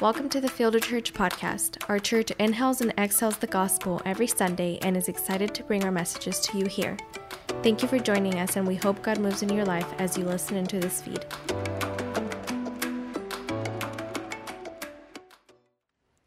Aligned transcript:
Welcome 0.00 0.30
to 0.30 0.40
the 0.40 0.48
Fielder 0.48 0.80
Church 0.80 1.12
podcast. 1.12 1.84
Our 1.90 1.98
church 1.98 2.30
inhales 2.38 2.80
and 2.80 2.90
exhales 2.96 3.36
the 3.36 3.46
gospel 3.46 4.00
every 4.06 4.26
Sunday 4.26 4.78
and 4.80 4.96
is 4.96 5.08
excited 5.08 5.54
to 5.54 5.62
bring 5.62 5.84
our 5.84 5.90
messages 5.90 6.40
to 6.40 6.56
you 6.56 6.64
here. 6.64 6.96
Thank 7.62 7.82
you 7.82 7.88
for 7.88 7.98
joining 7.98 8.38
us, 8.38 8.56
and 8.56 8.66
we 8.66 8.76
hope 8.76 9.02
God 9.02 9.18
moves 9.18 9.42
in 9.42 9.52
your 9.52 9.66
life 9.66 9.86
as 9.98 10.16
you 10.16 10.24
listen 10.24 10.56
into 10.56 10.80
this 10.80 11.02
feed. 11.02 11.22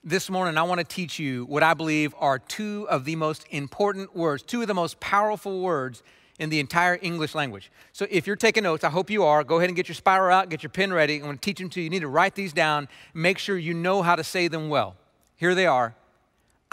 This 0.03 0.29
morning, 0.29 0.55
I 0.55 0.61
want 0.61 0.77
to 0.77 0.85
teach 0.85 1.17
you 1.17 1.45
what 1.45 1.63
I 1.63 1.73
believe 1.73 2.13
are 2.19 2.37
two 2.37 2.85
of 2.91 3.05
the 3.05 3.15
most 3.15 3.43
important 3.49 4.15
words, 4.15 4.43
two 4.43 4.61
of 4.61 4.67
the 4.67 4.75
most 4.75 4.99
powerful 4.99 5.61
words 5.61 6.03
in 6.39 6.49
the 6.49 6.59
entire 6.59 6.97
English 7.01 7.35
language. 7.35 7.71
So 7.91 8.07
if 8.09 8.25
you're 8.25 8.35
taking 8.35 8.63
notes, 8.63 8.83
I 8.83 8.89
hope 8.89 9.09
you 9.09 9.23
are, 9.23 9.43
go 9.43 9.57
ahead 9.57 9.69
and 9.69 9.75
get 9.75 9.87
your 9.87 9.95
spiral 9.95 10.35
out, 10.35 10.49
get 10.49 10.63
your 10.63 10.71
pen 10.71 10.91
ready. 10.91 11.17
I'm 11.17 11.21
going 11.23 11.37
to 11.37 11.41
teach 11.41 11.59
them 11.59 11.69
to 11.69 11.79
you. 11.79 11.85
You 11.85 11.89
need 11.89 11.99
to 12.01 12.07
write 12.07 12.35
these 12.35 12.53
down, 12.53 12.87
make 13.13 13.37
sure 13.37 13.57
you 13.57 13.73
know 13.73 14.01
how 14.01 14.15
to 14.15 14.23
say 14.23 14.47
them 14.47 14.69
well. 14.69 14.95
Here 15.35 15.55
they 15.55 15.67
are 15.67 15.95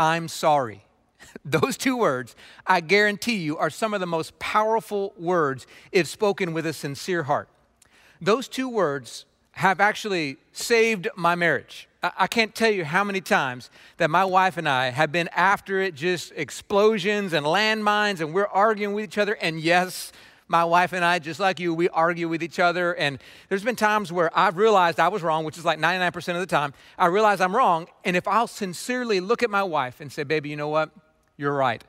I'm 0.00 0.28
sorry. 0.28 0.82
Those 1.44 1.76
two 1.76 1.94
words, 1.94 2.34
I 2.66 2.80
guarantee 2.80 3.36
you, 3.36 3.58
are 3.58 3.68
some 3.68 3.92
of 3.92 4.00
the 4.00 4.06
most 4.06 4.38
powerful 4.38 5.12
words 5.18 5.66
if 5.92 6.06
spoken 6.06 6.54
with 6.54 6.64
a 6.64 6.72
sincere 6.72 7.24
heart. 7.24 7.50
Those 8.18 8.48
two 8.48 8.68
words 8.68 9.26
have 9.60 9.78
actually 9.78 10.38
saved 10.52 11.06
my 11.16 11.34
marriage. 11.34 11.86
I 12.02 12.26
can't 12.28 12.54
tell 12.54 12.70
you 12.70 12.82
how 12.82 13.04
many 13.04 13.20
times 13.20 13.68
that 13.98 14.08
my 14.08 14.24
wife 14.24 14.56
and 14.56 14.66
I 14.66 14.88
have 14.88 15.12
been 15.12 15.28
after 15.36 15.82
it, 15.82 15.94
just 15.94 16.32
explosions 16.34 17.34
and 17.34 17.44
landmines, 17.44 18.22
and 18.22 18.32
we're 18.32 18.46
arguing 18.46 18.94
with 18.94 19.04
each 19.04 19.18
other. 19.18 19.34
And 19.34 19.60
yes, 19.60 20.12
my 20.48 20.64
wife 20.64 20.94
and 20.94 21.04
I, 21.04 21.18
just 21.18 21.40
like 21.40 21.60
you, 21.60 21.74
we 21.74 21.90
argue 21.90 22.26
with 22.26 22.42
each 22.42 22.58
other. 22.58 22.94
And 22.94 23.18
there's 23.50 23.62
been 23.62 23.76
times 23.76 24.10
where 24.10 24.30
I've 24.36 24.56
realized 24.56 24.98
I 24.98 25.08
was 25.08 25.22
wrong, 25.22 25.44
which 25.44 25.58
is 25.58 25.64
like 25.66 25.78
99% 25.78 26.16
of 26.32 26.40
the 26.40 26.46
time. 26.46 26.72
I 26.96 27.08
realize 27.08 27.42
I'm 27.42 27.54
wrong. 27.54 27.86
And 28.02 28.16
if 28.16 28.26
I'll 28.26 28.46
sincerely 28.46 29.20
look 29.20 29.42
at 29.42 29.50
my 29.50 29.62
wife 29.62 30.00
and 30.00 30.10
say, 30.10 30.22
baby, 30.22 30.48
you 30.48 30.56
know 30.56 30.68
what? 30.68 30.88
You're 31.36 31.52
right. 31.52 31.84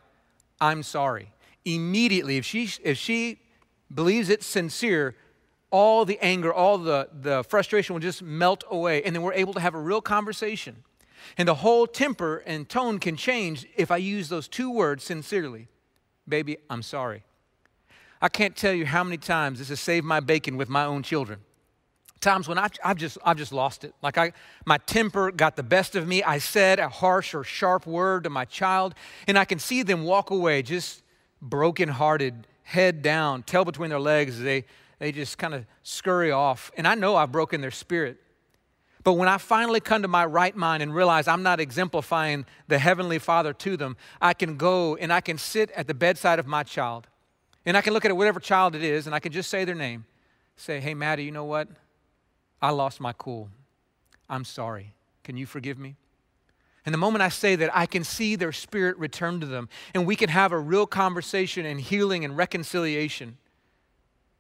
I'm 0.60 0.84
sorry. 0.84 1.30
Immediately, 1.64 2.36
if 2.36 2.44
she, 2.44 2.70
if 2.84 2.98
she 2.98 3.40
believes 3.94 4.28
it's 4.28 4.46
sincere, 4.46 5.16
all 5.72 6.04
the 6.06 6.20
anger, 6.22 6.54
all 6.54 6.78
the, 6.78 7.10
the 7.14 7.44
frustration 7.46 7.94
will 7.94 8.02
just 8.02 8.22
melt 8.22 8.64
away. 8.70 9.02
And 9.04 9.16
then 9.16 9.24
we're 9.24 9.34
able 9.34 9.54
to 9.54 9.60
have 9.60 9.74
a 9.74 9.80
real 9.80 10.02
conversation. 10.02 10.84
And 11.38 11.48
the 11.48 11.56
whole 11.56 11.88
temper 11.88 12.44
and 12.46 12.68
tone 12.68 13.00
can 13.00 13.16
change 13.16 13.66
if 13.78 13.90
I 13.90 13.98
use 13.98 14.30
those 14.30 14.48
two 14.48 14.70
words 14.70 15.04
sincerely. 15.04 15.70
Baby, 16.28 16.58
I'm 16.70 16.84
sorry. 16.84 17.24
I 18.22 18.30
can't 18.30 18.56
tell 18.56 18.74
you 18.74 18.86
how 18.86 19.04
many 19.04 19.18
times 19.18 19.60
this 19.60 19.70
has 19.70 19.80
saved 19.80 20.06
my 20.06 20.20
bacon 20.20 20.58
with 20.58 20.70
my 20.70 20.86
own 20.86 21.04
children. 21.04 21.40
Times 22.20 22.48
when 22.48 22.60
I've, 22.60 22.72
I've, 22.84 22.98
just, 22.98 23.18
I've 23.26 23.38
just 23.38 23.52
lost 23.52 23.84
it. 23.84 23.96
Like 24.04 24.18
I, 24.18 24.34
my 24.66 24.78
temper 24.78 25.32
got 25.32 25.56
the 25.56 25.64
best 25.64 25.96
of 25.96 26.08
me. 26.08 26.22
I 26.22 26.38
said 26.38 26.78
a 26.78 26.88
harsh 26.88 27.34
or 27.34 27.44
sharp 27.44 27.88
word 27.88 28.26
to 28.26 28.30
my 28.30 28.46
child, 28.46 28.94
and 29.28 29.40
I 29.40 29.46
can 29.46 29.58
see 29.58 29.82
them 29.82 30.04
walk 30.04 30.30
away 30.30 30.62
just 30.62 31.02
brokenhearted, 31.42 32.46
head 32.62 33.02
down, 33.02 33.42
tail 33.42 33.66
between 33.66 33.90
their 33.90 34.00
legs 34.00 34.38
as 34.38 34.44
they 34.44 34.66
they 35.02 35.12
just 35.12 35.40
kind 35.40 35.56
of 35.56 35.66
scurry 35.82 36.30
off. 36.30 36.70
And 36.78 36.88
I 36.88 36.94
know 36.94 37.16
I've 37.16 37.32
broken 37.32 37.60
their 37.60 37.72
spirit. 37.72 38.22
But 39.04 39.14
when 39.14 39.28
I 39.28 39.40
finally 39.40 39.80
come 39.80 40.04
to 40.04 40.08
my 40.08 40.24
right 40.24 40.56
mind 40.56 40.84
and 40.84 40.94
realize 40.94 41.28
I'm 41.28 41.42
not 41.42 41.60
exemplifying 41.60 42.46
the 42.68 42.78
Heavenly 42.78 43.18
Father 43.18 43.52
to 43.52 43.76
them, 43.76 43.98
I 44.22 44.36
can 44.36 44.58
go 44.58 44.96
and 44.96 45.12
I 45.12 45.20
can 45.20 45.40
sit 45.40 45.72
at 45.72 45.88
the 45.88 45.96
bedside 45.96 46.38
of 46.38 46.46
my 46.46 46.62
child. 46.62 47.08
And 47.66 47.76
I 47.76 47.82
can 47.82 47.94
look 47.94 48.06
at 48.06 48.16
whatever 48.16 48.40
child 48.40 48.76
it 48.76 48.84
is 48.84 49.08
and 49.08 49.16
I 49.16 49.20
can 49.20 49.32
just 49.32 49.50
say 49.50 49.66
their 49.66 49.74
name. 49.74 50.06
Say, 50.56 50.80
hey, 50.80 50.94
Maddie, 50.94 51.24
you 51.24 51.32
know 51.32 51.46
what? 51.46 51.68
I 52.62 52.70
lost 52.70 53.02
my 53.02 53.14
cool. 53.14 53.50
I'm 54.30 54.46
sorry. 54.46 54.94
Can 55.24 55.36
you 55.36 55.48
forgive 55.48 55.80
me? 55.80 55.96
And 56.86 56.94
the 56.94 57.00
moment 57.00 57.24
I 57.24 57.30
say 57.30 57.56
that, 57.56 57.76
I 57.76 57.88
can 57.88 58.04
see 58.04 58.36
their 58.36 58.52
spirit 58.52 58.96
return 58.98 59.40
to 59.40 59.48
them, 59.48 59.68
and 59.96 60.06
we 60.06 60.16
can 60.16 60.30
have 60.30 60.52
a 60.52 60.60
real 60.60 60.86
conversation 60.86 61.66
and 61.66 61.82
healing 61.82 62.24
and 62.24 62.38
reconciliation. 62.38 63.38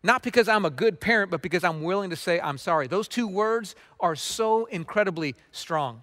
Not 0.04 0.24
because 0.24 0.48
I'm 0.48 0.66
a 0.66 0.70
good 0.70 1.00
parent, 1.00 1.30
but 1.30 1.42
because 1.42 1.64
I'm 1.64 1.84
willing 1.84 2.10
to 2.10 2.16
say, 2.16 2.40
I'm 2.40 2.58
sorry. 2.58 2.88
Those 2.88 3.08
two 3.08 3.28
words 3.28 3.76
are 4.00 4.16
so 4.16 4.66
incredibly 4.66 5.36
strong. 5.52 6.02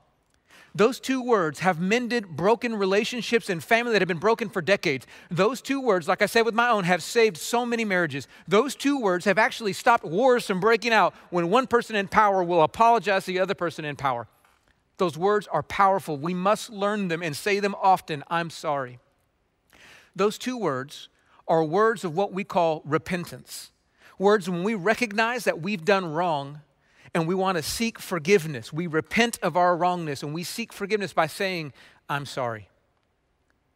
Those 0.75 1.01
two 1.01 1.21
words 1.23 1.61
have 1.61 1.81
mended 1.81 2.37
broken 2.37 2.77
relationships 2.77 3.51
and 3.51 3.65
family 3.65 3.93
that 3.93 4.01
have 4.01 4.07
been 4.07 4.19
broken 4.19 4.49
for 4.49 4.63
decades. 4.63 5.07
Those 5.29 5.61
two 5.61 5.81
words, 5.81 6.07
like 6.07 6.23
I 6.23 6.27
said 6.27 6.43
with 6.43 6.55
my 6.55 6.69
own, 6.69 6.85
have 6.85 7.03
saved 7.03 7.37
so 7.37 7.67
many 7.67 7.85
marriages. 7.85 8.29
Those 8.47 8.77
two 8.77 9.01
words 9.01 9.25
have 9.25 9.39
actually 9.39 9.73
stopped 9.73 10.05
wars 10.05 10.47
from 10.47 10.61
breaking 10.61 10.93
out 10.93 11.15
when 11.31 11.51
one 11.51 11.67
person 11.67 11.97
in 11.97 12.07
power 12.07 12.45
will 12.45 12.63
apologize 12.63 13.25
to 13.25 13.33
the 13.33 13.41
other 13.41 13.55
person 13.55 13.85
in 13.85 13.97
power. 13.97 14.29
Those 14.99 15.19
words 15.19 15.49
are 15.49 15.63
powerful. 15.63 16.17
We 16.17 16.35
must 16.35 16.71
learn 16.71 17.09
them 17.09 17.23
and 17.23 17.37
say 17.37 17.59
them 17.59 17.75
often 17.83 18.23
I'm 18.29 18.51
sorry. 18.51 18.99
Those 20.15 20.39
two 20.39 20.57
words 20.57 21.09
are 21.49 21.65
words 21.65 22.05
of 22.05 22.15
what 22.15 22.33
we 22.33 22.45
call 22.45 22.83
repentance. 22.85 23.71
Words 24.19 24.51
when 24.51 24.65
we 24.65 24.75
recognize 24.75 25.45
that 25.45 25.61
we've 25.61 25.84
done 25.84 26.12
wrong 26.12 26.61
and 27.15 27.27
we 27.27 27.34
want 27.34 27.56
to 27.56 27.62
seek 27.62 27.99
forgiveness. 27.99 28.73
We 28.73 28.87
repent 28.87 29.39
of 29.43 29.56
our 29.56 29.77
wrongness 29.77 30.23
and 30.23 30.34
we 30.34 30.43
seek 30.43 30.73
forgiveness 30.73 31.12
by 31.12 31.27
saying, 31.27 31.73
I'm 32.09 32.27
sorry. 32.27 32.69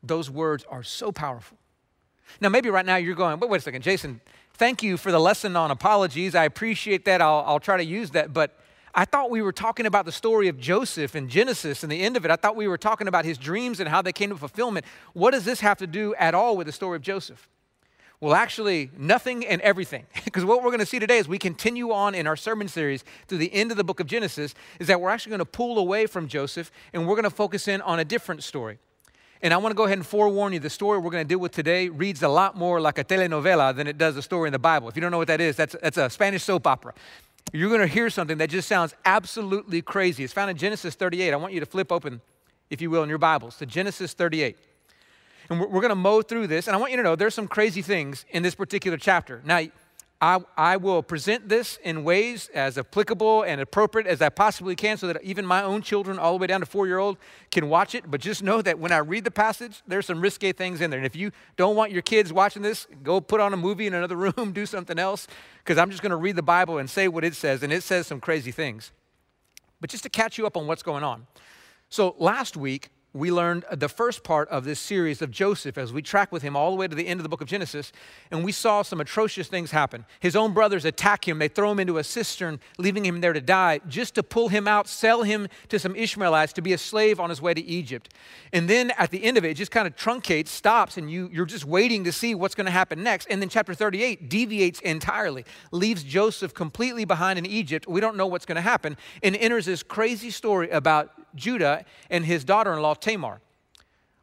Those 0.02 0.28
words 0.28 0.64
are 0.68 0.82
so 0.82 1.12
powerful. 1.12 1.58
Now, 2.40 2.48
maybe 2.48 2.70
right 2.70 2.86
now 2.86 2.96
you're 2.96 3.14
going, 3.14 3.38
but 3.38 3.48
wait 3.48 3.58
a 3.58 3.60
second, 3.60 3.82
Jason, 3.82 4.20
thank 4.54 4.82
you 4.82 4.96
for 4.96 5.12
the 5.12 5.20
lesson 5.20 5.54
on 5.56 5.70
apologies. 5.70 6.34
I 6.34 6.44
appreciate 6.44 7.04
that. 7.04 7.20
I'll, 7.20 7.44
I'll 7.46 7.60
try 7.60 7.76
to 7.76 7.84
use 7.84 8.10
that. 8.10 8.32
But 8.32 8.58
I 8.94 9.04
thought 9.04 9.30
we 9.30 9.42
were 9.42 9.52
talking 9.52 9.86
about 9.86 10.04
the 10.04 10.12
story 10.12 10.48
of 10.48 10.58
Joseph 10.58 11.14
in 11.14 11.28
Genesis 11.28 11.82
and 11.82 11.90
the 11.90 12.02
end 12.02 12.16
of 12.16 12.24
it. 12.24 12.30
I 12.30 12.36
thought 12.36 12.56
we 12.56 12.68
were 12.68 12.78
talking 12.78 13.08
about 13.08 13.24
his 13.24 13.38
dreams 13.38 13.80
and 13.80 13.88
how 13.88 14.02
they 14.02 14.12
came 14.12 14.30
to 14.30 14.36
fulfillment. 14.36 14.84
What 15.14 15.32
does 15.32 15.44
this 15.44 15.60
have 15.60 15.78
to 15.78 15.86
do 15.86 16.14
at 16.16 16.34
all 16.34 16.56
with 16.56 16.66
the 16.66 16.72
story 16.72 16.96
of 16.96 17.02
Joseph? 17.02 17.48
Well, 18.22 18.34
actually, 18.34 18.88
nothing 18.96 19.44
and 19.44 19.60
everything. 19.62 20.06
Because 20.24 20.44
what 20.44 20.62
we're 20.62 20.70
going 20.70 20.78
to 20.78 20.86
see 20.86 21.00
today 21.00 21.18
as 21.18 21.26
we 21.26 21.38
continue 21.38 21.90
on 21.90 22.14
in 22.14 22.28
our 22.28 22.36
sermon 22.36 22.68
series 22.68 23.04
to 23.26 23.36
the 23.36 23.52
end 23.52 23.72
of 23.72 23.76
the 23.76 23.82
book 23.84 23.98
of 23.98 24.06
Genesis 24.06 24.54
is 24.78 24.86
that 24.86 25.00
we're 25.00 25.10
actually 25.10 25.30
going 25.30 25.40
to 25.40 25.44
pull 25.44 25.78
away 25.78 26.06
from 26.06 26.28
Joseph 26.28 26.70
and 26.92 27.06
we're 27.06 27.16
going 27.16 27.24
to 27.24 27.30
focus 27.30 27.66
in 27.66 27.82
on 27.82 27.98
a 27.98 28.04
different 28.04 28.44
story. 28.44 28.78
And 29.42 29.52
I 29.52 29.56
want 29.56 29.72
to 29.72 29.76
go 29.76 29.84
ahead 29.84 29.98
and 29.98 30.06
forewarn 30.06 30.52
you 30.52 30.60
the 30.60 30.70
story 30.70 30.98
we're 30.98 31.10
going 31.10 31.24
to 31.24 31.28
deal 31.28 31.40
with 31.40 31.50
today 31.50 31.88
reads 31.88 32.22
a 32.22 32.28
lot 32.28 32.56
more 32.56 32.80
like 32.80 32.96
a 32.96 33.04
telenovela 33.04 33.74
than 33.74 33.88
it 33.88 33.98
does 33.98 34.16
a 34.16 34.22
story 34.22 34.46
in 34.48 34.52
the 34.52 34.58
Bible. 34.58 34.88
If 34.88 34.94
you 34.96 35.02
don't 35.02 35.10
know 35.10 35.18
what 35.18 35.28
that 35.28 35.40
is, 35.40 35.56
that's, 35.56 35.74
that's 35.82 35.98
a 35.98 36.08
Spanish 36.08 36.44
soap 36.44 36.66
opera. 36.68 36.94
You're 37.52 37.68
going 37.68 37.80
to 37.80 37.92
hear 37.92 38.08
something 38.08 38.38
that 38.38 38.48
just 38.48 38.68
sounds 38.68 38.94
absolutely 39.04 39.82
crazy. 39.82 40.22
It's 40.22 40.32
found 40.32 40.48
in 40.48 40.56
Genesis 40.56 40.94
38. 40.94 41.32
I 41.32 41.36
want 41.36 41.52
you 41.52 41.60
to 41.60 41.66
flip 41.66 41.90
open, 41.90 42.20
if 42.70 42.80
you 42.80 42.88
will, 42.88 43.02
in 43.02 43.08
your 43.08 43.18
Bibles 43.18 43.56
to 43.56 43.66
Genesis 43.66 44.14
38. 44.14 44.56
And 45.48 45.60
we're, 45.60 45.68
we're 45.68 45.80
going 45.80 45.90
to 45.90 45.96
mow 45.96 46.22
through 46.22 46.46
this. 46.46 46.66
And 46.66 46.76
I 46.76 46.78
want 46.78 46.92
you 46.92 46.96
to 46.98 47.02
know 47.02 47.16
there's 47.16 47.34
some 47.34 47.48
crazy 47.48 47.82
things 47.82 48.24
in 48.30 48.42
this 48.42 48.54
particular 48.54 48.96
chapter. 48.96 49.42
Now, 49.44 49.60
I, 50.22 50.38
I 50.56 50.76
will 50.76 51.02
present 51.02 51.48
this 51.48 51.80
in 51.82 52.04
ways 52.04 52.48
as 52.54 52.78
applicable 52.78 53.42
and 53.42 53.60
appropriate 53.60 54.06
as 54.06 54.22
I 54.22 54.28
possibly 54.28 54.76
can 54.76 54.96
so 54.96 55.08
that 55.08 55.20
even 55.24 55.44
my 55.44 55.64
own 55.64 55.82
children, 55.82 56.16
all 56.16 56.38
the 56.38 56.42
way 56.42 56.46
down 56.46 56.60
to 56.60 56.66
four 56.66 56.86
year 56.86 56.98
old, 56.98 57.18
can 57.50 57.68
watch 57.68 57.96
it. 57.96 58.08
But 58.08 58.20
just 58.20 58.40
know 58.40 58.62
that 58.62 58.78
when 58.78 58.92
I 58.92 58.98
read 58.98 59.24
the 59.24 59.32
passage, 59.32 59.82
there's 59.88 60.06
some 60.06 60.20
risque 60.20 60.52
things 60.52 60.80
in 60.80 60.90
there. 60.90 61.00
And 61.00 61.06
if 61.06 61.16
you 61.16 61.32
don't 61.56 61.74
want 61.74 61.90
your 61.90 62.02
kids 62.02 62.32
watching 62.32 62.62
this, 62.62 62.86
go 63.02 63.20
put 63.20 63.40
on 63.40 63.52
a 63.52 63.56
movie 63.56 63.88
in 63.88 63.94
another 63.94 64.14
room, 64.36 64.52
do 64.52 64.64
something 64.64 64.96
else, 64.96 65.26
because 65.58 65.76
I'm 65.76 65.90
just 65.90 66.02
going 66.02 66.10
to 66.10 66.16
read 66.16 66.36
the 66.36 66.42
Bible 66.42 66.78
and 66.78 66.88
say 66.88 67.08
what 67.08 67.24
it 67.24 67.34
says. 67.34 67.64
And 67.64 67.72
it 67.72 67.82
says 67.82 68.06
some 68.06 68.20
crazy 68.20 68.52
things. 68.52 68.92
But 69.80 69.90
just 69.90 70.04
to 70.04 70.08
catch 70.08 70.38
you 70.38 70.46
up 70.46 70.56
on 70.56 70.68
what's 70.68 70.84
going 70.84 71.02
on. 71.02 71.26
So 71.88 72.14
last 72.20 72.56
week, 72.56 72.90
we 73.14 73.30
learned 73.30 73.64
the 73.70 73.88
first 73.88 74.24
part 74.24 74.48
of 74.48 74.64
this 74.64 74.80
series 74.80 75.20
of 75.20 75.30
Joseph 75.30 75.76
as 75.76 75.92
we 75.92 76.00
track 76.00 76.32
with 76.32 76.42
him 76.42 76.56
all 76.56 76.70
the 76.70 76.76
way 76.76 76.88
to 76.88 76.94
the 76.94 77.06
end 77.06 77.20
of 77.20 77.22
the 77.22 77.28
book 77.28 77.42
of 77.42 77.48
Genesis, 77.48 77.92
and 78.30 78.42
we 78.42 78.52
saw 78.52 78.80
some 78.80 79.00
atrocious 79.00 79.48
things 79.48 79.70
happen. 79.70 80.06
His 80.20 80.34
own 80.34 80.54
brothers 80.54 80.86
attack 80.86 81.28
him, 81.28 81.38
they 81.38 81.48
throw 81.48 81.70
him 81.70 81.78
into 81.78 81.98
a 81.98 82.04
cistern, 82.04 82.58
leaving 82.78 83.04
him 83.04 83.20
there 83.20 83.34
to 83.34 83.40
die, 83.40 83.80
just 83.86 84.14
to 84.14 84.22
pull 84.22 84.48
him 84.48 84.66
out, 84.66 84.88
sell 84.88 85.24
him 85.24 85.48
to 85.68 85.78
some 85.78 85.94
Ishmaelites 85.94 86.54
to 86.54 86.62
be 86.62 86.72
a 86.72 86.78
slave 86.78 87.20
on 87.20 87.28
his 87.28 87.42
way 87.42 87.52
to 87.52 87.62
Egypt. 87.62 88.14
And 88.52 88.68
then 88.68 88.92
at 88.92 89.10
the 89.10 89.22
end 89.24 89.36
of 89.36 89.44
it, 89.44 89.50
it 89.50 89.54
just 89.54 89.70
kind 89.70 89.86
of 89.86 89.94
truncates, 89.94 90.48
stops, 90.48 90.96
and 90.96 91.10
you, 91.10 91.28
you're 91.30 91.44
just 91.44 91.66
waiting 91.66 92.04
to 92.04 92.12
see 92.12 92.34
what's 92.34 92.54
going 92.54 92.64
to 92.64 92.70
happen 92.70 93.02
next. 93.02 93.26
And 93.28 93.42
then 93.42 93.50
chapter 93.50 93.74
38 93.74 94.30
deviates 94.30 94.80
entirely, 94.80 95.44
leaves 95.70 96.02
Joseph 96.02 96.54
completely 96.54 97.04
behind 97.04 97.38
in 97.38 97.44
Egypt. 97.44 97.86
We 97.86 98.00
don't 98.00 98.16
know 98.16 98.26
what's 98.26 98.46
going 98.46 98.56
to 98.56 98.62
happen, 98.62 98.96
and 99.22 99.36
enters 99.36 99.66
this 99.66 99.82
crazy 99.82 100.30
story 100.30 100.70
about 100.70 101.10
Judah 101.34 101.84
and 102.10 102.24
his 102.24 102.44
daughter 102.44 102.72
in 102.72 102.80
law, 102.80 102.94
Tamar. 102.94 103.40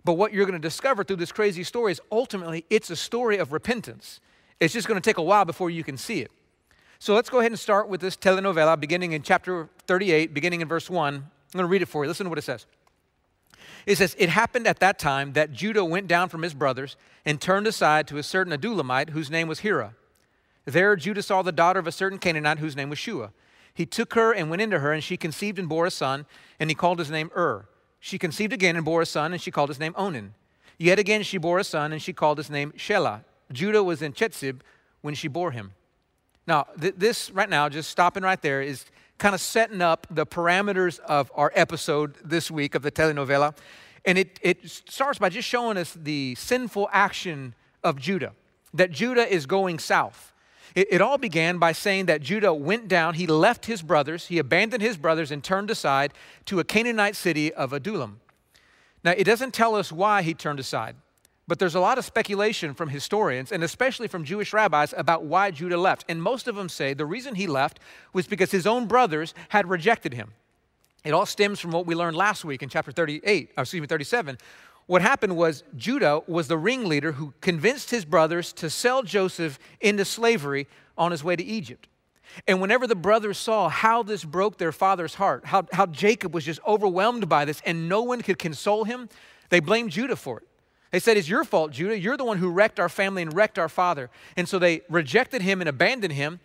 But 0.05 0.13
what 0.13 0.33
you're 0.33 0.45
going 0.45 0.59
to 0.59 0.67
discover 0.67 1.03
through 1.03 1.17
this 1.17 1.31
crazy 1.31 1.63
story 1.63 1.91
is 1.91 2.01
ultimately 2.11 2.65
it's 2.69 2.89
a 2.89 2.95
story 2.95 3.37
of 3.37 3.51
repentance. 3.51 4.19
It's 4.59 4.73
just 4.73 4.87
going 4.87 4.99
to 4.99 5.07
take 5.07 5.17
a 5.17 5.23
while 5.23 5.45
before 5.45 5.69
you 5.69 5.83
can 5.83 5.97
see 5.97 6.21
it. 6.21 6.31
So 6.99 7.13
let's 7.15 7.29
go 7.29 7.39
ahead 7.39 7.51
and 7.51 7.59
start 7.59 7.87
with 7.87 8.01
this 8.01 8.17
telenovela 8.17 8.79
beginning 8.79 9.13
in 9.13 9.21
chapter 9.21 9.69
38, 9.87 10.33
beginning 10.33 10.61
in 10.61 10.67
verse 10.67 10.89
1. 10.89 11.15
I'm 11.15 11.23
going 11.53 11.63
to 11.63 11.67
read 11.67 11.81
it 11.81 11.87
for 11.87 12.03
you. 12.03 12.09
Listen 12.09 12.25
to 12.25 12.29
what 12.29 12.37
it 12.37 12.43
says. 12.43 12.65
It 13.85 13.97
says, 13.97 14.15
It 14.19 14.29
happened 14.29 14.67
at 14.67 14.79
that 14.79 14.99
time 14.99 15.33
that 15.33 15.53
Judah 15.53 15.85
went 15.85 16.07
down 16.07 16.29
from 16.29 16.41
his 16.41 16.53
brothers 16.53 16.97
and 17.25 17.39
turned 17.39 17.67
aside 17.67 18.07
to 18.07 18.17
a 18.17 18.23
certain 18.23 18.53
Adullamite 18.53 19.11
whose 19.11 19.31
name 19.31 19.47
was 19.47 19.59
Hira. 19.59 19.93
There 20.65 20.95
Judah 20.95 21.23
saw 21.23 21.41
the 21.41 21.51
daughter 21.51 21.79
of 21.79 21.87
a 21.87 21.91
certain 21.91 22.19
Canaanite 22.19 22.59
whose 22.59 22.75
name 22.75 22.89
was 22.89 22.99
Shua. 22.99 23.31
He 23.79 23.85
took 23.85 24.13
her 24.13 24.33
and 24.33 24.49
went 24.49 24.61
into 24.61 24.79
her, 24.79 24.91
and 24.91 25.01
she 25.01 25.15
conceived 25.15 25.57
and 25.57 25.69
bore 25.69 25.85
a 25.85 25.89
son, 25.89 26.25
and 26.59 26.69
he 26.69 26.75
called 26.75 26.99
his 26.99 27.09
name 27.09 27.31
Ur. 27.33 27.65
She 28.01 28.19
conceived 28.19 28.51
again 28.51 28.75
and 28.75 28.83
bore 28.83 29.01
a 29.01 29.05
son, 29.05 29.31
and 29.31 29.41
she 29.41 29.51
called 29.51 29.69
his 29.69 29.79
name 29.79 29.93
Onan. 29.95 30.33
Yet 30.77 30.99
again 30.99 31.23
she 31.23 31.37
bore 31.37 31.59
a 31.59 31.63
son, 31.63 31.93
and 31.93 32.01
she 32.01 32.11
called 32.11 32.39
his 32.39 32.49
name 32.49 32.73
Shelah. 32.73 33.23
Judah 33.53 33.81
was 33.81 34.01
in 34.01 34.11
Chezib 34.11 34.59
when 34.99 35.15
she 35.15 35.29
bore 35.29 35.51
him. 35.51 35.71
Now, 36.45 36.67
th- 36.77 36.95
this 36.97 37.31
right 37.31 37.49
now, 37.49 37.69
just 37.69 37.89
stopping 37.89 38.21
right 38.21 38.41
there, 38.41 38.61
is 38.61 38.83
kind 39.17 39.33
of 39.33 39.39
setting 39.39 39.81
up 39.81 40.07
the 40.11 40.25
parameters 40.25 40.99
of 40.99 41.31
our 41.33 41.53
episode 41.55 42.15
this 42.21 42.51
week 42.51 42.75
of 42.75 42.81
the 42.81 42.91
telenovela. 42.91 43.55
And 44.03 44.17
it, 44.17 44.41
it 44.41 44.69
starts 44.69 45.19
by 45.19 45.29
just 45.29 45.47
showing 45.47 45.77
us 45.77 45.93
the 45.97 46.35
sinful 46.35 46.89
action 46.91 47.55
of 47.81 47.97
Judah, 47.97 48.33
that 48.73 48.91
Judah 48.91 49.33
is 49.33 49.45
going 49.45 49.79
south. 49.79 50.28
It, 50.75 50.87
it, 50.91 51.01
all 51.01 51.17
began 51.17 51.57
by 51.57 51.71
saying 51.71 52.05
that 52.05 52.21
Judah 52.21 52.53
went 52.53 52.87
down, 52.87 53.15
he 53.15 53.27
left 53.27 53.65
his 53.65 53.81
brothers, 53.81 54.27
he 54.27 54.37
abandoned 54.37 54.81
his 54.81 54.97
brothers 54.97 55.31
and 55.31 55.43
turned 55.43 55.71
aside 55.71 56.13
to 56.45 56.59
a 56.59 56.63
Canaanite 56.63 57.15
city 57.15 57.53
of 57.53 57.73
Adullam. 57.73 58.19
Now, 59.03 59.11
it 59.11 59.23
doesn't 59.23 59.53
tell 59.53 59.75
us 59.75 59.91
why 59.91 60.21
he 60.21 60.33
turned 60.33 60.59
aside, 60.59 60.95
but 61.47 61.57
there's 61.57 61.75
a 61.75 61.79
lot 61.79 61.97
of 61.97 62.05
speculation 62.05 62.73
from 62.73 62.89
historians 62.89 63.51
and 63.51 63.63
especially 63.63 64.07
from 64.07 64.23
Jewish 64.23 64.53
rabbis 64.53 64.93
about 64.95 65.23
why 65.23 65.51
Judah 65.51 65.77
left. 65.77 66.05
And 66.07 66.21
most 66.21 66.47
of 66.47 66.55
them 66.55 66.69
say 66.69 66.93
the 66.93 67.05
reason 67.05 67.35
he 67.35 67.47
left 67.47 67.79
was 68.13 68.27
because 68.27 68.51
his 68.51 68.67
own 68.67 68.85
brothers 68.87 69.33
had 69.49 69.69
rejected 69.69 70.13
him. 70.13 70.33
It 71.05 71.13
all 71.13 71.25
stems 71.25 71.59
from 71.59 71.71
what 71.71 71.85
we 71.85 71.95
learned 71.95 72.17
last 72.17 72.43
week 72.43 72.61
in 72.61 72.67
chapter 72.67 72.91
38, 72.91 73.51
uh, 73.57 73.61
excuse 73.61 73.79
me, 73.81 73.87
37, 73.87 74.37
what 74.89 75.03
happened 75.03 75.37
was 75.37 75.63
Judah 75.77 76.23
was 76.25 76.47
the 76.47 76.57
ringleader 76.57 77.11
who 77.11 77.35
convinced 77.41 77.91
his 77.91 78.05
brothers 78.05 78.51
to 78.53 78.71
sell 78.71 79.03
Joseph 79.03 79.59
into 79.79 80.03
slavery 80.03 80.65
on 80.97 81.11
his 81.11 81.23
way 81.23 81.35
to 81.35 81.43
Egypt. 81.43 81.87
And 82.47 82.59
whenever 82.59 82.87
the 82.87 82.95
brothers 82.95 83.37
saw 83.37 83.69
how 83.69 84.01
this 84.01 84.25
broke 84.25 84.57
their 84.57 84.71
father's 84.71 85.13
heart, 85.13 85.45
how, 85.45 85.67
how 85.73 85.85
Jacob 85.85 86.33
was 86.33 86.43
just 86.43 86.59
overwhelmed 86.65 87.29
by 87.29 87.45
this 87.45 87.61
and 87.67 87.87
no 87.87 88.01
one 88.01 88.23
could 88.23 88.39
console 88.39 88.83
him, 88.83 89.09
they 89.49 89.59
blamed 89.59 89.91
Judah 89.91 90.15
for 90.15 90.39
it. 90.39 90.47
They 90.89 90.97
said, 90.97 91.17
It's 91.17 91.29
your 91.29 91.43
fault, 91.43 91.69
Judah. 91.69 91.95
You're 91.95 92.17
the 92.17 92.25
one 92.25 92.39
who 92.39 92.49
wrecked 92.49 92.79
our 92.79 92.89
family 92.89 93.21
and 93.21 93.31
wrecked 93.31 93.59
our 93.59 93.69
father. 93.69 94.09
And 94.35 94.49
so 94.49 94.57
they 94.57 94.81
rejected 94.89 95.43
him 95.43 95.61
and 95.61 95.69
abandoned 95.69 96.13
him. 96.13 96.39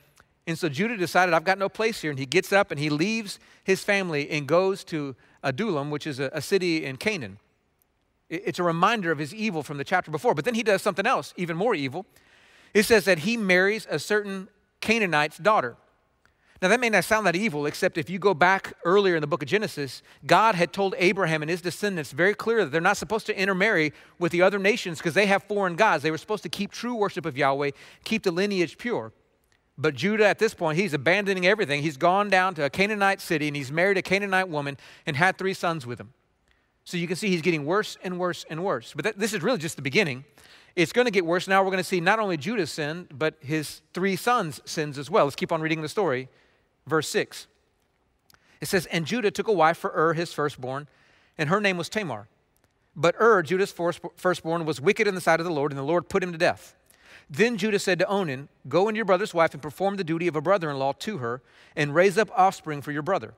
And 0.46 0.58
so 0.58 0.68
Judah 0.68 0.98
decided, 0.98 1.32
I've 1.32 1.44
got 1.44 1.56
no 1.56 1.70
place 1.70 2.02
here. 2.02 2.10
And 2.10 2.18
he 2.18 2.26
gets 2.26 2.52
up 2.52 2.70
and 2.70 2.78
he 2.78 2.90
leaves 2.90 3.38
his 3.64 3.82
family 3.82 4.28
and 4.28 4.46
goes 4.46 4.84
to 4.84 5.16
Adullam, 5.42 5.90
which 5.90 6.06
is 6.06 6.20
a, 6.20 6.28
a 6.34 6.42
city 6.42 6.84
in 6.84 6.98
Canaan. 6.98 7.38
It's 8.44 8.58
a 8.58 8.62
reminder 8.62 9.10
of 9.10 9.18
his 9.18 9.34
evil 9.34 9.62
from 9.62 9.78
the 9.78 9.84
chapter 9.84 10.10
before. 10.10 10.34
But 10.34 10.44
then 10.44 10.54
he 10.54 10.62
does 10.62 10.82
something 10.82 11.06
else, 11.06 11.34
even 11.36 11.56
more 11.56 11.74
evil. 11.74 12.06
It 12.72 12.84
says 12.84 13.04
that 13.04 13.20
he 13.20 13.36
marries 13.36 13.86
a 13.88 13.98
certain 13.98 14.48
Canaanite's 14.80 15.38
daughter. 15.38 15.76
Now, 16.62 16.68
that 16.68 16.80
may 16.80 16.88
not 16.88 17.04
sound 17.04 17.26
that 17.26 17.36
evil, 17.36 17.66
except 17.66 17.98
if 17.98 18.08
you 18.08 18.18
go 18.18 18.32
back 18.32 18.72
earlier 18.84 19.16
in 19.16 19.20
the 19.20 19.26
book 19.26 19.42
of 19.42 19.48
Genesis, 19.48 20.02
God 20.24 20.54
had 20.54 20.72
told 20.72 20.94
Abraham 20.96 21.42
and 21.42 21.50
his 21.50 21.60
descendants 21.60 22.12
very 22.12 22.32
clearly 22.32 22.64
that 22.64 22.70
they're 22.70 22.80
not 22.80 22.96
supposed 22.96 23.26
to 23.26 23.38
intermarry 23.38 23.92
with 24.18 24.32
the 24.32 24.40
other 24.40 24.58
nations 24.58 24.98
because 24.98 25.14
they 25.14 25.26
have 25.26 25.42
foreign 25.42 25.76
gods. 25.76 26.02
They 26.02 26.10
were 26.10 26.18
supposed 26.18 26.42
to 26.44 26.48
keep 26.48 26.72
true 26.72 26.94
worship 26.94 27.26
of 27.26 27.36
Yahweh, 27.36 27.72
keep 28.04 28.22
the 28.22 28.30
lineage 28.30 28.78
pure. 28.78 29.12
But 29.76 29.94
Judah, 29.94 30.26
at 30.26 30.38
this 30.38 30.54
point, 30.54 30.78
he's 30.78 30.94
abandoning 30.94 31.46
everything. 31.46 31.82
He's 31.82 31.96
gone 31.96 32.30
down 32.30 32.54
to 32.54 32.64
a 32.64 32.70
Canaanite 32.70 33.20
city 33.20 33.48
and 33.48 33.56
he's 33.56 33.72
married 33.72 33.98
a 33.98 34.02
Canaanite 34.02 34.48
woman 34.48 34.78
and 35.04 35.16
had 35.16 35.36
three 35.36 35.54
sons 35.54 35.86
with 35.86 36.00
him. 36.00 36.12
So 36.84 36.98
you 36.98 37.06
can 37.06 37.16
see 37.16 37.28
he's 37.28 37.42
getting 37.42 37.64
worse 37.64 37.96
and 38.04 38.18
worse 38.18 38.44
and 38.48 38.62
worse. 38.62 38.92
But 38.94 39.04
that, 39.04 39.18
this 39.18 39.32
is 39.32 39.42
really 39.42 39.58
just 39.58 39.76
the 39.76 39.82
beginning. 39.82 40.24
It's 40.76 40.92
going 40.92 41.06
to 41.06 41.10
get 41.10 41.24
worse. 41.24 41.48
Now 41.48 41.62
we're 41.62 41.70
going 41.70 41.78
to 41.78 41.84
see 41.84 42.00
not 42.00 42.18
only 42.18 42.36
Judah's 42.36 42.70
sin, 42.70 43.08
but 43.12 43.34
his 43.40 43.80
three 43.94 44.16
sons' 44.16 44.60
sins 44.64 44.98
as 44.98 45.10
well. 45.10 45.24
Let's 45.24 45.36
keep 45.36 45.52
on 45.52 45.62
reading 45.62 45.82
the 45.82 45.88
story. 45.88 46.28
Verse 46.86 47.08
6. 47.08 47.46
It 48.60 48.68
says, 48.68 48.86
And 48.86 49.06
Judah 49.06 49.30
took 49.30 49.48
a 49.48 49.52
wife 49.52 49.78
for 49.78 49.92
Ur, 49.94 50.12
his 50.14 50.32
firstborn, 50.32 50.88
and 51.38 51.48
her 51.48 51.60
name 51.60 51.76
was 51.76 51.88
Tamar. 51.88 52.28
But 52.96 53.14
Ur, 53.20 53.42
Judah's 53.42 53.72
firstborn, 54.16 54.64
was 54.64 54.80
wicked 54.80 55.06
in 55.06 55.14
the 55.14 55.20
sight 55.20 55.40
of 55.40 55.46
the 55.46 55.52
Lord, 55.52 55.72
and 55.72 55.78
the 55.78 55.82
Lord 55.82 56.08
put 56.08 56.22
him 56.22 56.32
to 56.32 56.38
death. 56.38 56.74
Then 57.30 57.56
Judah 57.56 57.78
said 57.78 57.98
to 58.00 58.06
Onan, 58.06 58.48
Go 58.68 58.88
into 58.88 58.96
your 58.96 59.04
brother's 59.04 59.34
wife 59.34 59.54
and 59.54 59.62
perform 59.62 59.96
the 59.96 60.04
duty 60.04 60.28
of 60.28 60.36
a 60.36 60.40
brother 60.40 60.70
in 60.70 60.78
law 60.78 60.92
to 60.92 61.18
her, 61.18 61.42
and 61.74 61.94
raise 61.94 62.18
up 62.18 62.30
offspring 62.36 62.82
for 62.82 62.92
your 62.92 63.02
brother. 63.02 63.34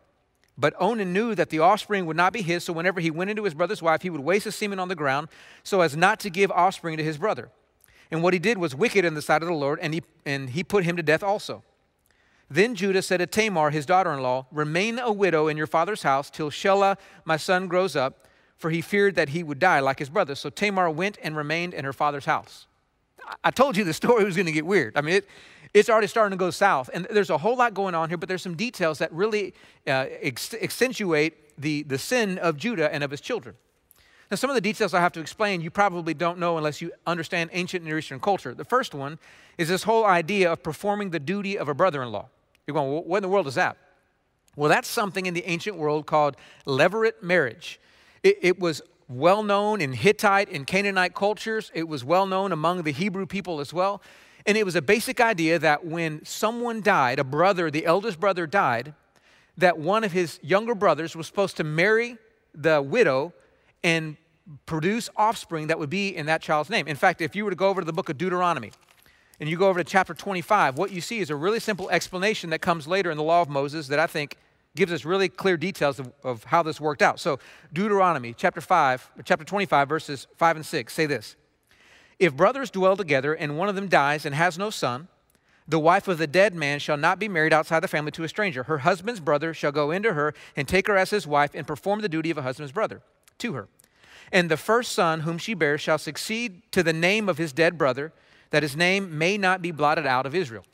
But 0.58 0.74
Onan 0.80 1.12
knew 1.12 1.34
that 1.34 1.50
the 1.50 1.58
offspring 1.58 2.06
would 2.06 2.16
not 2.16 2.32
be 2.32 2.42
his, 2.42 2.64
so 2.64 2.72
whenever 2.72 3.00
he 3.00 3.10
went 3.10 3.30
into 3.30 3.44
his 3.44 3.54
brother's 3.54 3.82
wife, 3.82 4.02
he 4.02 4.10
would 4.10 4.22
waste 4.22 4.46
his 4.46 4.54
semen 4.54 4.78
on 4.78 4.88
the 4.88 4.94
ground 4.94 5.28
so 5.62 5.82
as 5.82 5.96
not 5.96 6.18
to 6.20 6.30
give 6.30 6.50
offspring 6.50 6.96
to 6.96 7.04
his 7.04 7.18
brother. 7.18 7.50
And 8.10 8.22
what 8.22 8.32
he 8.32 8.38
did 8.38 8.58
was 8.58 8.74
wicked 8.74 9.04
in 9.04 9.14
the 9.14 9.22
sight 9.22 9.42
of 9.42 9.48
the 9.48 9.54
Lord, 9.54 9.78
and 9.82 9.92
he, 9.92 10.02
and 10.24 10.50
he 10.50 10.64
put 10.64 10.84
him 10.84 10.96
to 10.96 11.02
death 11.02 11.22
also. 11.22 11.62
Then 12.48 12.74
Judah 12.74 13.02
said 13.02 13.18
to 13.18 13.26
Tamar, 13.26 13.70
his 13.70 13.86
daughter 13.86 14.12
in 14.12 14.22
law, 14.22 14.46
Remain 14.52 14.98
a 14.98 15.12
widow 15.12 15.48
in 15.48 15.56
your 15.56 15.66
father's 15.66 16.02
house 16.02 16.30
till 16.30 16.50
Shelah, 16.50 16.96
my 17.24 17.36
son, 17.36 17.66
grows 17.66 17.96
up, 17.96 18.28
for 18.56 18.70
he 18.70 18.80
feared 18.80 19.16
that 19.16 19.30
he 19.30 19.42
would 19.42 19.58
die 19.58 19.80
like 19.80 19.98
his 19.98 20.08
brother. 20.08 20.34
So 20.34 20.48
Tamar 20.48 20.88
went 20.88 21.18
and 21.22 21.36
remained 21.36 21.74
in 21.74 21.84
her 21.84 21.92
father's 21.92 22.24
house. 22.24 22.66
I 23.42 23.50
told 23.50 23.76
you 23.76 23.84
the 23.84 23.92
story 23.92 24.24
was 24.24 24.36
going 24.36 24.46
to 24.46 24.52
get 24.52 24.64
weird. 24.64 24.96
I 24.96 25.00
mean, 25.00 25.16
it, 25.16 25.28
it's 25.76 25.90
already 25.90 26.06
starting 26.06 26.30
to 26.30 26.42
go 26.42 26.50
south. 26.50 26.88
And 26.94 27.06
there's 27.10 27.28
a 27.28 27.36
whole 27.36 27.56
lot 27.56 27.74
going 27.74 27.94
on 27.94 28.08
here, 28.08 28.16
but 28.16 28.30
there's 28.30 28.40
some 28.40 28.56
details 28.56 28.98
that 28.98 29.12
really 29.12 29.52
uh, 29.86 30.06
ex- 30.22 30.54
accentuate 30.54 31.58
the, 31.58 31.82
the 31.82 31.98
sin 31.98 32.38
of 32.38 32.56
Judah 32.56 32.92
and 32.92 33.04
of 33.04 33.10
his 33.10 33.20
children. 33.20 33.56
Now, 34.30 34.36
some 34.36 34.48
of 34.48 34.54
the 34.54 34.62
details 34.62 34.94
I 34.94 35.00
have 35.00 35.12
to 35.12 35.20
explain, 35.20 35.60
you 35.60 35.70
probably 35.70 36.14
don't 36.14 36.38
know 36.38 36.56
unless 36.56 36.80
you 36.80 36.92
understand 37.06 37.50
ancient 37.52 37.84
Near 37.84 37.98
Eastern 37.98 38.20
culture. 38.20 38.54
The 38.54 38.64
first 38.64 38.94
one 38.94 39.18
is 39.58 39.68
this 39.68 39.82
whole 39.82 40.06
idea 40.06 40.50
of 40.50 40.62
performing 40.62 41.10
the 41.10 41.20
duty 41.20 41.58
of 41.58 41.68
a 41.68 41.74
brother 41.74 42.02
in 42.02 42.10
law. 42.10 42.30
You're 42.66 42.74
going, 42.74 42.90
well, 42.90 43.04
what 43.04 43.18
in 43.18 43.22
the 43.22 43.28
world 43.28 43.46
is 43.46 43.54
that? 43.56 43.76
Well, 44.56 44.70
that's 44.70 44.88
something 44.88 45.26
in 45.26 45.34
the 45.34 45.44
ancient 45.44 45.76
world 45.76 46.06
called 46.06 46.36
levirate 46.66 47.22
marriage. 47.22 47.78
It, 48.22 48.38
it 48.40 48.58
was 48.58 48.80
well 49.08 49.42
known 49.42 49.82
in 49.82 49.92
Hittite 49.92 50.50
and 50.50 50.66
Canaanite 50.66 51.14
cultures, 51.14 51.70
it 51.74 51.86
was 51.86 52.02
well 52.02 52.26
known 52.26 52.50
among 52.50 52.82
the 52.82 52.92
Hebrew 52.92 53.26
people 53.26 53.60
as 53.60 53.74
well. 53.74 54.00
And 54.46 54.56
it 54.56 54.64
was 54.64 54.76
a 54.76 54.82
basic 54.82 55.20
idea 55.20 55.58
that 55.58 55.84
when 55.84 56.24
someone 56.24 56.80
died, 56.80 57.18
a 57.18 57.24
brother, 57.24 57.70
the 57.70 57.84
eldest 57.84 58.20
brother 58.20 58.46
died, 58.46 58.94
that 59.58 59.78
one 59.78 60.04
of 60.04 60.12
his 60.12 60.38
younger 60.42 60.74
brothers 60.74 61.16
was 61.16 61.26
supposed 61.26 61.56
to 61.56 61.64
marry 61.64 62.16
the 62.54 62.80
widow 62.80 63.32
and 63.82 64.16
produce 64.64 65.10
offspring 65.16 65.66
that 65.66 65.78
would 65.78 65.90
be 65.90 66.14
in 66.14 66.26
that 66.26 66.40
child's 66.40 66.70
name. 66.70 66.86
In 66.86 66.96
fact, 66.96 67.20
if 67.20 67.34
you 67.34 67.44
were 67.44 67.50
to 67.50 67.56
go 67.56 67.68
over 67.68 67.80
to 67.80 67.84
the 67.84 67.92
book 67.92 68.08
of 68.08 68.16
Deuteronomy 68.16 68.70
and 69.40 69.48
you 69.48 69.56
go 69.56 69.68
over 69.68 69.82
to 69.82 69.84
chapter 69.84 70.14
25, 70.14 70.78
what 70.78 70.92
you 70.92 71.00
see 71.00 71.18
is 71.18 71.30
a 71.30 71.36
really 71.36 71.58
simple 71.58 71.90
explanation 71.90 72.50
that 72.50 72.60
comes 72.60 72.86
later 72.86 73.10
in 73.10 73.16
the 73.16 73.24
law 73.24 73.42
of 73.42 73.48
Moses 73.48 73.88
that 73.88 73.98
I 73.98 74.06
think 74.06 74.36
gives 74.76 74.92
us 74.92 75.04
really 75.04 75.28
clear 75.28 75.56
details 75.56 75.98
of, 75.98 76.12
of 76.22 76.44
how 76.44 76.62
this 76.62 76.80
worked 76.80 77.02
out. 77.02 77.18
So, 77.18 77.38
Deuteronomy 77.72 78.34
chapter 78.36 78.60
5, 78.60 79.10
chapter 79.24 79.44
25, 79.44 79.88
verses 79.88 80.26
5 80.36 80.56
and 80.56 80.66
6 80.66 80.92
say 80.92 81.06
this. 81.06 81.34
If 82.18 82.34
brothers 82.34 82.70
dwell 82.70 82.96
together 82.96 83.34
and 83.34 83.58
one 83.58 83.68
of 83.68 83.74
them 83.74 83.88
dies 83.88 84.24
and 84.24 84.34
has 84.34 84.58
no 84.58 84.70
son, 84.70 85.08
the 85.68 85.78
wife 85.78 86.06
of 86.08 86.18
the 86.18 86.26
dead 86.26 86.54
man 86.54 86.78
shall 86.78 86.96
not 86.96 87.18
be 87.18 87.28
married 87.28 87.52
outside 87.52 87.80
the 87.80 87.88
family 87.88 88.12
to 88.12 88.24
a 88.24 88.28
stranger. 88.28 88.64
Her 88.64 88.78
husband's 88.78 89.20
brother 89.20 89.52
shall 89.52 89.72
go 89.72 89.90
into 89.90 90.12
her 90.14 90.32
and 90.54 90.68
take 90.68 90.86
her 90.86 90.96
as 90.96 91.10
his 91.10 91.26
wife 91.26 91.50
and 91.54 91.66
perform 91.66 92.00
the 92.00 92.08
duty 92.08 92.30
of 92.30 92.38
a 92.38 92.42
husband's 92.42 92.72
brother 92.72 93.02
to 93.38 93.54
her. 93.54 93.68
And 94.32 94.50
the 94.50 94.56
first 94.56 94.92
son 94.92 95.20
whom 95.20 95.38
she 95.38 95.54
bears 95.54 95.80
shall 95.80 95.98
succeed 95.98 96.62
to 96.72 96.82
the 96.82 96.92
name 96.92 97.28
of 97.28 97.38
his 97.38 97.52
dead 97.52 97.76
brother, 97.76 98.12
that 98.50 98.62
his 98.62 98.76
name 98.76 99.18
may 99.18 99.36
not 99.36 99.60
be 99.60 99.70
blotted 99.70 100.06
out 100.06 100.26
of 100.26 100.34
Israel. 100.34 100.64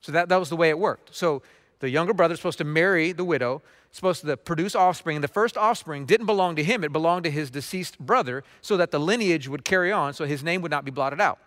So 0.00 0.12
that, 0.12 0.28
that 0.28 0.38
was 0.38 0.50
the 0.50 0.56
way 0.56 0.68
it 0.70 0.78
worked. 0.78 1.14
So 1.14 1.42
the 1.80 1.90
younger 1.90 2.14
brother 2.14 2.32
is 2.32 2.38
supposed 2.38 2.58
to 2.58 2.64
marry 2.64 3.12
the 3.12 3.24
widow, 3.24 3.62
supposed 3.90 4.24
to 4.24 4.36
produce 4.36 4.74
offspring. 4.74 5.16
And 5.16 5.24
the 5.24 5.28
first 5.28 5.56
offspring 5.56 6.06
didn't 6.06 6.26
belong 6.26 6.56
to 6.56 6.64
him, 6.64 6.84
it 6.84 6.92
belonged 6.92 7.24
to 7.24 7.30
his 7.30 7.50
deceased 7.50 7.98
brother, 7.98 8.44
so 8.62 8.76
that 8.76 8.90
the 8.90 9.00
lineage 9.00 9.48
would 9.48 9.64
carry 9.64 9.92
on, 9.92 10.14
so 10.14 10.24
his 10.24 10.42
name 10.42 10.62
would 10.62 10.70
not 10.70 10.84
be 10.84 10.90
blotted 10.90 11.20
out. 11.20 11.38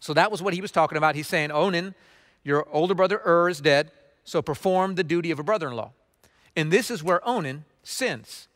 So 0.00 0.12
that 0.14 0.30
was 0.30 0.42
what 0.42 0.54
he 0.54 0.60
was 0.60 0.70
talking 0.70 0.98
about. 0.98 1.14
He's 1.14 1.26
saying, 1.26 1.50
Onan, 1.50 1.94
your 2.44 2.66
older 2.70 2.94
brother 2.94 3.20
Ur 3.26 3.48
is 3.48 3.60
dead, 3.60 3.90
so 4.24 4.42
perform 4.42 4.94
the 4.94 5.04
duty 5.04 5.30
of 5.30 5.38
a 5.38 5.42
brother 5.42 5.68
in 5.68 5.74
law. 5.74 5.92
And 6.54 6.70
this 6.70 6.90
is 6.90 7.02
where 7.02 7.26
Onan 7.26 7.64
sins. 7.82 8.48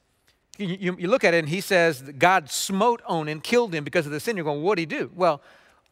You, 0.59 0.67
you, 0.67 0.97
you, 0.99 1.09
look 1.09 1.25
at 1.25 1.33
it 1.33 1.39
and 1.39 1.49
he 1.49 1.61
says 1.61 2.03
God 2.19 2.51
smote 2.51 3.01
Onan, 3.07 3.41
killed 3.41 3.75
him 3.75 3.85
because 3.85 4.05
of 4.05 4.13
the 4.13 4.21
sin. 4.21 4.37
You're 4.37 4.45
going, 4.45 4.63
what 4.63 4.77
did 4.77 4.93
he 4.93 4.99
do? 4.99 5.11
Well, 5.15 5.41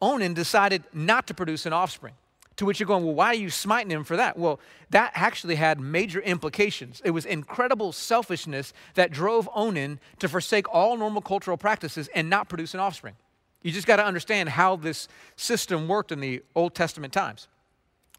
Onan 0.02 0.34
decided 0.34 0.84
not 0.92 1.26
to 1.28 1.34
produce 1.34 1.64
an 1.64 1.72
offspring. 1.72 2.14
To 2.58 2.64
which 2.64 2.80
you're 2.80 2.86
going, 2.86 3.04
well, 3.04 3.14
why 3.14 3.28
are 3.28 3.34
you 3.34 3.50
smiting 3.50 3.90
him 3.90 4.04
for 4.04 4.16
that? 4.16 4.36
Well, 4.36 4.58
that 4.90 5.12
actually 5.14 5.54
had 5.54 5.80
major 5.80 6.20
implications. 6.20 7.00
It 7.04 7.12
was 7.12 7.24
incredible 7.24 7.92
selfishness 7.92 8.72
that 8.94 9.12
drove 9.12 9.48
Onan 9.54 10.00
to 10.18 10.28
forsake 10.28 10.68
all 10.72 10.96
normal 10.96 11.22
cultural 11.22 11.56
practices 11.56 12.08
and 12.14 12.28
not 12.28 12.48
produce 12.48 12.74
an 12.74 12.80
offspring. 12.80 13.14
You 13.62 13.70
just 13.72 13.86
got 13.86 13.96
to 13.96 14.04
understand 14.04 14.48
how 14.48 14.76
this 14.76 15.08
system 15.36 15.88
worked 15.88 16.12
in 16.12 16.20
the 16.20 16.42
Old 16.54 16.74
Testament 16.74 17.12
times. 17.12 17.48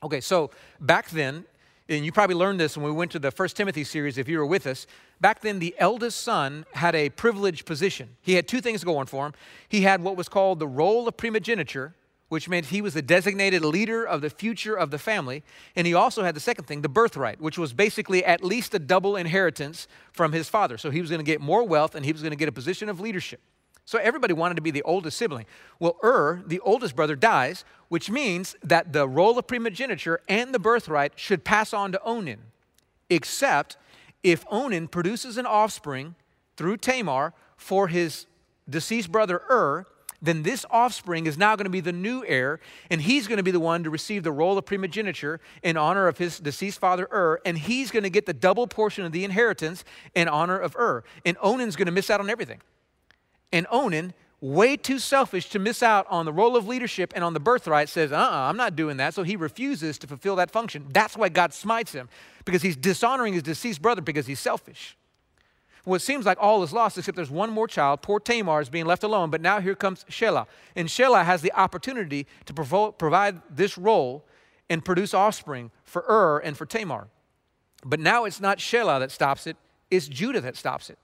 Okay, 0.03 0.21
so 0.21 0.51
back 0.79 1.09
then, 1.09 1.43
and 1.89 2.05
you 2.05 2.11
probably 2.11 2.35
learned 2.35 2.59
this 2.61 2.77
when 2.77 2.85
we 2.85 2.91
went 2.91 3.11
to 3.11 3.19
the 3.19 3.31
First 3.31 3.57
Timothy 3.57 3.83
series 3.83 4.17
if 4.17 4.29
you 4.29 4.37
were 4.37 4.45
with 4.45 4.67
us. 4.67 4.87
Back 5.19 5.41
then, 5.41 5.59
the 5.59 5.75
eldest 5.79 6.21
son 6.21 6.65
had 6.73 6.95
a 6.95 7.09
privileged 7.09 7.65
position. 7.65 8.15
He 8.21 8.35
had 8.35 8.47
two 8.47 8.61
things 8.61 8.83
going 8.85 9.07
for 9.07 9.25
him. 9.25 9.33
He 9.67 9.81
had 9.81 10.01
what 10.01 10.15
was 10.15 10.29
called 10.29 10.59
the 10.59 10.67
role 10.67 11.07
of 11.07 11.17
primogeniture, 11.17 11.95
which 12.29 12.47
meant 12.47 12.67
he 12.67 12.81
was 12.81 12.93
the 12.93 13.01
designated 13.01 13.65
leader 13.65 14.05
of 14.05 14.21
the 14.21 14.29
future 14.29 14.75
of 14.75 14.91
the 14.91 14.97
family. 14.97 15.43
And 15.75 15.85
he 15.85 15.93
also 15.93 16.23
had 16.23 16.35
the 16.35 16.39
second 16.39 16.65
thing, 16.65 16.81
the 16.81 16.89
birthright, 16.89 17.41
which 17.41 17.57
was 17.57 17.73
basically 17.73 18.23
at 18.23 18.43
least 18.43 18.73
a 18.73 18.79
double 18.79 19.15
inheritance 19.15 19.87
from 20.11 20.31
his 20.31 20.47
father. 20.47 20.77
So 20.77 20.91
he 20.91 21.01
was 21.01 21.09
going 21.09 21.19
to 21.19 21.25
get 21.25 21.41
more 21.41 21.63
wealth 21.63 21.95
and 21.95 22.05
he 22.05 22.13
was 22.13 22.21
going 22.21 22.31
to 22.31 22.37
get 22.37 22.47
a 22.47 22.53
position 22.53 22.87
of 22.87 22.99
leadership. 22.99 23.41
So 23.83 23.97
everybody 23.97 24.33
wanted 24.33 24.53
to 24.55 24.61
be 24.61 24.69
the 24.69 24.83
oldest 24.83 25.17
sibling. 25.17 25.47
Well, 25.79 25.97
Ur, 26.03 26.43
the 26.45 26.59
oldest 26.59 26.95
brother, 26.95 27.15
dies, 27.15 27.65
which 27.87 28.11
means 28.11 28.55
that 28.61 28.93
the 28.93 29.07
role 29.07 29.39
of 29.39 29.47
primogeniture 29.47 30.21
and 30.27 30.53
the 30.53 30.59
birthright 30.59 31.13
should 31.15 31.43
pass 31.43 31.73
on 31.73 31.91
to 31.93 32.03
Onan, 32.03 32.39
except 33.09 33.77
if 34.21 34.45
Onan 34.51 34.89
produces 34.89 35.37
an 35.37 35.47
offspring 35.47 36.13
through 36.55 36.77
Tamar 36.77 37.33
for 37.57 37.87
his 37.87 38.27
deceased 38.69 39.11
brother 39.11 39.41
Ur, 39.49 39.87
then 40.21 40.43
this 40.43 40.65
offspring 40.69 41.25
is 41.27 41.37
now 41.37 41.55
going 41.55 41.65
to 41.65 41.69
be 41.69 41.79
the 41.79 41.93
new 41.93 42.25
heir, 42.25 42.59
and 42.89 43.01
he's 43.01 43.27
going 43.27 43.37
to 43.37 43.43
be 43.43 43.51
the 43.51 43.59
one 43.59 43.83
to 43.83 43.89
receive 43.89 44.23
the 44.23 44.31
role 44.31 44.57
of 44.57 44.65
primogeniture 44.65 45.39
in 45.63 45.77
honor 45.77 46.07
of 46.07 46.17
his 46.17 46.39
deceased 46.39 46.79
father 46.79 47.07
Ur, 47.11 47.39
and 47.45 47.57
he's 47.57 47.91
going 47.91 48.03
to 48.03 48.09
get 48.09 48.25
the 48.25 48.33
double 48.33 48.67
portion 48.67 49.05
of 49.05 49.11
the 49.11 49.23
inheritance 49.23 49.83
in 50.15 50.27
honor 50.27 50.57
of 50.57 50.75
Ur. 50.75 51.03
And 51.25 51.37
Onan's 51.41 51.75
going 51.75 51.85
to 51.85 51.91
miss 51.91 52.09
out 52.09 52.19
on 52.19 52.29
everything. 52.29 52.59
And 53.51 53.65
Onan, 53.71 54.13
way 54.41 54.77
too 54.77 54.99
selfish 54.99 55.49
to 55.49 55.59
miss 55.59 55.81
out 55.81 56.05
on 56.09 56.25
the 56.25 56.33
role 56.33 56.55
of 56.55 56.67
leadership 56.67 57.13
and 57.15 57.23
on 57.23 57.33
the 57.33 57.39
birthright, 57.39 57.89
says, 57.89 58.11
uh 58.11 58.15
uh-uh, 58.15 58.49
I'm 58.49 58.57
not 58.57 58.75
doing 58.75 58.97
that. 58.97 59.13
So 59.13 59.23
he 59.23 59.35
refuses 59.35 59.97
to 59.99 60.07
fulfill 60.07 60.35
that 60.37 60.51
function. 60.51 60.85
That's 60.91 61.17
why 61.17 61.29
God 61.29 61.53
smites 61.53 61.93
him, 61.93 62.09
because 62.45 62.61
he's 62.61 62.75
dishonoring 62.75 63.33
his 63.33 63.43
deceased 63.43 63.81
brother 63.81 64.01
because 64.01 64.27
he's 64.27 64.39
selfish. 64.39 64.97
Well, 65.89 65.95
it 65.95 66.03
seems 66.03 66.23
like 66.23 66.37
all 66.39 66.61
is 66.61 66.71
lost 66.71 66.99
except 66.99 67.15
there's 67.15 67.31
one 67.31 67.49
more 67.49 67.67
child. 67.67 68.03
Poor 68.03 68.19
Tamar 68.19 68.61
is 68.61 68.69
being 68.69 68.85
left 68.85 69.01
alone, 69.03 69.31
but 69.31 69.41
now 69.41 69.59
here 69.59 69.73
comes 69.73 70.03
Shelah. 70.03 70.45
And 70.75 70.87
Shelah 70.87 71.25
has 71.25 71.41
the 71.41 71.51
opportunity 71.53 72.27
to 72.45 72.53
provo- 72.53 72.91
provide 72.91 73.41
this 73.49 73.75
role 73.75 74.23
and 74.69 74.85
produce 74.85 75.15
offspring 75.15 75.71
for 75.83 76.05
Ur 76.07 76.37
and 76.37 76.55
for 76.55 76.67
Tamar. 76.67 77.07
But 77.83 77.99
now 77.99 78.25
it's 78.25 78.39
not 78.39 78.59
Shelah 78.59 78.99
that 78.99 79.09
stops 79.09 79.47
it, 79.47 79.57
it's 79.89 80.07
Judah 80.07 80.41
that 80.41 80.55
stops 80.55 80.91
it. 80.91 80.99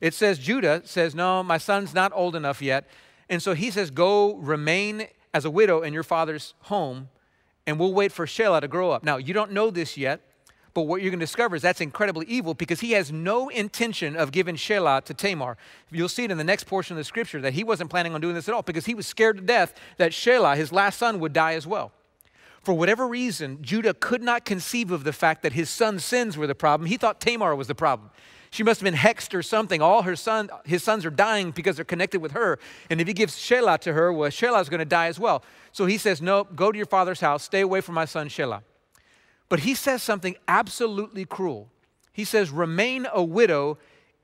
It 0.00 0.14
says, 0.14 0.40
Judah 0.40 0.82
says, 0.84 1.14
No, 1.14 1.44
my 1.44 1.58
son's 1.58 1.94
not 1.94 2.10
old 2.12 2.34
enough 2.34 2.60
yet. 2.60 2.88
And 3.28 3.40
so 3.40 3.54
he 3.54 3.70
says, 3.70 3.92
Go 3.92 4.34
remain 4.34 5.06
as 5.32 5.44
a 5.44 5.50
widow 5.50 5.82
in 5.82 5.92
your 5.92 6.02
father's 6.02 6.54
home, 6.62 7.08
and 7.68 7.78
we'll 7.78 7.94
wait 7.94 8.10
for 8.10 8.26
Shelah 8.26 8.62
to 8.62 8.68
grow 8.68 8.90
up. 8.90 9.04
Now, 9.04 9.16
you 9.18 9.32
don't 9.32 9.52
know 9.52 9.70
this 9.70 9.96
yet, 9.96 10.22
but 10.74 10.82
what 10.82 11.02
you're 11.02 11.10
going 11.10 11.20
to 11.20 11.26
discover 11.26 11.56
is 11.56 11.62
that's 11.62 11.80
incredibly 11.80 12.26
evil 12.26 12.54
because 12.54 12.80
he 12.80 12.92
has 12.92 13.10
no 13.10 13.48
intention 13.48 14.16
of 14.16 14.32
giving 14.32 14.56
Shelah 14.56 15.04
to 15.04 15.14
Tamar. 15.14 15.56
You'll 15.90 16.08
see 16.08 16.24
it 16.24 16.30
in 16.30 16.38
the 16.38 16.44
next 16.44 16.64
portion 16.64 16.94
of 16.94 16.98
the 16.98 17.04
scripture 17.04 17.40
that 17.40 17.54
he 17.54 17.64
wasn't 17.64 17.90
planning 17.90 18.14
on 18.14 18.20
doing 18.20 18.34
this 18.34 18.48
at 18.48 18.54
all 18.54 18.62
because 18.62 18.86
he 18.86 18.94
was 18.94 19.06
scared 19.06 19.36
to 19.38 19.42
death 19.42 19.74
that 19.96 20.12
Shelah, 20.12 20.56
his 20.56 20.72
last 20.72 20.98
son, 20.98 21.20
would 21.20 21.32
die 21.32 21.54
as 21.54 21.66
well. 21.66 21.92
For 22.62 22.74
whatever 22.74 23.06
reason, 23.06 23.58
Judah 23.62 23.94
could 23.94 24.22
not 24.22 24.44
conceive 24.44 24.90
of 24.90 25.04
the 25.04 25.12
fact 25.12 25.42
that 25.42 25.52
his 25.52 25.70
son's 25.70 26.04
sins 26.04 26.36
were 26.36 26.46
the 26.46 26.54
problem. 26.54 26.86
He 26.88 26.96
thought 26.96 27.20
Tamar 27.20 27.54
was 27.54 27.66
the 27.66 27.74
problem. 27.74 28.10
She 28.50 28.62
must 28.62 28.80
have 28.80 28.84
been 28.84 28.98
hexed 28.98 29.34
or 29.34 29.42
something. 29.42 29.82
All 29.82 30.02
her 30.02 30.16
son, 30.16 30.50
his 30.64 30.82
sons 30.82 31.04
are 31.04 31.10
dying 31.10 31.50
because 31.50 31.76
they're 31.76 31.84
connected 31.84 32.20
with 32.20 32.32
her. 32.32 32.58
And 32.90 33.00
if 33.00 33.06
he 33.06 33.12
gives 33.12 33.36
Shelah 33.36 33.78
to 33.80 33.92
her, 33.92 34.12
well, 34.12 34.30
Shelah 34.30 34.60
is 34.60 34.68
going 34.68 34.80
to 34.80 34.86
die 34.86 35.06
as 35.06 35.18
well. 35.18 35.42
So 35.72 35.86
he 35.86 35.98
says, 35.98 36.22
No, 36.22 36.44
go 36.44 36.72
to 36.72 36.76
your 36.76 36.86
father's 36.86 37.20
house. 37.20 37.42
Stay 37.42 37.60
away 37.60 37.80
from 37.80 37.94
my 37.94 38.04
son 38.04 38.28
Shelah. 38.28 38.62
But 39.48 39.60
he 39.60 39.74
says 39.74 40.02
something 40.02 40.36
absolutely 40.46 41.24
cruel. 41.24 41.70
He 42.12 42.24
says, 42.24 42.50
Remain 42.50 43.06
a 43.12 43.22
widow 43.22 43.78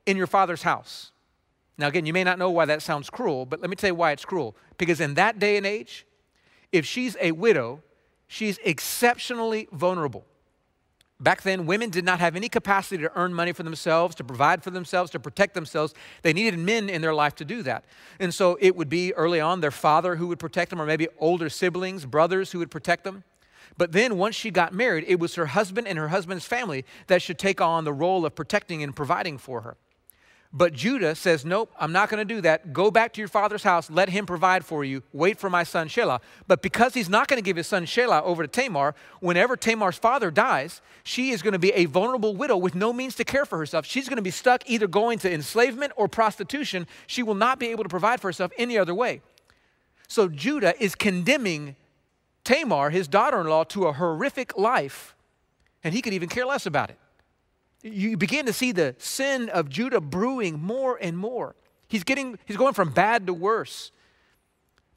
in 0.06 0.16
your 0.16 0.26
father's 0.26 0.62
house. 0.62 1.12
Now, 1.76 1.88
again, 1.88 2.06
you 2.06 2.12
may 2.12 2.24
not 2.24 2.38
know 2.38 2.50
why 2.50 2.66
that 2.66 2.82
sounds 2.82 3.10
cruel, 3.10 3.46
but 3.46 3.60
let 3.60 3.70
me 3.70 3.76
tell 3.76 3.90
you 3.90 3.94
why 3.94 4.12
it's 4.12 4.24
cruel. 4.24 4.56
Because 4.78 5.00
in 5.00 5.14
that 5.14 5.38
day 5.38 5.56
and 5.56 5.66
age, 5.66 6.06
if 6.72 6.86
she's 6.86 7.16
a 7.20 7.32
widow, 7.32 7.82
she's 8.28 8.58
exceptionally 8.64 9.68
vulnerable. 9.72 10.24
Back 11.20 11.42
then, 11.42 11.66
women 11.66 11.90
did 11.90 12.04
not 12.04 12.18
have 12.18 12.36
any 12.36 12.48
capacity 12.48 13.02
to 13.02 13.12
earn 13.16 13.32
money 13.32 13.52
for 13.52 13.62
themselves, 13.62 14.14
to 14.16 14.24
provide 14.24 14.62
for 14.62 14.70
themselves, 14.70 15.10
to 15.12 15.20
protect 15.20 15.54
themselves. 15.54 15.94
They 16.22 16.32
needed 16.32 16.58
men 16.58 16.88
in 16.88 17.00
their 17.00 17.14
life 17.14 17.34
to 17.36 17.44
do 17.44 17.62
that. 17.62 17.84
And 18.18 18.34
so 18.34 18.58
it 18.60 18.76
would 18.76 18.88
be 18.88 19.14
early 19.14 19.40
on 19.40 19.60
their 19.60 19.70
father 19.70 20.16
who 20.16 20.26
would 20.28 20.40
protect 20.40 20.70
them, 20.70 20.80
or 20.80 20.86
maybe 20.86 21.08
older 21.18 21.48
siblings, 21.48 22.04
brothers 22.04 22.52
who 22.52 22.58
would 22.58 22.70
protect 22.70 23.04
them. 23.04 23.22
But 23.76 23.92
then 23.92 24.16
once 24.18 24.34
she 24.34 24.50
got 24.50 24.72
married, 24.72 25.04
it 25.08 25.18
was 25.18 25.34
her 25.34 25.46
husband 25.46 25.88
and 25.88 25.98
her 25.98 26.08
husband's 26.08 26.44
family 26.44 26.84
that 27.08 27.22
should 27.22 27.38
take 27.38 27.60
on 27.60 27.84
the 27.84 27.92
role 27.92 28.24
of 28.24 28.34
protecting 28.34 28.82
and 28.82 28.94
providing 28.94 29.38
for 29.38 29.62
her. 29.62 29.76
But 30.56 30.72
Judah 30.72 31.16
says, 31.16 31.44
Nope, 31.44 31.72
I'm 31.80 31.90
not 31.90 32.08
going 32.08 32.24
to 32.26 32.34
do 32.34 32.40
that. 32.42 32.72
Go 32.72 32.92
back 32.92 33.12
to 33.14 33.20
your 33.20 33.26
father's 33.26 33.64
house. 33.64 33.90
Let 33.90 34.08
him 34.08 34.24
provide 34.24 34.64
for 34.64 34.84
you. 34.84 35.02
Wait 35.12 35.36
for 35.36 35.50
my 35.50 35.64
son 35.64 35.88
Shelah. 35.88 36.20
But 36.46 36.62
because 36.62 36.94
he's 36.94 37.08
not 37.08 37.26
going 37.26 37.38
to 37.38 37.44
give 37.44 37.56
his 37.56 37.66
son 37.66 37.86
Shelah 37.86 38.22
over 38.22 38.44
to 38.44 38.48
Tamar, 38.48 38.94
whenever 39.18 39.56
Tamar's 39.56 39.98
father 39.98 40.30
dies, 40.30 40.80
she 41.02 41.30
is 41.30 41.42
going 41.42 41.54
to 41.54 41.58
be 41.58 41.72
a 41.72 41.86
vulnerable 41.86 42.36
widow 42.36 42.56
with 42.56 42.76
no 42.76 42.92
means 42.92 43.16
to 43.16 43.24
care 43.24 43.44
for 43.44 43.58
herself. 43.58 43.84
She's 43.84 44.08
going 44.08 44.16
to 44.18 44.22
be 44.22 44.30
stuck 44.30 44.62
either 44.70 44.86
going 44.86 45.18
to 45.20 45.32
enslavement 45.32 45.92
or 45.96 46.06
prostitution. 46.06 46.86
She 47.08 47.24
will 47.24 47.34
not 47.34 47.58
be 47.58 47.66
able 47.66 47.82
to 47.82 47.90
provide 47.90 48.20
for 48.20 48.28
herself 48.28 48.52
any 48.56 48.78
other 48.78 48.94
way. 48.94 49.22
So 50.06 50.28
Judah 50.28 50.80
is 50.80 50.94
condemning 50.94 51.74
Tamar, 52.44 52.90
his 52.90 53.08
daughter 53.08 53.40
in 53.40 53.46
law, 53.46 53.64
to 53.64 53.86
a 53.86 53.92
horrific 53.92 54.56
life, 54.56 55.14
and 55.82 55.94
he 55.94 56.02
could 56.02 56.12
even 56.12 56.28
care 56.28 56.46
less 56.46 56.66
about 56.66 56.90
it. 56.90 56.98
You 57.82 58.16
begin 58.16 58.46
to 58.46 58.52
see 58.52 58.72
the 58.72 58.94
sin 58.98 59.48
of 59.48 59.68
Judah 59.68 60.00
brewing 60.00 60.60
more 60.60 60.98
and 61.00 61.18
more. 61.18 61.54
He's, 61.88 62.04
getting, 62.04 62.38
he's 62.46 62.56
going 62.56 62.74
from 62.74 62.90
bad 62.90 63.26
to 63.26 63.34
worse. 63.34 63.92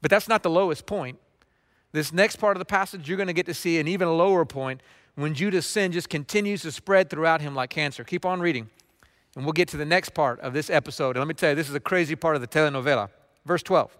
But 0.00 0.10
that's 0.10 0.28
not 0.28 0.42
the 0.42 0.50
lowest 0.50 0.86
point. 0.86 1.18
This 1.92 2.12
next 2.12 2.36
part 2.36 2.56
of 2.56 2.58
the 2.58 2.64
passage, 2.64 3.08
you're 3.08 3.16
going 3.16 3.28
to 3.28 3.32
get 3.32 3.46
to 3.46 3.54
see 3.54 3.78
an 3.78 3.88
even 3.88 4.08
lower 4.08 4.44
point 4.44 4.82
when 5.14 5.34
Judah's 5.34 5.66
sin 5.66 5.92
just 5.92 6.08
continues 6.08 6.62
to 6.62 6.72
spread 6.72 7.10
throughout 7.10 7.40
him 7.40 7.54
like 7.54 7.70
cancer. 7.70 8.04
Keep 8.04 8.24
on 8.24 8.40
reading, 8.40 8.70
and 9.34 9.44
we'll 9.44 9.52
get 9.52 9.68
to 9.68 9.76
the 9.76 9.84
next 9.84 10.10
part 10.10 10.38
of 10.40 10.52
this 10.52 10.70
episode. 10.70 11.16
And 11.16 11.18
let 11.18 11.28
me 11.28 11.34
tell 11.34 11.50
you, 11.50 11.56
this 11.56 11.68
is 11.68 11.74
a 11.74 11.80
crazy 11.80 12.14
part 12.14 12.36
of 12.36 12.42
the 12.42 12.48
telenovela. 12.48 13.08
Verse 13.44 13.62
12. 13.62 13.96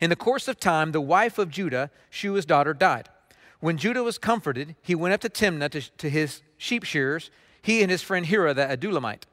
In 0.00 0.10
the 0.10 0.16
course 0.16 0.48
of 0.48 0.58
time, 0.58 0.92
the 0.92 1.00
wife 1.00 1.38
of 1.38 1.50
Judah, 1.50 1.90
Shua's 2.10 2.46
daughter, 2.46 2.72
died. 2.72 3.08
When 3.60 3.76
Judah 3.76 4.02
was 4.02 4.16
comforted, 4.16 4.74
he 4.82 4.94
went 4.94 5.12
up 5.12 5.20
to 5.20 5.28
Timnah 5.28 5.70
to, 5.70 5.82
to 5.98 6.08
his 6.08 6.42
sheep 6.56 6.84
shearers, 6.84 7.30
he 7.60 7.82
and 7.82 7.90
his 7.90 8.02
friend 8.02 8.24
Hira 8.24 8.54
the 8.54 8.62
Adullamite. 8.62 9.24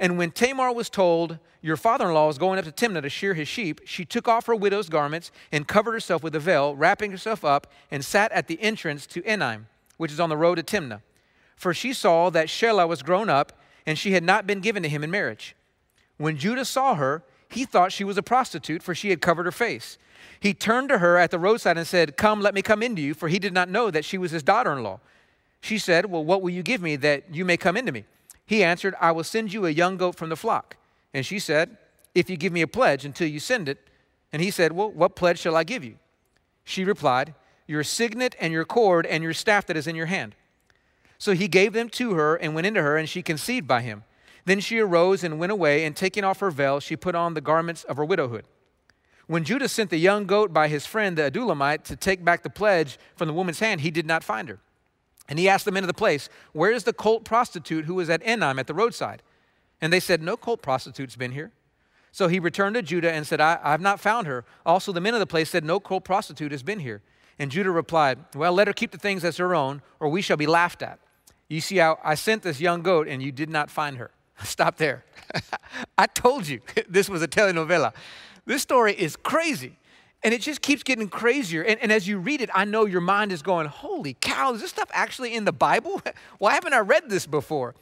And 0.00 0.18
when 0.18 0.32
Tamar 0.32 0.72
was 0.72 0.90
told, 0.90 1.38
Your 1.60 1.76
father 1.76 2.08
in 2.08 2.14
law 2.14 2.28
is 2.28 2.38
going 2.38 2.58
up 2.58 2.64
to 2.64 2.72
Timnah 2.72 3.02
to 3.02 3.08
shear 3.08 3.34
his 3.34 3.46
sheep, 3.46 3.82
she 3.84 4.04
took 4.04 4.26
off 4.26 4.46
her 4.46 4.56
widow's 4.56 4.88
garments 4.88 5.30
and 5.52 5.68
covered 5.68 5.92
herself 5.92 6.22
with 6.24 6.34
a 6.34 6.40
veil, 6.40 6.74
wrapping 6.74 7.12
herself 7.12 7.44
up, 7.44 7.68
and 7.90 8.04
sat 8.04 8.32
at 8.32 8.48
the 8.48 8.60
entrance 8.60 9.06
to 9.08 9.22
Enaim, 9.22 9.66
which 9.98 10.10
is 10.10 10.18
on 10.18 10.30
the 10.30 10.36
road 10.36 10.56
to 10.56 10.62
Timnah. 10.62 11.02
For 11.54 11.72
she 11.74 11.92
saw 11.92 12.30
that 12.30 12.48
Shelah 12.48 12.88
was 12.88 13.02
grown 13.02 13.28
up, 13.28 13.52
and 13.86 13.98
she 13.98 14.12
had 14.12 14.24
not 14.24 14.46
been 14.46 14.60
given 14.60 14.82
to 14.82 14.88
him 14.88 15.04
in 15.04 15.10
marriage. 15.10 15.54
When 16.16 16.36
Judah 16.36 16.64
saw 16.64 16.94
her, 16.94 17.22
he 17.50 17.64
thought 17.64 17.92
she 17.92 18.04
was 18.04 18.16
a 18.16 18.22
prostitute, 18.22 18.82
for 18.82 18.94
she 18.94 19.10
had 19.10 19.20
covered 19.20 19.44
her 19.44 19.52
face. 19.52 19.98
He 20.38 20.54
turned 20.54 20.88
to 20.88 20.98
her 20.98 21.16
at 21.18 21.30
the 21.30 21.38
roadside 21.38 21.76
and 21.76 21.86
said, 21.86 22.16
Come, 22.16 22.40
let 22.40 22.54
me 22.54 22.62
come 22.62 22.82
into 22.82 23.02
you, 23.02 23.12
for 23.12 23.28
he 23.28 23.38
did 23.38 23.52
not 23.52 23.68
know 23.68 23.90
that 23.90 24.04
she 24.04 24.18
was 24.18 24.30
his 24.30 24.42
daughter 24.42 24.72
in 24.72 24.82
law. 24.82 25.00
She 25.60 25.78
said, 25.78 26.06
Well, 26.06 26.24
what 26.24 26.42
will 26.42 26.50
you 26.50 26.62
give 26.62 26.80
me 26.80 26.96
that 26.96 27.34
you 27.34 27.44
may 27.44 27.56
come 27.56 27.76
into 27.76 27.92
me? 27.92 28.04
He 28.46 28.64
answered, 28.64 28.94
I 29.00 29.12
will 29.12 29.24
send 29.24 29.52
you 29.52 29.66
a 29.66 29.70
young 29.70 29.96
goat 29.96 30.16
from 30.16 30.28
the 30.28 30.36
flock. 30.36 30.76
And 31.12 31.26
she 31.26 31.38
said, 31.38 31.76
If 32.14 32.30
you 32.30 32.36
give 32.36 32.52
me 32.52 32.62
a 32.62 32.66
pledge 32.66 33.04
until 33.04 33.28
you 33.28 33.40
send 33.40 33.68
it. 33.68 33.78
And 34.32 34.40
he 34.40 34.50
said, 34.50 34.72
Well, 34.72 34.90
what 34.90 35.16
pledge 35.16 35.38
shall 35.38 35.56
I 35.56 35.64
give 35.64 35.84
you? 35.84 35.96
She 36.64 36.84
replied, 36.84 37.34
Your 37.66 37.84
signet 37.84 38.36
and 38.40 38.52
your 38.52 38.64
cord 38.64 39.06
and 39.06 39.22
your 39.22 39.34
staff 39.34 39.66
that 39.66 39.76
is 39.76 39.86
in 39.86 39.96
your 39.96 40.06
hand. 40.06 40.34
So 41.18 41.32
he 41.32 41.48
gave 41.48 41.74
them 41.74 41.90
to 41.90 42.14
her 42.14 42.36
and 42.36 42.54
went 42.54 42.66
into 42.66 42.80
her, 42.80 42.96
and 42.96 43.08
she 43.08 43.22
conceived 43.22 43.66
by 43.66 43.82
him. 43.82 44.04
Then 44.44 44.60
she 44.60 44.78
arose 44.78 45.22
and 45.22 45.38
went 45.38 45.52
away, 45.52 45.84
and 45.84 45.94
taking 45.94 46.24
off 46.24 46.40
her 46.40 46.50
veil, 46.50 46.80
she 46.80 46.96
put 46.96 47.14
on 47.14 47.34
the 47.34 47.40
garments 47.40 47.84
of 47.84 47.96
her 47.96 48.04
widowhood. 48.04 48.44
When 49.26 49.44
Judah 49.44 49.68
sent 49.68 49.90
the 49.90 49.98
young 49.98 50.26
goat 50.26 50.52
by 50.52 50.68
his 50.68 50.86
friend 50.86 51.16
the 51.16 51.30
Adullamite 51.30 51.84
to 51.84 51.96
take 51.96 52.24
back 52.24 52.42
the 52.42 52.50
pledge 52.50 52.98
from 53.14 53.28
the 53.28 53.34
woman's 53.34 53.60
hand, 53.60 53.82
he 53.82 53.90
did 53.90 54.06
not 54.06 54.24
find 54.24 54.48
her. 54.48 54.58
And 55.28 55.38
he 55.38 55.48
asked 55.48 55.64
the 55.64 55.70
men 55.70 55.84
of 55.84 55.88
the 55.88 55.94
place, 55.94 56.28
Where 56.52 56.72
is 56.72 56.82
the 56.82 56.92
cult 56.92 57.24
prostitute 57.24 57.84
who 57.84 57.94
was 57.94 58.10
at 58.10 58.22
Enaim 58.24 58.58
at 58.58 58.66
the 58.66 58.74
roadside? 58.74 59.22
And 59.80 59.92
they 59.92 60.00
said, 60.00 60.20
No 60.20 60.36
cult 60.36 60.62
prostitute's 60.62 61.14
been 61.14 61.30
here. 61.30 61.52
So 62.10 62.26
he 62.26 62.40
returned 62.40 62.74
to 62.74 62.82
Judah 62.82 63.12
and 63.12 63.24
said, 63.24 63.40
I, 63.40 63.60
I 63.62 63.70
have 63.70 63.80
not 63.80 64.00
found 64.00 64.26
her. 64.26 64.44
Also, 64.66 64.90
the 64.92 65.00
men 65.00 65.14
of 65.14 65.20
the 65.20 65.26
place 65.26 65.48
said, 65.48 65.64
No 65.64 65.78
cult 65.78 66.04
prostitute 66.04 66.50
has 66.50 66.64
been 66.64 66.80
here. 66.80 67.00
And 67.38 67.52
Judah 67.52 67.70
replied, 67.70 68.18
Well, 68.34 68.52
let 68.52 68.66
her 68.66 68.72
keep 68.72 68.90
the 68.90 68.98
things 68.98 69.24
as 69.24 69.36
her 69.36 69.54
own, 69.54 69.82
or 70.00 70.08
we 70.08 70.22
shall 70.22 70.36
be 70.36 70.48
laughed 70.48 70.82
at. 70.82 70.98
You 71.48 71.60
see 71.60 71.76
how 71.76 71.98
I 72.02 72.16
sent 72.16 72.42
this 72.42 72.60
young 72.60 72.82
goat 72.82 73.06
and 73.06 73.22
you 73.22 73.30
did 73.32 73.48
not 73.48 73.70
find 73.70 73.96
her. 73.98 74.10
Stop 74.44 74.76
there. 74.76 75.04
I 75.98 76.06
told 76.06 76.46
you 76.48 76.60
this 76.88 77.08
was 77.08 77.22
a 77.22 77.28
telenovela. 77.28 77.92
This 78.46 78.62
story 78.62 78.94
is 78.94 79.16
crazy. 79.16 79.76
And 80.22 80.34
it 80.34 80.42
just 80.42 80.60
keeps 80.60 80.82
getting 80.82 81.08
crazier. 81.08 81.62
And, 81.62 81.80
and, 81.80 81.90
as 81.90 82.06
you 82.06 82.18
read 82.18 82.42
it, 82.42 82.50
I 82.52 82.66
know 82.66 82.84
your 82.84 83.00
mind 83.00 83.32
is 83.32 83.40
going, 83.40 83.66
Holy 83.66 84.16
cow, 84.20 84.52
is 84.52 84.60
this 84.60 84.70
stuff 84.70 84.90
actually 84.92 85.34
in 85.34 85.44
the 85.46 85.52
Bible? 85.52 86.02
Why 86.38 86.52
haven't 86.54 86.74
I 86.74 86.80
read 86.80 87.08
this 87.08 87.26
before? 87.26 87.74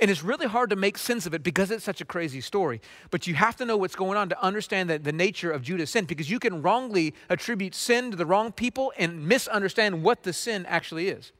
And 0.00 0.10
it's 0.10 0.22
really 0.22 0.46
hard 0.46 0.70
to 0.70 0.76
make 0.76 0.96
sense 0.96 1.26
of 1.26 1.34
it 1.34 1.42
because 1.42 1.70
it's 1.70 1.84
such 1.84 2.00
a 2.00 2.04
crazy 2.04 2.40
story. 2.40 2.80
But 3.10 3.26
you 3.26 3.34
have 3.34 3.56
to 3.56 3.64
know 3.64 3.76
what's 3.76 3.96
going 3.96 4.16
on 4.16 4.28
to 4.30 4.42
understand 4.42 4.88
the, 4.88 4.98
the 4.98 5.12
nature 5.12 5.50
of 5.50 5.62
Judah's 5.62 5.90
sin 5.90 6.06
because 6.06 6.30
you 6.30 6.38
can 6.38 6.62
wrongly 6.62 7.14
attribute 7.28 7.74
sin 7.74 8.10
to 8.10 8.16
the 8.16 8.26
wrong 8.26 8.52
people 8.52 8.92
and 8.96 9.26
misunderstand 9.26 10.02
what 10.02 10.22
the 10.22 10.32
sin 10.32 10.64
actually 10.66 11.08
is. 11.08 11.32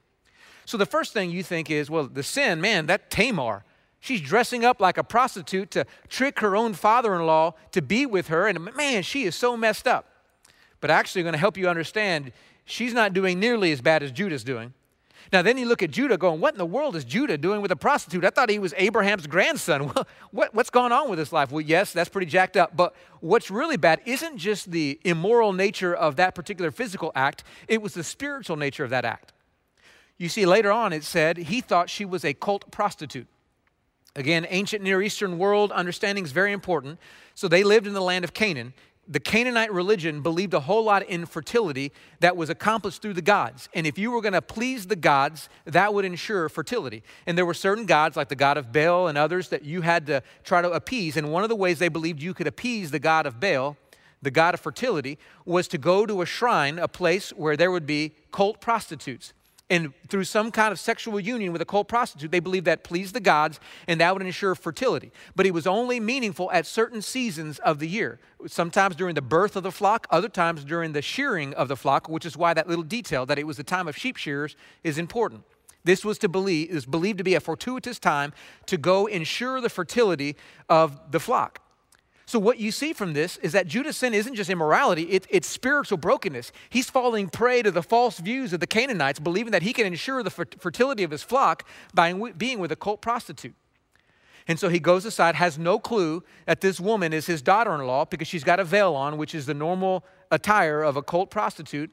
So 0.64 0.76
the 0.76 0.86
first 0.86 1.12
thing 1.12 1.30
you 1.30 1.42
think 1.42 1.70
is, 1.70 1.90
well, 1.90 2.06
the 2.06 2.22
sin, 2.22 2.60
man, 2.60 2.86
that 2.86 3.10
Tamar, 3.10 3.64
she's 4.02 4.20
dressing 4.20 4.66
up 4.66 4.80
like 4.80 4.98
a 4.98 5.04
prostitute 5.04 5.70
to 5.70 5.86
trick 6.08 6.40
her 6.40 6.54
own 6.54 6.74
father 6.74 7.14
in 7.14 7.24
law 7.24 7.54
to 7.70 7.80
be 7.80 8.04
with 8.04 8.28
her. 8.28 8.46
And 8.46 8.74
man, 8.74 9.02
she 9.02 9.22
is 9.22 9.34
so 9.34 9.56
messed 9.56 9.88
up. 9.88 10.06
But 10.82 10.90
actually, 10.90 11.22
going 11.22 11.32
to 11.32 11.38
help 11.38 11.56
you 11.56 11.68
understand, 11.68 12.32
she's 12.66 12.92
not 12.92 13.14
doing 13.14 13.40
nearly 13.40 13.72
as 13.72 13.80
bad 13.80 14.02
as 14.02 14.12
Judah's 14.12 14.44
doing. 14.44 14.74
Now, 15.32 15.40
then 15.40 15.56
you 15.56 15.64
look 15.64 15.82
at 15.82 15.92
Judah 15.92 16.18
going, 16.18 16.40
What 16.40 16.52
in 16.52 16.58
the 16.58 16.66
world 16.66 16.96
is 16.96 17.04
Judah 17.04 17.38
doing 17.38 17.62
with 17.62 17.70
a 17.70 17.76
prostitute? 17.76 18.24
I 18.24 18.30
thought 18.30 18.50
he 18.50 18.58
was 18.58 18.74
Abraham's 18.76 19.26
grandson. 19.28 19.92
what, 20.32 20.52
what's 20.52 20.68
going 20.68 20.92
on 20.92 21.08
with 21.08 21.18
his 21.18 21.32
life? 21.32 21.52
Well, 21.52 21.62
yes, 21.62 21.92
that's 21.92 22.10
pretty 22.10 22.26
jacked 22.26 22.56
up. 22.56 22.76
But 22.76 22.94
what's 23.20 23.50
really 23.50 23.76
bad 23.76 24.00
isn't 24.04 24.36
just 24.36 24.72
the 24.72 25.00
immoral 25.04 25.52
nature 25.52 25.94
of 25.94 26.16
that 26.16 26.34
particular 26.34 26.72
physical 26.72 27.12
act, 27.14 27.44
it 27.68 27.80
was 27.80 27.94
the 27.94 28.04
spiritual 28.04 28.56
nature 28.56 28.84
of 28.84 28.90
that 28.90 29.04
act. 29.04 29.32
You 30.18 30.28
see, 30.28 30.44
later 30.44 30.72
on 30.72 30.92
it 30.92 31.04
said 31.04 31.36
he 31.36 31.60
thought 31.60 31.88
she 31.88 32.04
was 32.04 32.24
a 32.24 32.34
cult 32.34 32.70
prostitute. 32.72 33.28
Again, 34.14 34.46
ancient 34.50 34.82
Near 34.82 35.00
Eastern 35.02 35.38
world 35.38 35.72
understanding 35.72 36.24
is 36.24 36.32
very 36.32 36.52
important. 36.52 36.98
So 37.34 37.48
they 37.48 37.64
lived 37.64 37.86
in 37.86 37.94
the 37.94 38.02
land 38.02 38.24
of 38.24 38.34
Canaan, 38.34 38.74
the 39.08 39.20
Canaanite 39.20 39.72
religion 39.72 40.22
believed 40.22 40.54
a 40.54 40.60
whole 40.60 40.84
lot 40.84 41.02
in 41.02 41.26
fertility 41.26 41.92
that 42.20 42.36
was 42.36 42.50
accomplished 42.50 43.02
through 43.02 43.14
the 43.14 43.22
gods. 43.22 43.68
And 43.74 43.86
if 43.86 43.98
you 43.98 44.12
were 44.12 44.20
going 44.20 44.32
to 44.32 44.42
please 44.42 44.86
the 44.86 44.96
gods, 44.96 45.48
that 45.64 45.92
would 45.92 46.04
ensure 46.04 46.48
fertility. 46.48 47.02
And 47.26 47.36
there 47.36 47.44
were 47.44 47.54
certain 47.54 47.84
gods, 47.84 48.16
like 48.16 48.28
the 48.28 48.36
god 48.36 48.56
of 48.56 48.72
Baal 48.72 49.08
and 49.08 49.18
others, 49.18 49.48
that 49.48 49.64
you 49.64 49.80
had 49.80 50.06
to 50.06 50.22
try 50.44 50.62
to 50.62 50.70
appease. 50.70 51.16
And 51.16 51.32
one 51.32 51.42
of 51.42 51.48
the 51.48 51.56
ways 51.56 51.80
they 51.80 51.88
believed 51.88 52.22
you 52.22 52.32
could 52.32 52.46
appease 52.46 52.92
the 52.92 53.00
god 53.00 53.26
of 53.26 53.40
Baal, 53.40 53.76
the 54.22 54.30
god 54.30 54.54
of 54.54 54.60
fertility, 54.60 55.18
was 55.44 55.66
to 55.68 55.78
go 55.78 56.06
to 56.06 56.22
a 56.22 56.26
shrine, 56.26 56.78
a 56.78 56.88
place 56.88 57.30
where 57.30 57.56
there 57.56 57.72
would 57.72 57.86
be 57.86 58.14
cult 58.30 58.60
prostitutes 58.60 59.32
and 59.72 59.94
through 60.08 60.24
some 60.24 60.50
kind 60.50 60.70
of 60.70 60.78
sexual 60.78 61.18
union 61.18 61.50
with 61.50 61.62
a 61.62 61.64
cult 61.64 61.88
prostitute, 61.88 62.30
they 62.30 62.40
believed 62.40 62.66
that 62.66 62.84
pleased 62.84 63.14
the 63.14 63.20
gods 63.20 63.58
and 63.88 63.98
that 64.02 64.12
would 64.12 64.20
ensure 64.20 64.54
fertility. 64.54 65.10
But 65.34 65.46
it 65.46 65.54
was 65.54 65.66
only 65.66 65.98
meaningful 65.98 66.52
at 66.52 66.66
certain 66.66 67.00
seasons 67.00 67.58
of 67.60 67.78
the 67.78 67.88
year. 67.88 68.20
Sometimes 68.46 68.96
during 68.96 69.14
the 69.14 69.22
birth 69.22 69.56
of 69.56 69.62
the 69.62 69.72
flock, 69.72 70.06
other 70.10 70.28
times 70.28 70.62
during 70.62 70.92
the 70.92 71.00
shearing 71.00 71.54
of 71.54 71.68
the 71.68 71.76
flock, 71.76 72.06
which 72.06 72.26
is 72.26 72.36
why 72.36 72.52
that 72.52 72.68
little 72.68 72.84
detail 72.84 73.24
that 73.24 73.38
it 73.38 73.46
was 73.46 73.56
the 73.56 73.64
time 73.64 73.88
of 73.88 73.96
sheep 73.96 74.18
shearers 74.18 74.56
is 74.84 74.98
important. 74.98 75.42
This 75.84 76.04
was 76.04 76.18
to 76.18 76.28
believe 76.28 76.68
is 76.68 76.84
believed 76.84 77.16
to 77.16 77.24
be 77.24 77.34
a 77.34 77.40
fortuitous 77.40 77.98
time 77.98 78.34
to 78.66 78.76
go 78.76 79.06
ensure 79.06 79.62
the 79.62 79.70
fertility 79.70 80.36
of 80.68 81.00
the 81.10 81.18
flock. 81.18 81.61
So, 82.32 82.38
what 82.38 82.58
you 82.58 82.72
see 82.72 82.94
from 82.94 83.12
this 83.12 83.36
is 83.42 83.52
that 83.52 83.66
Judah's 83.66 83.98
sin 83.98 84.14
isn't 84.14 84.36
just 84.36 84.48
immorality, 84.48 85.02
it, 85.02 85.26
it's 85.28 85.46
spiritual 85.46 85.98
brokenness. 85.98 86.50
He's 86.70 86.88
falling 86.88 87.28
prey 87.28 87.60
to 87.60 87.70
the 87.70 87.82
false 87.82 88.20
views 88.20 88.54
of 88.54 88.60
the 88.60 88.66
Canaanites, 88.66 89.20
believing 89.20 89.50
that 89.52 89.60
he 89.60 89.74
can 89.74 89.84
ensure 89.84 90.22
the 90.22 90.30
fertility 90.30 91.02
of 91.02 91.10
his 91.10 91.22
flock 91.22 91.68
by 91.92 92.10
being 92.38 92.58
with 92.58 92.72
a 92.72 92.76
cult 92.76 93.02
prostitute. 93.02 93.54
And 94.48 94.58
so 94.58 94.70
he 94.70 94.78
goes 94.78 95.04
aside, 95.04 95.34
has 95.34 95.58
no 95.58 95.78
clue 95.78 96.24
that 96.46 96.62
this 96.62 96.80
woman 96.80 97.12
is 97.12 97.26
his 97.26 97.42
daughter 97.42 97.74
in 97.74 97.86
law 97.86 98.06
because 98.06 98.28
she's 98.28 98.44
got 98.44 98.58
a 98.58 98.64
veil 98.64 98.94
on, 98.94 99.18
which 99.18 99.34
is 99.34 99.44
the 99.44 99.52
normal 99.52 100.02
attire 100.30 100.82
of 100.82 100.96
a 100.96 101.02
cult 101.02 101.30
prostitute. 101.30 101.92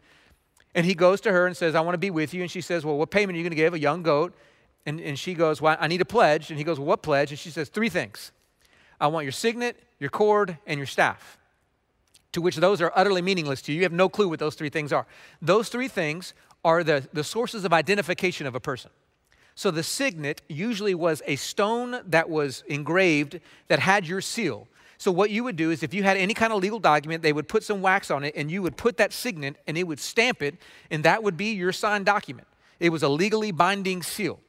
And 0.74 0.86
he 0.86 0.96
goes 0.96 1.20
to 1.20 1.34
her 1.34 1.48
and 1.48 1.58
says, 1.58 1.76
I 1.76 1.82
want 1.82 1.96
to 1.96 2.00
be 2.00 2.12
with 2.12 2.34
you. 2.34 2.44
And 2.44 2.50
she 2.50 2.62
says, 2.62 2.86
Well, 2.86 2.98
what 2.98 3.12
payment 3.12 3.36
are 3.36 3.40
you 3.40 3.44
going 3.44 3.52
to 3.52 3.58
give? 3.58 3.74
A 3.74 3.80
young 3.80 4.04
goat. 4.04 4.34
And, 4.86 5.02
and 5.02 5.20
she 5.20 5.34
goes, 5.34 5.62
Well, 5.62 5.76
I 5.78 5.90
need 5.90 6.00
a 6.00 6.06
pledge. 6.06 6.50
And 6.50 6.58
he 6.58 6.64
goes, 6.64 6.80
Well, 6.80 6.88
what 6.88 7.02
pledge? 7.02 7.32
And 7.32 7.38
she 7.38 7.50
says, 7.50 7.68
Three 7.68 7.90
things 7.90 8.32
I 9.00 9.08
want 9.08 9.26
your 9.26 9.32
signet, 9.32 9.82
your 10.00 10.10
cord, 10.10 10.58
and 10.66 10.78
your 10.78 10.88
staff. 10.88 11.38
To 12.34 12.42
which 12.42 12.58
those 12.58 12.82
are 12.82 12.92
utterly 12.96 13.22
meaningless 13.22 13.62
to 13.64 13.72
you. 13.72 13.78
You 13.78 13.84
have 13.84 13.92
no 13.92 14.10
clue 14.10 14.30
what 14.30 14.40
those 14.40 14.56
three 14.56 14.70
things 14.70 14.94
are. 14.94 15.08
Those 15.42 15.70
three 15.70 15.88
things 15.88 16.34
are 16.64 16.84
the, 16.84 17.08
the 17.14 17.24
sources 17.24 17.66
of 17.66 17.74
identification 17.74 18.46
of 18.46 18.56
a 18.56 18.60
person. 18.60 18.92
So 19.56 19.72
the 19.72 19.84
signet 19.84 20.42
usually 20.48 20.96
was 20.96 21.22
a 21.26 21.36
stone 21.36 22.02
that 22.06 22.30
was 22.30 22.64
engraved 22.68 23.40
that 23.68 23.80
had 23.80 24.08
your 24.08 24.22
seal. 24.22 24.68
So 24.98 25.12
what 25.12 25.32
you 25.32 25.44
would 25.46 25.56
do 25.56 25.72
is 25.72 25.82
if 25.82 25.94
you 25.94 26.04
had 26.04 26.18
any 26.18 26.34
kind 26.34 26.54
of 26.54 26.62
legal 26.62 26.80
document, 26.80 27.24
they 27.24 27.34
would 27.34 27.48
put 27.48 27.64
some 27.64 27.82
wax 27.82 28.12
on 28.12 28.24
it 28.24 28.36
and 28.36 28.52
you 28.52 28.62
would 28.62 28.78
put 28.78 28.98
that 28.98 29.14
signet 29.14 29.56
and 29.66 29.78
it 29.78 29.84
would 29.84 30.00
stamp 30.00 30.42
it 30.42 30.56
and 30.92 31.04
that 31.06 31.24
would 31.24 31.38
be 31.38 31.54
your 31.54 31.72
signed 31.72 32.06
document. 32.06 32.48
It 32.80 32.90
was 32.90 33.04
a 33.04 33.10
legally 33.10 33.52
binding 33.52 34.04
seal. 34.04 34.40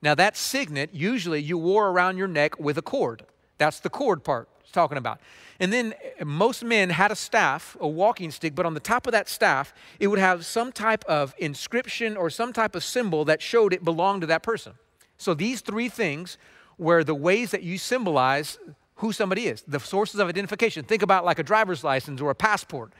Now 0.00 0.14
that 0.14 0.36
signet 0.36 0.90
usually 0.92 1.40
you 1.40 1.58
wore 1.58 1.88
around 1.88 2.18
your 2.18 2.28
neck 2.28 2.58
with 2.58 2.78
a 2.78 2.82
cord. 2.82 3.24
That's 3.64 3.80
the 3.80 3.88
cord 3.88 4.24
part 4.24 4.46
it's 4.60 4.70
talking 4.70 4.98
about. 4.98 5.20
And 5.58 5.72
then 5.72 5.94
eh, 6.18 6.24
most 6.24 6.62
men 6.62 6.90
had 6.90 7.10
a 7.10 7.16
staff, 7.16 7.78
a 7.80 7.88
walking 7.88 8.30
stick, 8.30 8.54
but 8.54 8.66
on 8.66 8.74
the 8.74 8.80
top 8.80 9.06
of 9.06 9.12
that 9.12 9.26
staff, 9.26 9.72
it 9.98 10.08
would 10.08 10.18
have 10.18 10.44
some 10.44 10.70
type 10.70 11.02
of 11.06 11.34
inscription 11.38 12.14
or 12.16 12.28
some 12.28 12.52
type 12.52 12.74
of 12.74 12.84
symbol 12.84 13.24
that 13.24 13.40
showed 13.40 13.72
it 13.72 13.82
belonged 13.82 14.20
to 14.20 14.26
that 14.26 14.42
person. 14.42 14.74
So 15.16 15.32
these 15.32 15.62
three 15.62 15.88
things 15.88 16.36
were 16.76 17.04
the 17.04 17.14
ways 17.14 17.52
that 17.52 17.62
you 17.62 17.78
symbolize 17.78 18.58
who 18.96 19.12
somebody 19.12 19.46
is, 19.46 19.62
the 19.66 19.80
sources 19.80 20.20
of 20.20 20.28
identification. 20.28 20.84
Think 20.84 21.00
about 21.00 21.24
like 21.24 21.38
a 21.38 21.42
driver's 21.42 21.82
license 21.82 22.20
or 22.20 22.30
a 22.30 22.34
passport. 22.34 22.92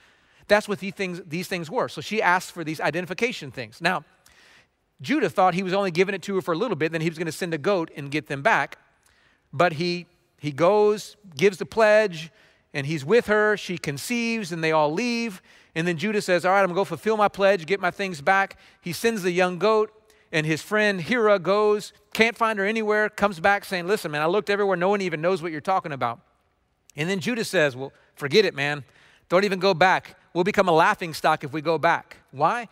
That's 0.49 0.67
what 0.67 0.79
these 0.79 0.95
things, 0.95 1.21
these 1.27 1.49
things 1.49 1.71
were. 1.71 1.89
So 1.89 2.01
she 2.01 2.23
asked 2.23 2.53
for 2.53 2.65
these 2.65 2.81
identification 2.81 3.51
things. 3.51 3.83
Now, 3.83 4.05
Judah 5.03 5.29
thought 5.29 5.53
he 5.53 5.63
was 5.63 5.75
only 5.75 5.91
giving 5.91 6.15
it 6.15 6.23
to 6.23 6.37
her 6.37 6.41
for 6.41 6.55
a 6.55 6.57
little 6.57 6.77
bit, 6.77 6.91
then 6.93 7.03
he 7.03 7.11
was 7.11 7.19
going 7.19 7.27
to 7.27 7.33
send 7.33 7.53
a 7.53 7.59
goat 7.59 7.91
and 7.97 8.11
get 8.11 8.29
them 8.29 8.41
back. 8.41 8.79
But 9.53 9.75
he 9.75 10.07
he 10.39 10.53
goes, 10.53 11.17
gives 11.37 11.59
the 11.59 11.67
pledge, 11.67 12.31
and 12.73 12.87
he's 12.87 13.05
with 13.05 13.27
her. 13.27 13.57
She 13.57 13.79
conceives, 13.79 14.53
and 14.53 14.63
they 14.63 14.73
all 14.73 14.93
leave. 14.93 15.41
And 15.75 15.87
then 15.87 15.97
Judah 15.97 16.23
says, 16.23 16.45
All 16.45 16.53
right, 16.53 16.61
I'm 16.61 16.67
going 16.67 16.75
to 16.75 16.81
go 16.81 16.85
fulfill 16.85 17.17
my 17.17 17.29
pledge, 17.29 17.67
get 17.67 17.81
my 17.81 17.91
things 17.91 18.21
back. 18.21 18.59
He 18.81 18.93
sends 18.93 19.23
the 19.23 19.31
young 19.31 19.59
goat, 19.59 19.91
and 20.33 20.45
his 20.45 20.63
friend 20.63 21.01
Hira 21.01 21.39
goes, 21.39 21.93
can't 22.15 22.37
find 22.37 22.59
her 22.59 22.65
anywhere, 22.65 23.11
comes 23.11 23.41
back 23.41 23.65
saying, 23.65 23.87
Listen, 23.87 24.13
man, 24.13 24.23
I 24.23 24.27
looked 24.27 24.49
everywhere. 24.49 24.77
No 24.77 24.89
one 24.89 25.03
even 25.03 25.21
knows 25.21 25.43
what 25.43 25.53
you're 25.53 25.61
talking 25.61 25.93
about. 25.93 26.21
And 26.97 27.11
then 27.11 27.21
Judah 27.21 27.45
says, 27.45 27.77
Well, 27.77 27.93
forget 28.15 28.47
it, 28.47 28.55
man. 28.55 28.85
Don't 29.29 29.45
even 29.45 29.59
go 29.59 29.75
back. 29.75 30.17
We'll 30.33 30.45
become 30.45 30.69
a 30.69 30.73
laughing 30.73 31.13
stock 31.13 31.45
if 31.45 31.53
we 31.53 31.61
go 31.61 31.77
back. 31.77 32.19
Why? 32.31 32.69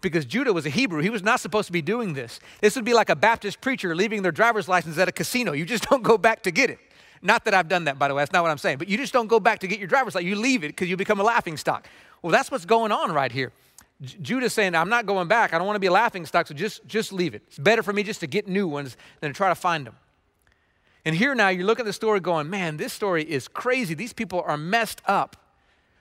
Because 0.00 0.24
Judah 0.24 0.52
was 0.52 0.66
a 0.66 0.70
Hebrew. 0.70 1.02
He 1.02 1.10
was 1.10 1.22
not 1.22 1.40
supposed 1.40 1.66
to 1.66 1.72
be 1.72 1.82
doing 1.82 2.14
this. 2.14 2.40
This 2.60 2.74
would 2.74 2.84
be 2.84 2.94
like 2.94 3.10
a 3.10 3.16
Baptist 3.16 3.60
preacher 3.60 3.94
leaving 3.94 4.22
their 4.22 4.32
driver's 4.32 4.68
license 4.68 4.98
at 4.98 5.08
a 5.08 5.12
casino. 5.12 5.52
You 5.52 5.64
just 5.64 5.84
don't 5.90 6.02
go 6.02 6.18
back 6.18 6.42
to 6.42 6.50
get 6.50 6.68
it. 6.68 6.78
Not 7.22 7.44
that 7.44 7.54
I've 7.54 7.68
done 7.68 7.84
that, 7.84 7.98
by 7.98 8.08
the 8.08 8.14
way. 8.14 8.22
That's 8.22 8.32
not 8.32 8.42
what 8.42 8.50
I'm 8.50 8.58
saying. 8.58 8.78
But 8.78 8.88
you 8.88 8.96
just 8.96 9.12
don't 9.12 9.26
go 9.26 9.40
back 9.40 9.58
to 9.60 9.66
get 9.66 9.78
your 9.78 9.88
driver's 9.88 10.14
license. 10.14 10.28
You 10.28 10.36
leave 10.36 10.64
it 10.64 10.68
because 10.68 10.88
you 10.88 10.96
become 10.96 11.20
a 11.20 11.24
laughing 11.24 11.56
stock. 11.56 11.88
Well, 12.22 12.32
that's 12.32 12.50
what's 12.50 12.64
going 12.64 12.92
on 12.92 13.12
right 13.12 13.30
here. 13.30 13.52
J- 14.00 14.18
Judah's 14.18 14.54
saying, 14.54 14.74
I'm 14.74 14.88
not 14.88 15.04
going 15.04 15.28
back. 15.28 15.52
I 15.52 15.58
don't 15.58 15.66
want 15.66 15.76
to 15.76 15.80
be 15.80 15.88
a 15.88 15.92
laughing 15.92 16.24
stock, 16.24 16.46
so 16.46 16.54
just, 16.54 16.86
just 16.86 17.12
leave 17.12 17.34
it. 17.34 17.42
It's 17.48 17.58
better 17.58 17.82
for 17.82 17.92
me 17.92 18.02
just 18.02 18.20
to 18.20 18.26
get 18.26 18.48
new 18.48 18.66
ones 18.66 18.96
than 19.20 19.30
to 19.30 19.36
try 19.36 19.50
to 19.50 19.54
find 19.54 19.86
them. 19.86 19.96
And 21.04 21.14
here 21.14 21.34
now, 21.34 21.48
you 21.48 21.64
look 21.64 21.80
at 21.80 21.86
the 21.86 21.92
story 21.92 22.20
going, 22.20 22.48
man, 22.48 22.76
this 22.76 22.92
story 22.92 23.22
is 23.22 23.48
crazy. 23.48 23.94
These 23.94 24.12
people 24.12 24.42
are 24.46 24.56
messed 24.56 25.02
up. 25.06 25.36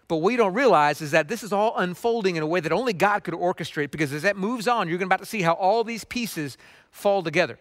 But 0.07 0.17
what 0.17 0.31
you 0.31 0.37
don't 0.37 0.53
realize 0.53 1.01
is 1.01 1.11
that 1.11 1.27
this 1.27 1.43
is 1.43 1.53
all 1.53 1.77
unfolding 1.77 2.35
in 2.35 2.43
a 2.43 2.47
way 2.47 2.59
that 2.59 2.71
only 2.71 2.93
God 2.93 3.23
could 3.23 3.35
orchestrate 3.35 3.91
because 3.91 4.11
as 4.11 4.23
that 4.23 4.35
moves 4.35 4.67
on, 4.67 4.89
you're 4.89 5.01
about 5.01 5.19
to 5.19 5.25
see 5.25 5.41
how 5.41 5.53
all 5.53 5.83
these 5.83 6.03
pieces 6.03 6.57
fall 6.89 7.21
together. 7.21 7.59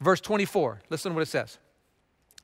Verse 0.00 0.20
24, 0.20 0.80
listen 0.88 1.10
to 1.10 1.14
what 1.14 1.22
it 1.22 1.28
says. 1.28 1.58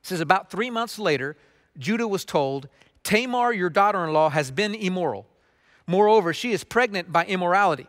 Says, 0.09 0.21
About 0.21 0.51
three 0.51 0.71
months 0.71 0.99
later, 0.99 1.37
Judah 1.79 2.09
was 2.09 2.25
told, 2.25 2.68
Tamar, 3.05 3.53
your 3.53 3.71
daughter 3.71 4.05
in 4.05 4.12
law, 4.12 4.31
has 4.31 4.51
been 4.51 4.75
immoral. 4.75 5.27
Moreover, 5.87 6.35
she 6.35 6.53
is 6.53 6.64
pregnant 6.64 7.12
by 7.12 7.25
immorality. 7.25 7.87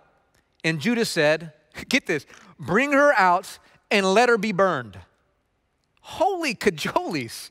And 0.64 0.80
Judah 0.80 1.06
said, 1.06 1.54
Get 1.90 2.06
this, 2.06 2.26
bring 2.60 2.92
her 2.92 3.14
out 3.14 3.60
and 3.90 4.14
let 4.14 4.30
her 4.30 4.38
be 4.38 4.52
burned. 4.52 5.00
Holy 6.02 6.56
cajoles. 6.56 7.50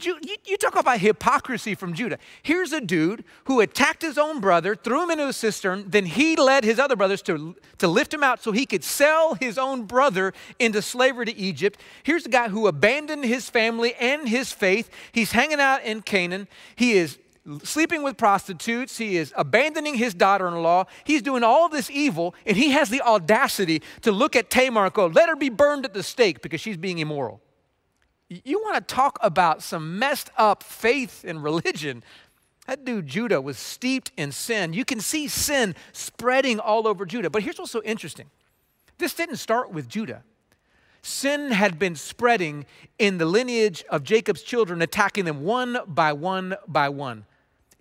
You, 0.00 0.18
you, 0.46 0.56
talk 0.56 0.76
about 0.76 1.00
hypocrisy 1.00 1.74
from 1.74 1.92
Judah. 1.92 2.18
Here's 2.42 2.72
a 2.72 2.80
dude 2.80 3.24
who 3.44 3.60
attacked 3.60 4.00
his 4.00 4.16
own 4.16 4.40
brother, 4.40 4.74
threw 4.74 5.02
him 5.02 5.10
into 5.10 5.26
a 5.26 5.32
cistern, 5.32 5.84
then 5.88 6.06
he 6.06 6.34
led 6.36 6.64
his 6.64 6.78
other 6.78 6.96
brothers 6.96 7.20
to, 7.22 7.56
to 7.78 7.88
lift 7.88 8.14
him 8.14 8.22
out 8.22 8.42
so 8.42 8.52
he 8.52 8.64
could 8.64 8.84
sell 8.84 9.34
his 9.34 9.58
own 9.58 9.82
brother 9.82 10.32
into 10.58 10.80
slavery 10.80 11.26
to 11.26 11.36
Egypt. 11.36 11.78
Here's 12.04 12.24
a 12.24 12.30
guy 12.30 12.48
who 12.48 12.68
abandoned 12.68 13.24
his 13.24 13.50
family 13.50 13.94
and 13.96 14.28
his 14.28 14.50
faith. 14.50 14.88
He's 15.10 15.32
hanging 15.32 15.60
out 15.60 15.82
in 15.82 16.00
Canaan. 16.00 16.48
He 16.74 16.92
is 16.92 17.18
sleeping 17.62 18.02
with 18.02 18.16
prostitutes. 18.16 18.96
He 18.96 19.18
is 19.18 19.34
abandoning 19.36 19.96
his 19.96 20.14
daughter 20.14 20.48
in 20.48 20.62
law. 20.62 20.86
He's 21.04 21.20
doing 21.20 21.42
all 21.42 21.68
this 21.68 21.90
evil, 21.90 22.34
and 22.46 22.56
he 22.56 22.70
has 22.70 22.88
the 22.88 23.02
audacity 23.02 23.82
to 24.02 24.12
look 24.12 24.36
at 24.36 24.48
Tamar 24.48 24.86
and 24.86 24.94
go, 24.94 25.06
Let 25.06 25.28
her 25.28 25.36
be 25.36 25.50
burned 25.50 25.84
at 25.84 25.92
the 25.92 26.02
stake 26.02 26.40
because 26.40 26.62
she's 26.62 26.78
being 26.78 26.98
immoral. 26.98 27.41
You 28.44 28.60
want 28.60 28.76
to 28.76 28.94
talk 28.94 29.18
about 29.20 29.62
some 29.62 29.98
messed 29.98 30.30
up 30.36 30.62
faith 30.62 31.24
and 31.26 31.42
religion. 31.42 32.02
That 32.66 32.84
dude, 32.84 33.06
Judah, 33.06 33.40
was 33.40 33.58
steeped 33.58 34.12
in 34.16 34.32
sin. 34.32 34.72
You 34.72 34.84
can 34.84 35.00
see 35.00 35.28
sin 35.28 35.74
spreading 35.92 36.60
all 36.60 36.86
over 36.86 37.04
Judah. 37.04 37.28
But 37.30 37.42
here's 37.42 37.58
what's 37.58 37.72
so 37.72 37.82
interesting 37.82 38.30
this 38.98 39.14
didn't 39.14 39.36
start 39.36 39.72
with 39.72 39.88
Judah. 39.88 40.22
sin 41.02 41.50
had 41.50 41.78
been 41.78 41.96
spreading 41.96 42.64
in 42.98 43.18
the 43.18 43.26
lineage 43.26 43.84
of 43.90 44.04
Jacob's 44.04 44.42
children, 44.42 44.80
attacking 44.80 45.24
them 45.24 45.42
one 45.42 45.78
by 45.86 46.12
one 46.12 46.54
by 46.68 46.88
one, 46.88 47.26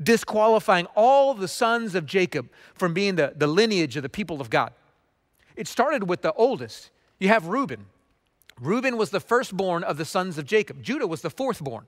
disqualifying 0.02 0.88
all 0.96 1.36
the 1.36 1.48
sons 1.48 1.94
of 1.94 2.06
Jacob 2.06 2.50
from 2.74 2.94
being 2.94 3.16
the, 3.16 3.34
the 3.36 3.48
lineage 3.48 3.96
of 3.96 4.04
the 4.04 4.10
people 4.10 4.42
of 4.42 4.50
God. 4.50 4.74
It 5.56 5.68
started 5.68 6.10
with 6.10 6.24
the 6.24 6.34
oldest. 6.34 6.90
You 7.20 7.28
have 7.28 7.46
Reuben. 7.46 7.86
Reuben 8.62 8.96
was 8.96 9.10
the 9.10 9.20
firstborn 9.20 9.84
of 9.84 9.98
the 9.98 10.06
sons 10.06 10.38
of 10.38 10.46
Jacob. 10.46 10.84
Judah 10.84 11.08
was 11.08 11.22
the 11.22 11.32
fourthborn. 11.32 11.86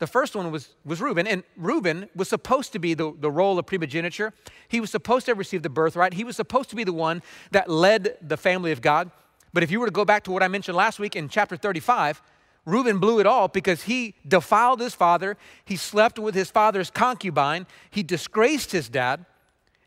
The 0.00 0.06
first 0.06 0.36
one 0.36 0.50
was, 0.50 0.74
was 0.84 1.00
Reuben, 1.00 1.26
and 1.26 1.42
Reuben 1.56 2.08
was 2.14 2.28
supposed 2.28 2.72
to 2.74 2.78
be 2.78 2.94
the, 2.94 3.12
the 3.18 3.30
role 3.30 3.58
of 3.58 3.66
primogeniture. 3.66 4.32
He 4.68 4.80
was 4.80 4.90
supposed 4.90 5.26
to 5.26 5.32
have 5.32 5.38
received 5.38 5.62
the 5.62 5.70
birthright. 5.70 6.14
He 6.14 6.24
was 6.24 6.36
supposed 6.36 6.68
to 6.70 6.76
be 6.76 6.84
the 6.84 6.92
one 6.92 7.22
that 7.52 7.70
led 7.70 8.18
the 8.20 8.36
family 8.36 8.70
of 8.70 8.82
God. 8.82 9.10
But 9.52 9.62
if 9.62 9.70
you 9.70 9.80
were 9.80 9.86
to 9.86 9.92
go 9.92 10.04
back 10.04 10.24
to 10.24 10.30
what 10.30 10.42
I 10.42 10.48
mentioned 10.48 10.76
last 10.76 10.98
week 10.98 11.16
in 11.16 11.28
chapter 11.28 11.56
35, 11.56 12.22
Reuben 12.66 12.98
blew 12.98 13.18
it 13.18 13.26
all 13.26 13.48
because 13.48 13.84
he 13.84 14.14
defiled 14.28 14.80
his 14.80 14.94
father, 14.94 15.38
he 15.64 15.76
slept 15.76 16.18
with 16.18 16.34
his 16.34 16.50
father's 16.50 16.90
concubine, 16.90 17.66
he 17.90 18.02
disgraced 18.02 18.72
his 18.72 18.90
dad, 18.90 19.24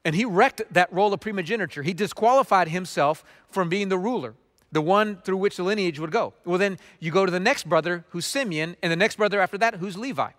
and 0.04 0.15
he 0.15 0.26
wrecked 0.26 0.62
that 0.72 0.91
role 0.91 1.13
of 1.13 1.19
primogeniture. 1.19 1.84
He 1.84 1.93
disqualified 1.93 2.69
himself 2.69 3.24
from 3.50 3.69
being 3.69 3.89
the 3.89 4.00
ruler 4.00 4.34
the 4.74 4.82
one 4.82 5.18
through 5.18 5.38
which 5.38 5.56
the 5.56 5.64
lineage 5.64 6.00
would 6.00 6.12
go. 6.12 6.34
Well, 6.46 6.58
then 6.58 6.80
you 7.00 7.12
go 7.12 7.26
to 7.26 7.32
the 7.32 7.40
next 7.40 7.70
brother, 7.70 8.06
who's 8.10 8.26
Simeon, 8.26 8.76
and 8.82 8.92
the 8.92 8.96
next 8.96 9.18
brother 9.18 9.40
after 9.40 9.58
that, 9.60 9.76
who's 9.76 9.96
Levi. 9.96 10.32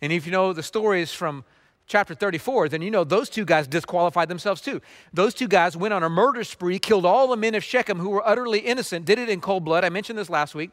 And 0.00 0.12
if 0.12 0.26
you 0.26 0.32
know 0.32 0.52
the 0.52 0.62
stories 0.62 1.12
from 1.12 1.44
chapter 1.86 2.14
34, 2.14 2.68
then 2.68 2.82
you 2.82 2.90
know 2.90 3.02
those 3.02 3.28
two 3.28 3.44
guys 3.44 3.66
disqualified 3.66 4.28
themselves 4.28 4.60
too. 4.60 4.80
Those 5.12 5.34
two 5.34 5.48
guys 5.48 5.76
went 5.76 5.92
on 5.92 6.04
a 6.04 6.08
murder 6.08 6.44
spree, 6.44 6.78
killed 6.78 7.04
all 7.04 7.28
the 7.28 7.36
men 7.36 7.56
of 7.56 7.64
Shechem 7.64 7.98
who 7.98 8.10
were 8.10 8.26
utterly 8.26 8.60
innocent, 8.60 9.06
did 9.06 9.18
it 9.18 9.28
in 9.28 9.40
cold 9.40 9.64
blood. 9.64 9.84
I 9.84 9.88
mentioned 9.88 10.18
this 10.18 10.30
last 10.30 10.54
week. 10.54 10.70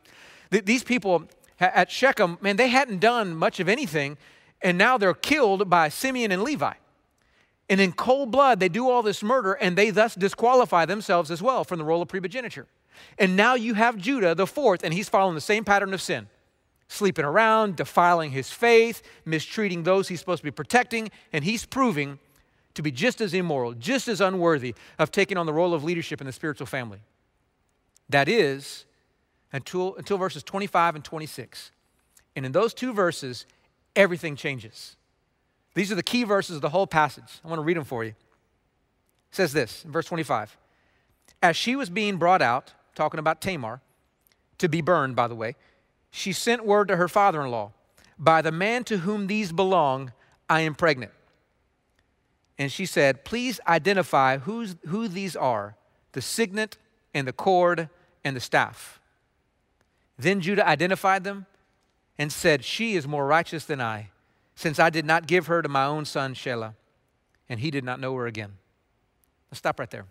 Th- 0.52 0.64
these 0.64 0.84
people 0.84 1.28
at 1.60 1.90
Shechem, 1.90 2.38
man, 2.40 2.56
they 2.56 2.70
hadn't 2.70 3.00
done 3.00 3.36
much 3.36 3.60
of 3.60 3.68
anything, 3.68 4.18
and 4.62 4.78
now 4.78 5.00
they're 5.00 5.16
killed 5.16 5.70
by 5.70 5.90
Simeon 5.90 6.32
and 6.32 6.44
Levi. 6.44 6.74
And 7.68 7.82
in 7.82 7.94
cold 7.94 8.32
blood, 8.32 8.60
they 8.60 8.70
do 8.70 8.90
all 8.90 9.02
this 9.02 9.24
murder, 9.24 9.54
and 9.54 9.76
they 9.76 9.90
thus 9.90 10.14
disqualify 10.14 10.86
themselves 10.86 11.32
as 11.32 11.42
well 11.42 11.64
from 11.64 11.80
the 11.80 11.86
role 11.86 12.02
of 12.02 12.08
primogeniture. 12.08 12.68
And 13.17 13.36
now 13.36 13.56
you 13.56 13.73
have 13.73 13.97
Judah, 13.97 14.36
the 14.36 14.47
fourth, 14.47 14.84
and 14.84 14.93
he's 14.93 15.10
following 15.10 15.36
the 15.36 15.41
same 15.41 15.63
pattern 15.63 15.93
of 15.93 16.01
sin 16.01 16.27
sleeping 16.91 17.23
around, 17.23 17.77
defiling 17.77 18.32
his 18.32 18.51
faith, 18.51 19.01
mistreating 19.23 19.84
those 19.84 20.10
he's 20.10 20.19
supposed 20.19 20.41
to 20.41 20.43
be 20.43 20.51
protecting, 20.51 21.10
and 21.32 21.45
he's 21.45 21.65
proving 21.65 22.19
to 22.73 22.82
be 22.82 22.91
just 22.91 23.21
as 23.21 23.34
immoral, 23.34 23.73
just 23.73 24.10
as 24.10 24.19
unworthy 24.19 24.75
of 24.99 25.10
taking 25.10 25.38
on 25.38 25.45
the 25.45 25.54
role 25.54 25.73
of 25.73 25.86
leadership 25.86 26.19
in 26.19 26.27
the 26.27 26.34
spiritual 26.34 26.67
family. 26.67 26.99
That 28.10 28.27
is, 28.27 28.86
until, 29.54 29.95
until 29.95 30.17
verses 30.17 30.43
25 30.43 30.95
and 30.95 31.04
26. 31.04 31.71
And 32.36 32.45
in 32.45 32.51
those 32.51 32.73
two 32.73 32.91
verses, 32.93 33.45
everything 33.95 34.36
changes. 34.36 34.97
These 35.75 35.93
are 35.93 35.95
the 35.95 36.04
key 36.04 36.23
verses 36.23 36.58
of 36.58 36.62
the 36.62 36.69
whole 36.69 36.88
passage. 36.88 37.39
I 37.43 37.47
want 37.47 37.60
to 37.60 37.63
read 37.63 37.77
them 37.77 37.86
for 37.86 38.04
you. 38.04 38.12
It 38.12 38.15
says 39.36 39.54
this 39.54 39.86
in 39.86 39.93
verse 39.93 40.08
25 40.08 40.58
As 41.41 41.56
she 41.56 41.77
was 41.77 41.89
being 41.89 42.17
brought 42.17 42.41
out, 42.41 42.73
talking 42.95 43.19
about 43.19 43.41
Tamar, 43.41 43.82
to 44.58 44.69
be 44.69 44.82
burned, 44.82 45.15
by 45.15 45.27
the 45.27 45.36
way, 45.36 45.56
she 46.12 46.34
sent 46.34 46.65
word 46.65 46.88
to 46.89 46.97
her 46.97 47.08
father 47.08 47.41
in 47.41 47.49
law 47.49 47.71
By 48.19 48.41
the 48.41 48.51
man 48.51 48.84
to 48.86 48.99
whom 48.99 49.27
these 49.27 49.51
belong, 49.51 50.12
I 50.49 50.62
am 50.62 50.75
pregnant. 50.75 51.12
And 52.58 52.71
she 52.71 52.86
said, 52.86 53.23
Please 53.23 53.60
identify 53.67 54.38
who's, 54.38 54.75
who 54.88 55.08
these 55.08 55.36
are 55.36 55.75
the 56.12 56.21
signet 56.21 56.77
and 57.13 57.27
the 57.27 57.34
cord 57.34 57.89
and 58.23 58.36
the 58.36 58.41
staff. 58.41 58.99
Then 60.17 60.41
Judah 60.41 60.67
identified 60.67 61.23
them 61.23 61.45
and 62.17 62.32
said, 62.32 62.63
She 62.63 62.95
is 62.95 63.08
more 63.08 63.25
righteous 63.25 63.65
than 63.65 63.82
I, 63.82 64.10
since 64.56 64.77
I 64.77 64.89
did 64.89 65.06
not 65.06 65.25
give 65.25 65.47
her 65.47 65.62
to 65.62 65.69
my 65.69 65.86
own 65.86 66.06
son 66.06 66.36
Shelah, 66.36 66.75
and 67.49 67.60
he 67.62 67.71
did 67.71 67.84
not 67.84 67.99
know 67.99 68.15
her 68.15 68.27
again. 68.27 68.51
Let's 69.49 69.60
stop 69.60 69.80
right 69.80 69.89
there. 69.89 70.06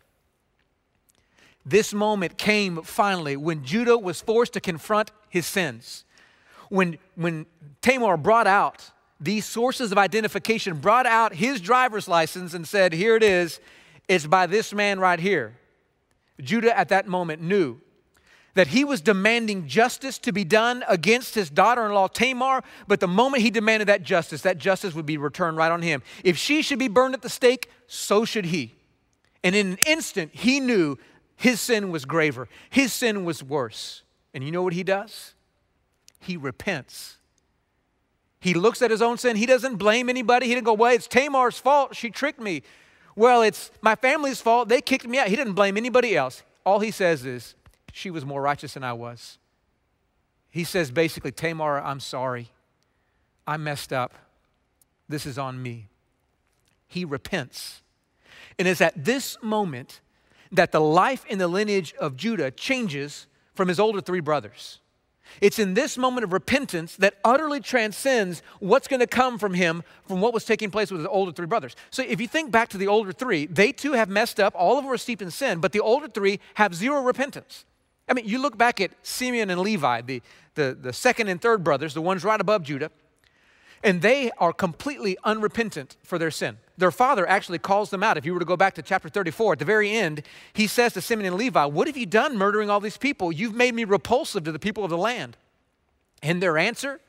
This 1.64 1.92
moment 1.92 2.38
came 2.38 2.82
finally 2.82 3.36
when 3.36 3.64
Judah 3.64 3.98
was 3.98 4.20
forced 4.20 4.54
to 4.54 4.60
confront 4.60 5.10
his 5.28 5.46
sins. 5.46 6.04
When, 6.68 6.98
when 7.16 7.46
Tamar 7.82 8.16
brought 8.16 8.46
out 8.46 8.90
these 9.20 9.44
sources 9.44 9.92
of 9.92 9.98
identification, 9.98 10.78
brought 10.78 11.06
out 11.06 11.34
his 11.34 11.60
driver's 11.60 12.08
license 12.08 12.54
and 12.54 12.66
said, 12.66 12.92
Here 12.92 13.16
it 13.16 13.22
is, 13.22 13.60
it's 14.08 14.26
by 14.26 14.46
this 14.46 14.72
man 14.72 14.98
right 14.98 15.20
here. 15.20 15.56
Judah 16.40 16.76
at 16.76 16.88
that 16.88 17.06
moment 17.06 17.42
knew 17.42 17.80
that 18.54 18.68
he 18.68 18.84
was 18.84 19.00
demanding 19.00 19.66
justice 19.66 20.18
to 20.18 20.32
be 20.32 20.44
done 20.44 20.82
against 20.88 21.34
his 21.34 21.50
daughter 21.50 21.86
in 21.86 21.92
law 21.92 22.08
Tamar, 22.08 22.62
but 22.88 23.00
the 23.00 23.06
moment 23.06 23.42
he 23.42 23.50
demanded 23.50 23.88
that 23.88 24.02
justice, 24.02 24.42
that 24.42 24.58
justice 24.58 24.94
would 24.94 25.06
be 25.06 25.16
returned 25.16 25.56
right 25.56 25.70
on 25.70 25.82
him. 25.82 26.02
If 26.24 26.36
she 26.36 26.62
should 26.62 26.78
be 26.78 26.88
burned 26.88 27.14
at 27.14 27.22
the 27.22 27.28
stake, 27.28 27.70
so 27.86 28.24
should 28.24 28.46
he. 28.46 28.74
And 29.44 29.54
in 29.54 29.72
an 29.72 29.78
instant, 29.86 30.34
he 30.34 30.60
knew 30.60 30.98
his 31.40 31.58
sin 31.58 31.90
was 31.90 32.04
graver, 32.04 32.48
his 32.68 32.92
sin 32.92 33.24
was 33.24 33.42
worse. 33.42 34.02
And 34.34 34.44
you 34.44 34.50
know 34.50 34.62
what 34.62 34.74
he 34.74 34.82
does? 34.82 35.32
He 36.20 36.36
repents. 36.36 37.16
He 38.40 38.52
looks 38.52 38.82
at 38.82 38.90
his 38.90 39.00
own 39.00 39.16
sin. 39.16 39.36
He 39.36 39.46
doesn't 39.46 39.76
blame 39.76 40.10
anybody. 40.10 40.48
He 40.48 40.54
didn't 40.54 40.66
go, 40.66 40.74
Well, 40.74 40.92
it's 40.92 41.06
Tamar's 41.06 41.58
fault. 41.58 41.96
She 41.96 42.10
tricked 42.10 42.40
me. 42.40 42.62
Well, 43.16 43.40
it's 43.40 43.70
my 43.80 43.94
family's 43.94 44.38
fault. 44.38 44.68
They 44.68 44.82
kicked 44.82 45.08
me 45.08 45.18
out. 45.18 45.28
He 45.28 45.36
didn't 45.36 45.54
blame 45.54 45.78
anybody 45.78 46.14
else. 46.14 46.42
All 46.66 46.80
he 46.80 46.90
says 46.90 47.24
is, 47.24 47.54
She 47.90 48.10
was 48.10 48.26
more 48.26 48.42
righteous 48.42 48.74
than 48.74 48.84
I 48.84 48.92
was. 48.92 49.38
He 50.50 50.62
says 50.62 50.90
basically, 50.90 51.32
Tamar, 51.32 51.80
I'm 51.80 52.00
sorry. 52.00 52.50
I 53.46 53.56
messed 53.56 53.94
up. 53.94 54.12
This 55.08 55.24
is 55.24 55.38
on 55.38 55.62
me. 55.62 55.88
He 56.86 57.06
repents. 57.06 57.80
And 58.58 58.68
it's 58.68 58.82
at 58.82 59.06
this 59.06 59.38
moment 59.40 60.02
that 60.52 60.72
the 60.72 60.80
life 60.80 61.24
in 61.26 61.38
the 61.38 61.48
lineage 61.48 61.94
of 61.94 62.16
Judah 62.16 62.50
changes 62.50 63.26
from 63.54 63.68
his 63.68 63.78
older 63.78 64.00
three 64.00 64.20
brothers. 64.20 64.80
It's 65.40 65.58
in 65.58 65.74
this 65.74 65.96
moment 65.96 66.24
of 66.24 66.32
repentance 66.32 66.96
that 66.96 67.14
utterly 67.24 67.60
transcends 67.60 68.42
what's 68.58 68.88
going 68.88 69.00
to 69.00 69.06
come 69.06 69.38
from 69.38 69.54
him 69.54 69.82
from 70.08 70.20
what 70.20 70.34
was 70.34 70.44
taking 70.44 70.70
place 70.70 70.90
with 70.90 71.00
his 71.00 71.08
older 71.08 71.30
three 71.30 71.46
brothers. 71.46 71.76
So 71.90 72.02
if 72.02 72.20
you 72.20 72.26
think 72.26 72.50
back 72.50 72.68
to 72.70 72.78
the 72.78 72.88
older 72.88 73.12
three, 73.12 73.46
they 73.46 73.70
too 73.70 73.92
have 73.92 74.08
messed 74.08 74.40
up. 74.40 74.54
All 74.56 74.76
of 74.76 74.84
them 74.84 74.92
are 74.92 74.98
steeped 74.98 75.22
in 75.22 75.30
sin, 75.30 75.60
but 75.60 75.72
the 75.72 75.80
older 75.80 76.08
three 76.08 76.40
have 76.54 76.74
zero 76.74 77.02
repentance. 77.02 77.64
I 78.08 78.14
mean, 78.14 78.26
you 78.26 78.40
look 78.40 78.58
back 78.58 78.80
at 78.80 78.90
Simeon 79.02 79.50
and 79.50 79.60
Levi, 79.60 80.00
the, 80.00 80.20
the, 80.56 80.76
the 80.80 80.92
second 80.92 81.28
and 81.28 81.40
third 81.40 81.62
brothers, 81.62 81.94
the 81.94 82.02
ones 82.02 82.24
right 82.24 82.40
above 82.40 82.64
Judah, 82.64 82.90
and 83.82 84.02
they 84.02 84.30
are 84.38 84.52
completely 84.52 85.16
unrepentant 85.24 85.96
for 86.02 86.18
their 86.18 86.30
sin. 86.30 86.58
Their 86.76 86.90
father 86.90 87.26
actually 87.26 87.58
calls 87.58 87.90
them 87.90 88.02
out. 88.02 88.16
If 88.16 88.26
you 88.26 88.34
were 88.34 88.40
to 88.40 88.46
go 88.46 88.56
back 88.56 88.74
to 88.74 88.82
chapter 88.82 89.08
34, 89.08 89.54
at 89.54 89.58
the 89.58 89.64
very 89.64 89.90
end, 89.90 90.22
he 90.52 90.66
says 90.66 90.92
to 90.94 91.00
Simeon 91.00 91.26
and 91.26 91.36
Levi, 91.36 91.64
What 91.64 91.86
have 91.86 91.96
you 91.96 92.06
done 92.06 92.36
murdering 92.36 92.70
all 92.70 92.80
these 92.80 92.96
people? 92.96 93.32
You've 93.32 93.54
made 93.54 93.74
me 93.74 93.84
repulsive 93.84 94.44
to 94.44 94.52
the 94.52 94.58
people 94.58 94.84
of 94.84 94.90
the 94.90 94.98
land. 94.98 95.36
And 96.22 96.42
their 96.42 96.58
answer 96.58 97.00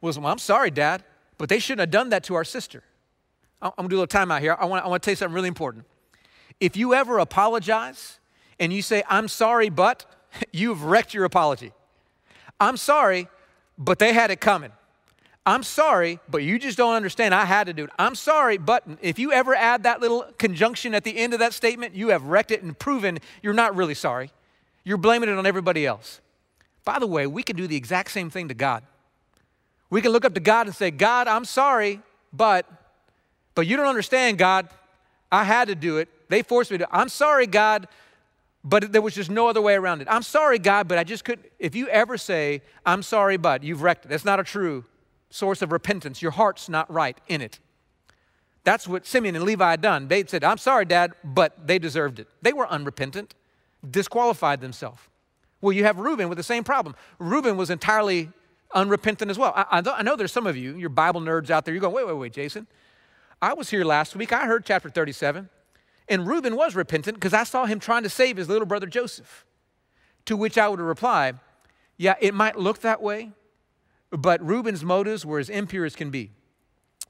was, 0.00 0.18
Well, 0.18 0.30
I'm 0.30 0.38
sorry, 0.38 0.70
Dad, 0.70 1.02
but 1.38 1.48
they 1.48 1.58
shouldn't 1.58 1.80
have 1.80 1.90
done 1.90 2.10
that 2.10 2.24
to 2.24 2.34
our 2.34 2.44
sister. 2.44 2.82
I'm 3.60 3.72
gonna 3.76 3.88
do 3.88 3.96
a 3.96 4.00
little 4.00 4.06
time 4.06 4.30
out 4.30 4.42
here. 4.42 4.56
I 4.58 4.66
wanna, 4.66 4.82
I 4.82 4.88
wanna 4.88 4.98
tell 4.98 5.12
you 5.12 5.16
something 5.16 5.34
really 5.34 5.48
important. 5.48 5.84
If 6.60 6.76
you 6.76 6.94
ever 6.94 7.18
apologize 7.18 8.18
and 8.58 8.72
you 8.72 8.82
say, 8.82 9.02
I'm 9.08 9.28
sorry, 9.28 9.68
but 9.70 10.04
you've 10.52 10.84
wrecked 10.84 11.14
your 11.14 11.24
apology. 11.24 11.72
I'm 12.60 12.76
sorry, 12.76 13.28
but 13.78 13.98
they 13.98 14.12
had 14.12 14.30
it 14.30 14.40
coming. 14.40 14.72
I'm 15.46 15.62
sorry, 15.62 16.20
but 16.28 16.42
you 16.42 16.58
just 16.58 16.78
don't 16.78 16.94
understand. 16.94 17.34
I 17.34 17.44
had 17.44 17.66
to 17.66 17.74
do 17.74 17.84
it. 17.84 17.90
I'm 17.98 18.14
sorry, 18.14 18.56
but 18.56 18.82
if 19.02 19.18
you 19.18 19.30
ever 19.30 19.54
add 19.54 19.82
that 19.82 20.00
little 20.00 20.24
conjunction 20.38 20.94
at 20.94 21.04
the 21.04 21.18
end 21.18 21.34
of 21.34 21.40
that 21.40 21.52
statement, 21.52 21.94
you 21.94 22.08
have 22.08 22.24
wrecked 22.24 22.50
it 22.50 22.62
and 22.62 22.78
proven 22.78 23.18
you're 23.42 23.52
not 23.52 23.76
really 23.76 23.94
sorry. 23.94 24.30
You're 24.84 24.96
blaming 24.96 25.28
it 25.28 25.36
on 25.36 25.44
everybody 25.44 25.84
else. 25.84 26.20
By 26.84 26.98
the 26.98 27.06
way, 27.06 27.26
we 27.26 27.42
can 27.42 27.56
do 27.56 27.66
the 27.66 27.76
exact 27.76 28.10
same 28.10 28.30
thing 28.30 28.48
to 28.48 28.54
God. 28.54 28.84
We 29.90 30.00
can 30.00 30.12
look 30.12 30.24
up 30.24 30.34
to 30.34 30.40
God 30.40 30.66
and 30.66 30.74
say, 30.74 30.90
God, 30.90 31.28
I'm 31.28 31.44
sorry, 31.44 32.00
but, 32.32 32.66
but 33.54 33.66
you 33.66 33.76
don't 33.76 33.86
understand, 33.86 34.38
God. 34.38 34.68
I 35.30 35.44
had 35.44 35.68
to 35.68 35.74
do 35.74 35.98
it. 35.98 36.08
They 36.30 36.42
forced 36.42 36.70
me 36.70 36.78
to. 36.78 36.88
I'm 36.90 37.10
sorry, 37.10 37.46
God, 37.46 37.86
but 38.62 38.92
there 38.92 39.02
was 39.02 39.14
just 39.14 39.30
no 39.30 39.48
other 39.48 39.60
way 39.60 39.74
around 39.74 40.00
it. 40.00 40.08
I'm 40.10 40.22
sorry, 40.22 40.58
God, 40.58 40.88
but 40.88 40.96
I 40.96 41.04
just 41.04 41.24
couldn't. 41.24 41.46
If 41.58 41.74
you 41.74 41.86
ever 41.88 42.16
say, 42.16 42.62
I'm 42.86 43.02
sorry, 43.02 43.36
but 43.36 43.62
you've 43.62 43.82
wrecked 43.82 44.06
it, 44.06 44.08
that's 44.08 44.24
not 44.24 44.40
a 44.40 44.44
true 44.44 44.84
source 45.34 45.62
of 45.62 45.72
repentance. 45.72 46.22
Your 46.22 46.30
heart's 46.30 46.68
not 46.68 46.90
right 46.92 47.18
in 47.26 47.40
it. 47.40 47.58
That's 48.62 48.86
what 48.86 49.04
Simeon 49.04 49.34
and 49.34 49.44
Levi 49.44 49.68
had 49.68 49.80
done. 49.80 50.06
They 50.08 50.24
said, 50.24 50.44
I'm 50.44 50.58
sorry, 50.58 50.84
Dad, 50.84 51.12
but 51.24 51.66
they 51.66 51.78
deserved 51.78 52.20
it. 52.20 52.28
They 52.40 52.52
were 52.52 52.68
unrepentant, 52.68 53.34
disqualified 53.88 54.60
themselves. 54.60 55.00
Well, 55.60 55.72
you 55.72 55.84
have 55.84 55.98
Reuben 55.98 56.28
with 56.28 56.38
the 56.38 56.44
same 56.44 56.62
problem. 56.62 56.94
Reuben 57.18 57.56
was 57.56 57.68
entirely 57.68 58.30
unrepentant 58.74 59.30
as 59.30 59.38
well. 59.38 59.52
I, 59.56 59.82
I, 59.84 60.02
know 60.02 60.14
there's 60.14 60.32
some 60.32 60.46
of 60.46 60.56
you, 60.56 60.76
your 60.76 60.88
Bible 60.88 61.20
nerds 61.20 61.50
out 61.50 61.64
there, 61.64 61.74
you're 61.74 61.80
going, 61.80 61.94
wait, 61.94 62.06
wait, 62.06 62.16
wait, 62.16 62.32
Jason. 62.32 62.66
I 63.42 63.54
was 63.54 63.70
here 63.70 63.84
last 63.84 64.14
week. 64.14 64.32
I 64.32 64.46
heard 64.46 64.64
chapter 64.64 64.88
37. 64.88 65.48
And 66.08 66.26
Reuben 66.26 66.54
was 66.54 66.76
repentant 66.76 67.16
because 67.16 67.34
I 67.34 67.44
saw 67.44 67.66
him 67.66 67.80
trying 67.80 68.04
to 68.04 68.10
save 68.10 68.36
his 68.36 68.48
little 68.48 68.66
brother 68.66 68.86
Joseph. 68.86 69.44
To 70.26 70.36
which 70.36 70.56
I 70.56 70.68
would 70.68 70.80
reply, 70.80 71.34
Yeah, 71.96 72.14
it 72.20 72.34
might 72.34 72.56
look 72.56 72.80
that 72.80 73.02
way, 73.02 73.32
but 74.16 74.44
Reuben's 74.44 74.84
motives 74.84 75.24
were 75.24 75.38
as 75.38 75.48
impure 75.48 75.84
as 75.84 75.96
can 75.96 76.10
be. 76.10 76.30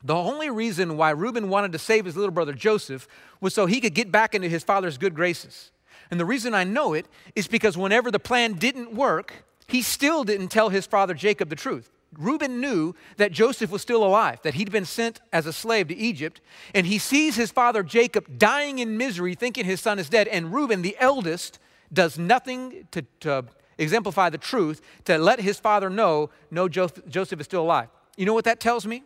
The 0.03 0.15
only 0.15 0.51
reason 0.51 0.97
why 0.97 1.11
Reuben 1.11 1.49
wanted 1.49 1.73
to 1.73 1.79
save 1.79 2.05
his 2.05 2.17
little 2.17 2.31
brother 2.31 2.53
Joseph 2.53 3.09
was 3.41 3.55
so 3.55 3.67
he 3.67 3.81
could 3.81 3.95
get 3.95 4.13
back 4.13 4.35
into 4.35 4.49
his 4.49 4.63
father's 4.63 4.99
good 4.99 5.15
graces. 5.15 5.71
And 6.11 6.21
the 6.21 6.27
reason 6.27 6.55
I 6.55 6.65
know 6.65 6.93
it 6.93 7.07
is 7.35 7.49
because 7.49 7.79
whenever 7.79 8.11
the 8.11 8.19
plan 8.19 8.55
didn't 8.55 8.95
work, 8.95 9.45
he 9.67 9.81
still 9.81 10.23
didn't 10.23 10.49
tell 10.49 10.69
his 10.69 10.87
father 10.87 11.15
Jacob 11.15 11.49
the 11.49 11.57
truth. 11.57 11.91
Reuben 12.19 12.61
knew 12.61 12.95
that 13.17 13.33
Joseph 13.33 13.71
was 13.71 13.83
still 13.83 14.05
alive, 14.05 14.39
that 14.43 14.55
he'd 14.55 14.71
been 14.71 14.85
sent 14.85 15.21
as 15.33 15.47
a 15.47 15.53
slave 15.53 15.89
to 15.89 15.97
Egypt, 15.97 16.41
and 16.75 16.87
he 16.87 16.99
sees 16.99 17.37
his 17.37 17.51
father 17.51 17.83
Jacob 17.83 18.39
dying 18.39 18.79
in 18.79 18.97
misery, 18.97 19.35
thinking 19.35 19.65
his 19.65 19.81
son 19.81 19.99
is 19.99 20.09
dead. 20.09 20.29
And 20.29 20.53
Reuben, 20.53 20.83
the 20.83 20.97
eldest, 21.01 21.59
does 21.93 22.19
nothing 22.19 22.87
to, 22.93 23.03
to 23.21 23.47
exemplify 23.79 24.31
the 24.31 24.39
truth, 24.39 24.81
to 25.05 25.19
let 25.19 25.41
his 25.41 25.59
father 25.59 25.91
know, 25.91 26.31
no, 26.51 26.69
Joseph 26.69 27.41
is 27.41 27.45
still 27.45 27.63
alive. 27.63 27.89
You 28.17 28.27
know 28.27 28.35
what 28.35 28.45
that 28.45 28.61
tells 28.61 28.87
me? 28.87 29.03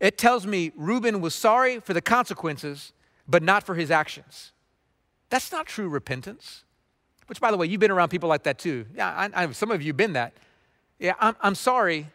It 0.00 0.18
tells 0.18 0.46
me 0.46 0.72
Reuben 0.76 1.20
was 1.20 1.34
sorry 1.34 1.80
for 1.80 1.94
the 1.94 2.00
consequences, 2.00 2.92
but 3.28 3.42
not 3.42 3.64
for 3.64 3.74
his 3.74 3.90
actions. 3.90 4.52
That's 5.30 5.50
not 5.52 5.66
true 5.66 5.88
repentance. 5.88 6.64
Which, 7.26 7.40
by 7.40 7.50
the 7.50 7.56
way, 7.56 7.66
you've 7.66 7.80
been 7.80 7.90
around 7.90 8.10
people 8.10 8.28
like 8.28 8.42
that 8.42 8.58
too. 8.58 8.86
Yeah, 8.94 9.08
I, 9.08 9.44
I, 9.44 9.52
some 9.52 9.70
of 9.70 9.80
you 9.80 9.88
have 9.88 9.96
been 9.96 10.12
that. 10.12 10.34
Yeah, 10.98 11.14
I'm, 11.18 11.36
I'm 11.40 11.54
sorry, 11.54 12.08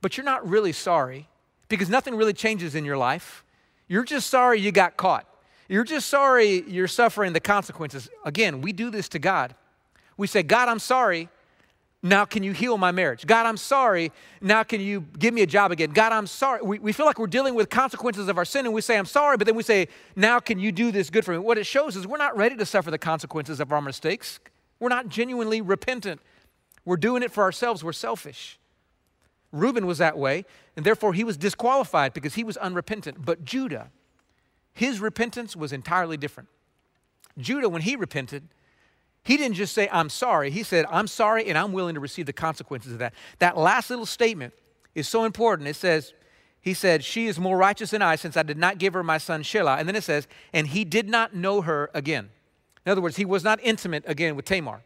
but 0.00 0.16
you're 0.16 0.24
not 0.24 0.48
really 0.48 0.72
sorry 0.72 1.28
because 1.68 1.88
nothing 1.88 2.14
really 2.14 2.32
changes 2.32 2.74
in 2.74 2.84
your 2.84 2.96
life. 2.96 3.44
You're 3.88 4.04
just 4.04 4.28
sorry 4.28 4.60
you 4.60 4.70
got 4.70 4.96
caught. 4.96 5.26
You're 5.68 5.84
just 5.84 6.08
sorry 6.08 6.62
you're 6.68 6.88
suffering 6.88 7.32
the 7.32 7.40
consequences. 7.40 8.08
Again, 8.24 8.60
we 8.60 8.72
do 8.72 8.90
this 8.90 9.08
to 9.10 9.18
God. 9.18 9.54
We 10.18 10.26
say, 10.26 10.42
God, 10.42 10.68
I'm 10.68 10.80
sorry. 10.80 11.30
Now, 12.02 12.24
can 12.24 12.42
you 12.42 12.52
heal 12.52 12.76
my 12.78 12.92
marriage? 12.92 13.26
God, 13.26 13.46
I'm 13.46 13.56
sorry. 13.56 14.12
Now, 14.40 14.62
can 14.62 14.80
you 14.80 15.06
give 15.18 15.32
me 15.32 15.42
a 15.42 15.46
job 15.46 15.72
again? 15.72 15.90
God, 15.90 16.12
I'm 16.12 16.26
sorry. 16.26 16.60
We, 16.62 16.78
we 16.78 16.92
feel 16.92 17.06
like 17.06 17.18
we're 17.18 17.26
dealing 17.26 17.54
with 17.54 17.70
consequences 17.70 18.28
of 18.28 18.36
our 18.36 18.44
sin 18.44 18.66
and 18.66 18.74
we 18.74 18.82
say, 18.82 18.98
I'm 18.98 19.06
sorry, 19.06 19.36
but 19.36 19.46
then 19.46 19.56
we 19.56 19.64
say, 19.64 19.88
Now, 20.14 20.38
can 20.38 20.60
you 20.60 20.70
do 20.70 20.92
this 20.92 21.10
good 21.10 21.24
for 21.24 21.32
me? 21.32 21.38
What 21.38 21.58
it 21.58 21.64
shows 21.64 21.96
is 21.96 22.06
we're 22.06 22.18
not 22.18 22.36
ready 22.36 22.56
to 22.56 22.66
suffer 22.66 22.90
the 22.90 22.98
consequences 22.98 23.58
of 23.58 23.72
our 23.72 23.80
mistakes. 23.80 24.38
We're 24.78 24.90
not 24.90 25.08
genuinely 25.08 25.60
repentant. 25.60 26.20
We're 26.84 26.98
doing 26.98 27.22
it 27.22 27.32
for 27.32 27.42
ourselves. 27.42 27.82
We're 27.82 27.92
selfish. 27.92 28.58
Reuben 29.50 29.86
was 29.86 29.98
that 29.98 30.16
way, 30.16 30.44
and 30.76 30.84
therefore 30.84 31.14
he 31.14 31.24
was 31.24 31.36
disqualified 31.36 32.12
because 32.12 32.34
he 32.34 32.44
was 32.44 32.56
unrepentant. 32.58 33.24
But 33.24 33.44
Judah, 33.44 33.90
his 34.72 35.00
repentance 35.00 35.56
was 35.56 35.72
entirely 35.72 36.16
different. 36.16 36.48
Judah, 37.38 37.68
when 37.68 37.82
he 37.82 37.96
repented, 37.96 38.48
he 39.28 39.36
didn't 39.36 39.56
just 39.56 39.74
say, 39.74 39.90
I'm 39.92 40.08
sorry. 40.08 40.50
He 40.50 40.62
said, 40.62 40.86
I'm 40.88 41.06
sorry 41.06 41.50
and 41.50 41.58
I'm 41.58 41.72
willing 41.72 41.92
to 41.96 42.00
receive 42.00 42.24
the 42.24 42.32
consequences 42.32 42.92
of 42.92 42.98
that. 43.00 43.12
That 43.40 43.58
last 43.58 43.90
little 43.90 44.06
statement 44.06 44.54
is 44.94 45.06
so 45.06 45.24
important. 45.24 45.68
It 45.68 45.76
says, 45.76 46.14
He 46.62 46.72
said, 46.72 47.04
She 47.04 47.26
is 47.26 47.38
more 47.38 47.58
righteous 47.58 47.90
than 47.90 48.00
I 48.00 48.16
since 48.16 48.38
I 48.38 48.42
did 48.42 48.56
not 48.56 48.78
give 48.78 48.94
her 48.94 49.02
my 49.02 49.18
son 49.18 49.42
Shelah. 49.42 49.78
And 49.78 49.86
then 49.86 49.96
it 49.96 50.02
says, 50.02 50.28
And 50.54 50.68
he 50.68 50.82
did 50.82 51.10
not 51.10 51.34
know 51.34 51.60
her 51.60 51.90
again. 51.92 52.30
In 52.86 52.90
other 52.90 53.02
words, 53.02 53.16
he 53.16 53.26
was 53.26 53.44
not 53.44 53.60
intimate 53.62 54.02
again 54.06 54.34
with 54.34 54.46
Tamar. 54.46 54.80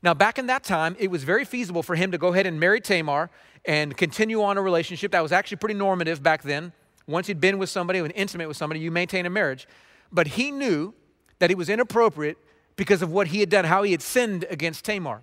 Now, 0.00 0.14
back 0.14 0.38
in 0.38 0.46
that 0.46 0.62
time, 0.62 0.94
it 1.00 1.10
was 1.10 1.24
very 1.24 1.44
feasible 1.44 1.82
for 1.82 1.96
him 1.96 2.12
to 2.12 2.18
go 2.18 2.28
ahead 2.28 2.46
and 2.46 2.60
marry 2.60 2.80
Tamar 2.80 3.30
and 3.64 3.96
continue 3.96 4.44
on 4.44 4.58
a 4.58 4.62
relationship. 4.62 5.10
That 5.10 5.24
was 5.24 5.32
actually 5.32 5.56
pretty 5.56 5.74
normative 5.74 6.22
back 6.22 6.44
then. 6.44 6.72
Once 7.08 7.26
he'd 7.26 7.40
been 7.40 7.58
with 7.58 7.68
somebody, 7.68 7.98
and 7.98 8.12
intimate 8.14 8.46
with 8.46 8.56
somebody, 8.56 8.78
you 8.78 8.92
maintain 8.92 9.26
a 9.26 9.30
marriage. 9.30 9.66
But 10.12 10.28
he 10.28 10.52
knew 10.52 10.94
that 11.40 11.50
it 11.50 11.58
was 11.58 11.68
inappropriate 11.68 12.38
because 12.76 13.02
of 13.02 13.10
what 13.10 13.28
he 13.28 13.40
had 13.40 13.50
done, 13.50 13.64
how 13.64 13.82
he 13.82 13.92
had 13.92 14.02
sinned 14.02 14.44
against 14.50 14.84
Tamar. 14.84 15.22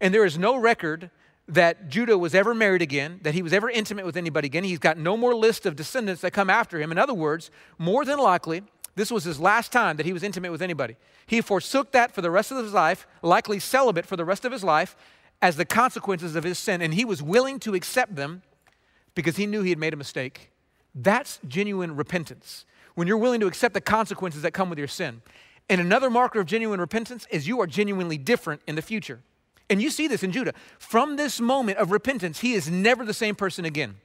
And 0.00 0.12
there 0.12 0.24
is 0.24 0.38
no 0.38 0.56
record 0.56 1.10
that 1.48 1.88
Judah 1.88 2.16
was 2.16 2.34
ever 2.34 2.54
married 2.54 2.82
again, 2.82 3.20
that 3.22 3.34
he 3.34 3.42
was 3.42 3.52
ever 3.52 3.68
intimate 3.68 4.06
with 4.06 4.16
anybody 4.16 4.46
again. 4.46 4.64
He's 4.64 4.78
got 4.78 4.96
no 4.96 5.16
more 5.16 5.34
list 5.34 5.66
of 5.66 5.76
descendants 5.76 6.22
that 6.22 6.32
come 6.32 6.48
after 6.48 6.80
him. 6.80 6.92
In 6.92 6.98
other 6.98 7.14
words, 7.14 7.50
more 7.78 8.04
than 8.04 8.18
likely, 8.18 8.62
this 8.94 9.10
was 9.10 9.24
his 9.24 9.40
last 9.40 9.72
time 9.72 9.96
that 9.96 10.06
he 10.06 10.12
was 10.12 10.22
intimate 10.22 10.52
with 10.52 10.62
anybody. 10.62 10.96
He 11.26 11.40
forsook 11.40 11.92
that 11.92 12.12
for 12.12 12.20
the 12.20 12.30
rest 12.30 12.50
of 12.50 12.58
his 12.62 12.72
life, 12.72 13.06
likely 13.22 13.58
celibate 13.58 14.06
for 14.06 14.16
the 14.16 14.24
rest 14.24 14.44
of 14.44 14.52
his 14.52 14.62
life, 14.62 14.96
as 15.40 15.56
the 15.56 15.64
consequences 15.64 16.36
of 16.36 16.44
his 16.44 16.58
sin, 16.58 16.80
and 16.80 16.94
he 16.94 17.04
was 17.04 17.22
willing 17.22 17.58
to 17.58 17.74
accept 17.74 18.14
them 18.14 18.42
because 19.14 19.36
he 19.36 19.46
knew 19.46 19.62
he 19.62 19.70
had 19.70 19.78
made 19.78 19.92
a 19.92 19.96
mistake. 19.96 20.52
That's 20.94 21.40
genuine 21.48 21.96
repentance. 21.96 22.64
When 22.94 23.08
you're 23.08 23.18
willing 23.18 23.40
to 23.40 23.46
accept 23.46 23.74
the 23.74 23.80
consequences 23.80 24.42
that 24.42 24.52
come 24.52 24.70
with 24.70 24.78
your 24.78 24.88
sin. 24.88 25.22
And 25.68 25.80
another 25.80 26.10
marker 26.10 26.40
of 26.40 26.46
genuine 26.46 26.80
repentance 26.80 27.26
is 27.30 27.46
you 27.48 27.60
are 27.60 27.66
genuinely 27.66 28.18
different 28.18 28.62
in 28.66 28.74
the 28.74 28.82
future. 28.82 29.20
And 29.70 29.80
you 29.80 29.90
see 29.90 30.06
this 30.06 30.22
in 30.22 30.32
Judah. 30.32 30.52
From 30.78 31.16
this 31.16 31.40
moment 31.40 31.78
of 31.78 31.90
repentance, 31.90 32.40
he 32.40 32.52
is 32.54 32.70
never 32.70 33.04
the 33.04 33.14
same 33.14 33.34
person 33.34 33.64
again. 33.64 33.96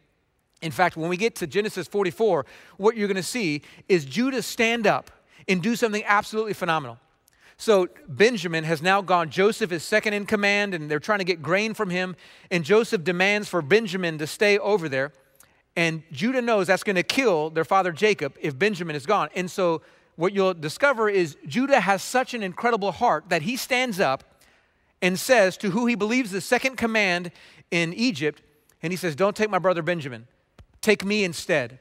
In 0.61 0.71
fact, 0.71 0.97
when 0.97 1.09
we 1.09 1.17
get 1.17 1.35
to 1.35 1.47
Genesis 1.47 1.87
44, 1.87 2.45
what 2.77 2.95
you're 2.95 3.07
going 3.07 3.15
to 3.15 3.23
see 3.23 3.61
is 3.87 4.05
Judah 4.05 4.41
stand 4.41 4.87
up 4.87 5.11
and 5.47 5.61
do 5.61 5.75
something 5.75 6.03
absolutely 6.05 6.53
phenomenal. 6.53 6.97
So 7.57 7.87
Benjamin 8.07 8.63
has 8.63 8.81
now 8.81 9.01
gone. 9.01 9.29
Joseph 9.29 9.71
is 9.71 9.83
second 9.83 10.13
in 10.13 10.25
command, 10.25 10.73
and 10.73 10.89
they're 10.89 10.99
trying 10.99 11.19
to 11.19 11.25
get 11.25 11.41
grain 11.41 11.73
from 11.73 11.89
him. 11.89 12.15
And 12.51 12.63
Joseph 12.63 13.03
demands 13.03 13.49
for 13.49 13.61
Benjamin 13.61 14.19
to 14.19 14.27
stay 14.27 14.57
over 14.59 14.87
there. 14.87 15.11
And 15.75 16.03
Judah 16.11 16.41
knows 16.41 16.67
that's 16.67 16.83
going 16.83 16.95
to 16.95 17.03
kill 17.03 17.49
their 17.49 17.65
father 17.65 17.91
Jacob 17.91 18.35
if 18.39 18.57
Benjamin 18.57 18.95
is 18.95 19.05
gone. 19.05 19.29
And 19.35 19.49
so 19.49 19.81
what 20.17 20.33
you'll 20.33 20.53
discover 20.53 21.09
is 21.09 21.37
Judah 21.47 21.79
has 21.79 22.03
such 22.03 22.33
an 22.33 22.43
incredible 22.43 22.91
heart 22.91 23.29
that 23.29 23.43
he 23.43 23.55
stands 23.55 23.99
up 23.99 24.23
and 25.01 25.17
says 25.17 25.55
to 25.57 25.69
who 25.69 25.85
he 25.85 25.95
believes 25.95 26.31
the 26.31 26.41
second 26.41 26.75
command 26.75 27.31
in 27.69 27.93
Egypt, 27.93 28.41
and 28.81 28.91
he 28.91 28.97
says, 28.97 29.15
Don't 29.15 29.35
take 29.35 29.49
my 29.49 29.59
brother 29.59 29.83
Benjamin. 29.83 30.27
Take 30.81 31.05
me 31.05 31.23
instead. 31.23 31.79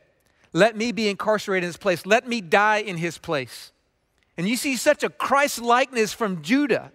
Let 0.52 0.76
me 0.76 0.92
be 0.92 1.08
incarcerated 1.08 1.64
in 1.64 1.68
his 1.68 1.76
place. 1.76 2.06
Let 2.06 2.28
me 2.28 2.40
die 2.40 2.78
in 2.78 2.98
his 2.98 3.18
place. 3.18 3.72
And 4.36 4.46
you 4.46 4.56
see 4.56 4.76
such 4.76 5.02
a 5.02 5.08
Christ 5.08 5.60
likeness 5.60 6.12
from 6.12 6.42
Judah. 6.42 6.92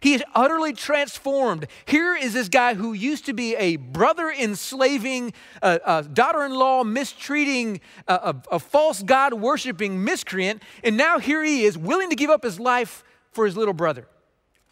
He 0.00 0.14
is 0.14 0.22
utterly 0.34 0.72
transformed. 0.72 1.66
Here 1.86 2.14
is 2.14 2.34
this 2.34 2.48
guy 2.48 2.74
who 2.74 2.92
used 2.92 3.24
to 3.26 3.32
be 3.32 3.56
a 3.56 3.76
brother 3.76 4.30
enslaving, 4.30 5.32
uh, 5.62 5.78
uh, 5.84 6.02
a, 6.04 6.04
a 6.04 6.08
daughter 6.08 6.44
in 6.44 6.52
law 6.52 6.84
mistreating, 6.84 7.80
a, 8.06 8.14
a, 8.14 8.42
a 8.52 8.58
false 8.58 9.02
God 9.02 9.34
worshiping 9.34 10.04
miscreant. 10.04 10.62
And 10.82 10.96
now 10.96 11.18
here 11.18 11.42
he 11.42 11.64
is 11.64 11.78
willing 11.78 12.10
to 12.10 12.16
give 12.16 12.30
up 12.30 12.42
his 12.42 12.60
life 12.60 13.02
for 13.32 13.46
his 13.46 13.56
little 13.56 13.74
brother. 13.74 14.06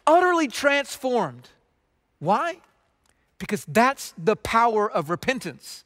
Utterly 0.05 0.47
transformed. 0.47 1.49
Why? 2.19 2.57
Because 3.39 3.65
that's 3.65 4.13
the 4.17 4.35
power 4.35 4.89
of 4.89 5.09
repentance 5.09 5.83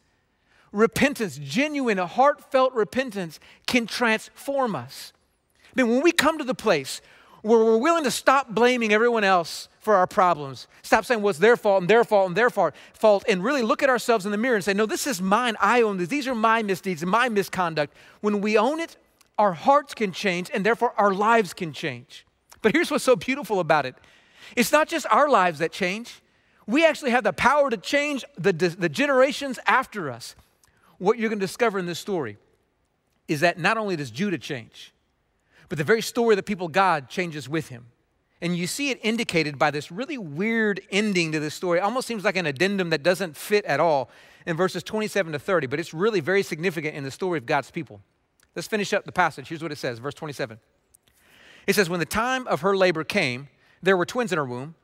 repentance, 0.73 1.39
genuine, 1.41 1.97
heartfelt 1.97 2.73
repentance, 2.73 3.39
can 3.65 3.88
transform 3.88 4.76
us. 4.76 5.13
I 5.65 5.82
mean, 5.82 5.91
when 5.91 6.04
we 6.04 6.12
come 6.12 6.38
to 6.38 6.43
the 6.43 6.54
place 6.54 7.02
where 7.41 7.63
we're 7.63 7.78
willing 7.78 8.04
to 8.04 8.12
stop 8.12 8.50
blaming 8.50 8.91
everyone 8.91 9.23
else 9.23 9.69
for 9.80 9.95
our 9.95 10.08
problems, 10.08 10.67
stop 10.82 11.06
saying, 11.06 11.21
well, 11.21 11.30
it's 11.30 11.39
their 11.39 11.56
fault 11.56 11.82
and 11.82 11.89
their 11.89 12.04
fault 12.04 12.28
and 12.28 12.36
their 12.36 12.50
fault, 12.50 13.23
and 13.28 13.43
really 13.43 13.62
look 13.62 13.84
at 13.84 13.89
ourselves 13.89 14.26
in 14.26 14.32
the 14.32 14.38
mirror 14.38 14.56
and 14.56 14.63
say, 14.63 14.73
no, 14.73 14.86
this 14.86 15.08
is 15.08 15.21
mine. 15.21 15.56
I 15.60 15.82
own 15.82 15.97
this. 15.97 16.10
These 16.10 16.28
are 16.28 16.36
my 16.36 16.62
misdeeds 16.63 17.02
and 17.02 17.12
my 17.12 17.30
misconduct. 17.30 17.93
When 18.21 18.41
we 18.41 18.58
own 18.58 18.80
it, 18.80 18.97
our 19.38 19.54
hearts 19.54 19.93
can 19.93 20.12
change 20.12 20.50
and 20.54 20.65
therefore 20.65 20.93
our 20.97 21.13
lives 21.13 21.54
can 21.54 21.71
change. 21.71 22.26
But 22.62 22.73
here's 22.73 22.91
what's 22.91 23.04
so 23.04 23.15
beautiful 23.15 23.60
about 23.60 23.86
it 23.86 23.95
it's 24.56 24.71
not 24.71 24.88
just 24.88 25.06
our 25.10 25.30
lives 25.30 25.60
that 25.60 25.71
change, 25.71 26.21
we 26.65 26.86
actually 26.86 27.12
have 27.12 27.23
the 27.23 27.34
power 27.34 27.69
to 27.69 27.78
change 27.78 28.26
the, 28.38 28.52
the 28.52 28.89
generations 28.89 29.60
after 29.67 30.12
us 30.12 30.36
what 30.97 31.17
you're 31.17 31.30
going 31.30 31.39
to 31.39 31.45
discover 31.45 31.80
in 31.80 31.86
this 31.86 32.00
story 32.00 32.38
is 33.28 33.41
that 33.41 33.60
not 33.60 33.78
only 33.78 33.95
does 33.95 34.12
Judah 34.12 34.38
change, 34.38 34.93
but 35.69 35.77
the 35.77 35.84
very 35.84 36.01
story 36.01 36.34
of 36.34 36.38
the 36.38 36.43
people 36.43 36.67
God 36.67 37.10
changes 37.10 37.47
with 37.49 37.69
him. 37.69 37.88
And 38.41 38.56
you 38.56 38.67
see 38.67 38.91
it 38.91 38.99
indicated 39.01 39.58
by 39.58 39.71
this 39.71 39.91
really 39.91 40.17
weird 40.17 40.82
ending 40.91 41.32
to 41.32 41.39
this 41.39 41.56
story. 41.56 41.80
It 41.80 41.82
almost 41.82 42.08
seems 42.08 42.23
like 42.23 42.36
an 42.36 42.45
addendum 42.45 42.91
that 42.91 43.01
doesn't 43.01 43.36
fit 43.36 43.65
at 43.65 43.80
all 43.80 44.10
in 44.45 44.56
verses 44.56 44.84
27 44.84 45.34
to 45.34 45.39
30, 45.39 45.67
but 45.67 45.80
it's 45.80 45.93
really 45.93 46.19
very 46.19 46.43
significant 46.43 46.95
in 46.95 47.03
the 47.03 47.12
story 47.12 47.38
of 47.38 47.45
God's 47.45 47.71
people. 47.71 48.01
Let's 48.56 48.67
finish 48.67 48.93
up 48.93 49.06
the 49.06 49.12
passage. 49.12 49.49
Here's 49.49 49.62
what 49.62 49.71
it 49.71 49.77
says, 49.77 49.99
verse 49.99 50.13
27. 50.13 50.60
It 51.65 51.75
says, 51.75 51.89
When 51.89 51.99
the 51.99 52.06
time 52.06 52.47
of 52.47 52.62
her 52.62 52.77
labor 52.77 53.03
came, 53.03 53.49
there 53.82 53.97
were 53.97 54.06
twins 54.06 54.32
in 54.32 54.38
her 54.38 54.45
womb. 54.45 54.75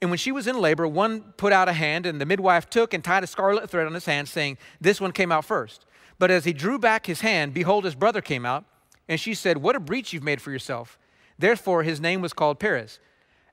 And 0.00 0.10
when 0.10 0.18
she 0.18 0.32
was 0.32 0.46
in 0.46 0.58
labor, 0.58 0.88
one 0.88 1.32
put 1.36 1.52
out 1.52 1.68
a 1.68 1.72
hand, 1.74 2.06
and 2.06 2.20
the 2.20 2.26
midwife 2.26 2.70
took 2.70 2.94
and 2.94 3.04
tied 3.04 3.22
a 3.22 3.26
scarlet 3.26 3.68
thread 3.68 3.86
on 3.86 3.92
his 3.92 4.06
hand, 4.06 4.28
saying, 4.28 4.56
This 4.80 5.00
one 5.00 5.12
came 5.12 5.30
out 5.30 5.44
first. 5.44 5.84
But 6.18 6.30
as 6.30 6.44
he 6.44 6.52
drew 6.52 6.78
back 6.78 7.06
his 7.06 7.20
hand, 7.20 7.52
behold, 7.52 7.84
his 7.84 7.94
brother 7.94 8.20
came 8.20 8.46
out. 8.46 8.64
And 9.10 9.18
she 9.18 9.34
said, 9.34 9.58
What 9.58 9.74
a 9.74 9.80
breach 9.80 10.12
you've 10.12 10.22
made 10.22 10.40
for 10.40 10.52
yourself. 10.52 10.96
Therefore, 11.36 11.82
his 11.82 12.00
name 12.00 12.22
was 12.22 12.32
called 12.32 12.60
Perez. 12.60 13.00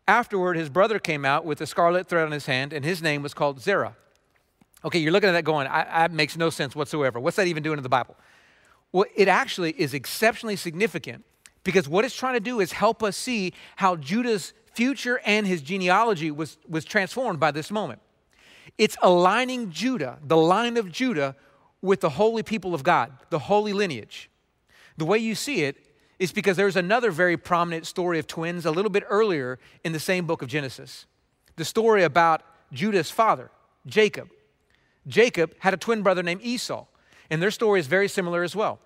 Afterward, 0.08 0.56
his 0.56 0.70
brother 0.70 1.00
came 1.00 1.26
out 1.26 1.46
with 1.46 1.60
a 1.60 1.65
scarlet 1.65 2.08
thread 2.08 2.26
on 2.26 2.32
his 2.32 2.46
hand, 2.46 2.72
and 2.72 2.86
his 2.86 3.02
name 3.02 3.24
was 3.24 3.34
called 3.34 3.60
Zerah. 3.60 3.96
Okay, 4.86 5.00
you're 5.00 5.12
looking 5.12 5.30
at 5.30 5.34
that 5.34 5.43
going, 5.43 5.67
that 5.67 6.12
makes 6.12 6.38
no 6.38 6.52
sense 6.52 6.76
whatsoever. 6.76 7.20
What's 7.20 7.38
that 7.38 7.48
even 7.48 7.63
doing 7.63 7.78
in 7.78 7.84
the 7.84 7.89
Bible? 7.89 8.15
Well, 8.91 9.06
it 9.15 9.28
actually 9.28 9.72
is 9.72 9.96
exceptionally 9.96 10.56
significant 10.56 11.26
because 11.63 11.89
what 11.89 12.06
it's 12.06 12.15
trying 12.15 12.36
to 12.36 12.39
do 12.39 12.60
is 12.60 12.72
help 12.72 13.02
us 13.02 13.17
see 13.17 13.52
how 13.78 13.96
Judah's 13.96 14.54
future 14.74 15.20
and 15.26 15.48
his 15.48 15.63
genealogy 15.63 16.30
was, 16.30 16.60
was 16.70 16.86
transformed 16.86 17.39
by 17.39 17.50
this 17.50 17.72
moment. 17.72 18.00
It's 18.78 18.96
aligning 19.02 19.72
Judah, 19.72 20.20
the 20.24 20.38
line 20.38 20.78
of 20.78 20.91
Judah, 20.91 21.36
with 21.82 22.02
the 22.02 22.12
holy 22.12 22.43
people 22.43 22.76
of 22.76 22.84
God, 22.84 23.12
the 23.32 23.39
holy 23.39 23.74
lineage. 23.74 24.30
The 24.98 25.06
way 25.06 25.18
you 25.20 25.36
see 25.36 25.64
it 25.64 25.78
is 26.20 26.32
because 26.32 26.58
there's 26.58 26.76
another 26.76 27.12
very 27.12 27.38
prominent 27.38 27.86
story 27.86 28.18
of 28.20 28.28
twins 28.28 28.66
a 28.66 28.72
little 28.72 28.90
bit 28.90 29.04
earlier 29.08 29.60
in 29.84 29.94
the 29.94 30.00
same 30.00 30.26
book 30.26 30.42
of 30.42 30.48
Genesis. 30.48 31.06
The 31.56 31.66
story 31.66 32.04
about 32.04 32.42
Judah's 32.74 33.12
father, 33.12 33.52
Jacob. 33.86 34.30
Jacob 35.08 35.54
had 35.60 35.74
a 35.74 35.78
twin 35.78 36.02
brother 36.02 36.24
named 36.24 36.42
Esau, 36.44 36.86
and 37.30 37.42
their 37.42 37.52
story 37.52 37.80
is 37.80 37.88
very 37.88 38.08
similar 38.08 38.44
as 38.44 38.56
well. 38.56 38.80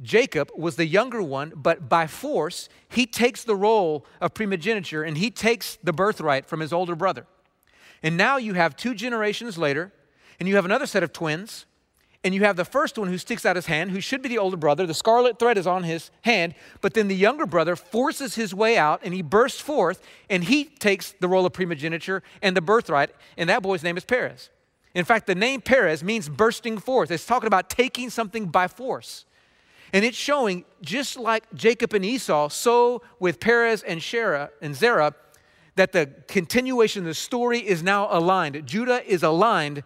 Jacob 0.00 0.50
was 0.56 0.76
the 0.76 0.86
younger 0.86 1.22
one, 1.22 1.52
but 1.54 1.88
by 1.88 2.06
force, 2.06 2.68
he 2.88 3.06
takes 3.06 3.44
the 3.44 3.54
role 3.54 4.04
of 4.20 4.34
primogeniture 4.34 5.04
and 5.04 5.18
he 5.18 5.30
takes 5.30 5.78
the 5.84 5.92
birthright 5.92 6.46
from 6.46 6.60
his 6.60 6.72
older 6.72 6.96
brother. 6.96 7.26
And 8.02 8.16
now 8.16 8.36
you 8.36 8.54
have 8.54 8.76
two 8.76 8.94
generations 8.94 9.58
later, 9.58 9.92
and 10.40 10.48
you 10.48 10.56
have 10.56 10.64
another 10.64 10.86
set 10.86 11.04
of 11.04 11.12
twins, 11.12 11.66
and 12.24 12.34
you 12.34 12.44
have 12.44 12.56
the 12.56 12.64
first 12.64 12.98
one 12.98 13.08
who 13.08 13.18
sticks 13.18 13.44
out 13.44 13.56
his 13.56 13.66
hand, 13.66 13.90
who 13.90 14.00
should 14.00 14.22
be 14.22 14.28
the 14.28 14.38
older 14.38 14.56
brother. 14.56 14.86
The 14.86 14.94
scarlet 14.94 15.38
thread 15.38 15.58
is 15.58 15.66
on 15.66 15.82
his 15.82 16.10
hand, 16.22 16.54
but 16.80 16.94
then 16.94 17.08
the 17.08 17.16
younger 17.16 17.46
brother 17.46 17.74
forces 17.74 18.36
his 18.36 18.54
way 18.54 18.78
out 18.78 19.00
and 19.02 19.12
he 19.12 19.22
bursts 19.22 19.60
forth 19.60 20.00
and 20.30 20.44
he 20.44 20.64
takes 20.64 21.12
the 21.12 21.28
role 21.28 21.44
of 21.44 21.52
primogeniture 21.52 22.22
and 22.40 22.56
the 22.56 22.60
birthright, 22.60 23.10
and 23.36 23.48
that 23.48 23.62
boy's 23.62 23.82
name 23.82 23.96
is 23.96 24.04
Perez. 24.04 24.50
In 24.94 25.04
fact, 25.04 25.26
the 25.26 25.34
name 25.34 25.62
Perez 25.62 26.04
means 26.04 26.28
bursting 26.28 26.78
forth. 26.78 27.10
It's 27.10 27.26
talking 27.26 27.46
about 27.46 27.70
taking 27.70 28.10
something 28.10 28.46
by 28.46 28.68
force. 28.68 29.24
And 29.94 30.04
it's 30.04 30.16
showing, 30.16 30.64
just 30.80 31.18
like 31.18 31.44
Jacob 31.54 31.92
and 31.92 32.04
Esau, 32.04 32.48
so 32.48 33.02
with 33.18 33.40
Perez 33.40 33.82
and 33.82 34.02
Shera 34.02 34.50
and 34.60 34.74
Zerah, 34.74 35.14
that 35.76 35.92
the 35.92 36.10
continuation 36.28 37.02
of 37.02 37.06
the 37.06 37.14
story 37.14 37.58
is 37.58 37.82
now 37.82 38.08
aligned. 38.10 38.66
Judah 38.66 39.02
is 39.06 39.22
aligned 39.22 39.82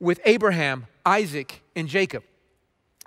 with 0.00 0.20
Abraham, 0.24 0.86
Isaac, 1.04 1.62
and 1.74 1.88
Jacob. 1.88 2.24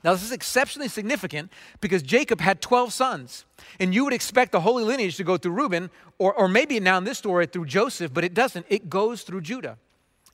Now, 0.03 0.13
this 0.13 0.23
is 0.23 0.31
exceptionally 0.31 0.87
significant 0.87 1.51
because 1.81 2.03
Jacob 2.03 2.39
had 2.39 2.61
12 2.61 2.93
sons. 2.93 3.45
And 3.79 3.93
you 3.93 4.03
would 4.03 4.13
expect 4.13 4.51
the 4.51 4.59
holy 4.59 4.83
lineage 4.83 5.17
to 5.17 5.23
go 5.23 5.35
through 5.35 5.53
Reuben, 5.53 5.89
or, 6.19 6.31
or 6.33 6.47
maybe 6.47 6.79
now 6.79 6.99
in 6.99 7.05
this 7.05 7.17
story 7.17 7.47
through 7.47 7.65
Joseph, 7.65 8.13
but 8.13 8.23
it 8.23 8.35
doesn't. 8.35 8.67
It 8.69 8.87
goes 8.87 9.23
through 9.23 9.41
Judah. 9.41 9.77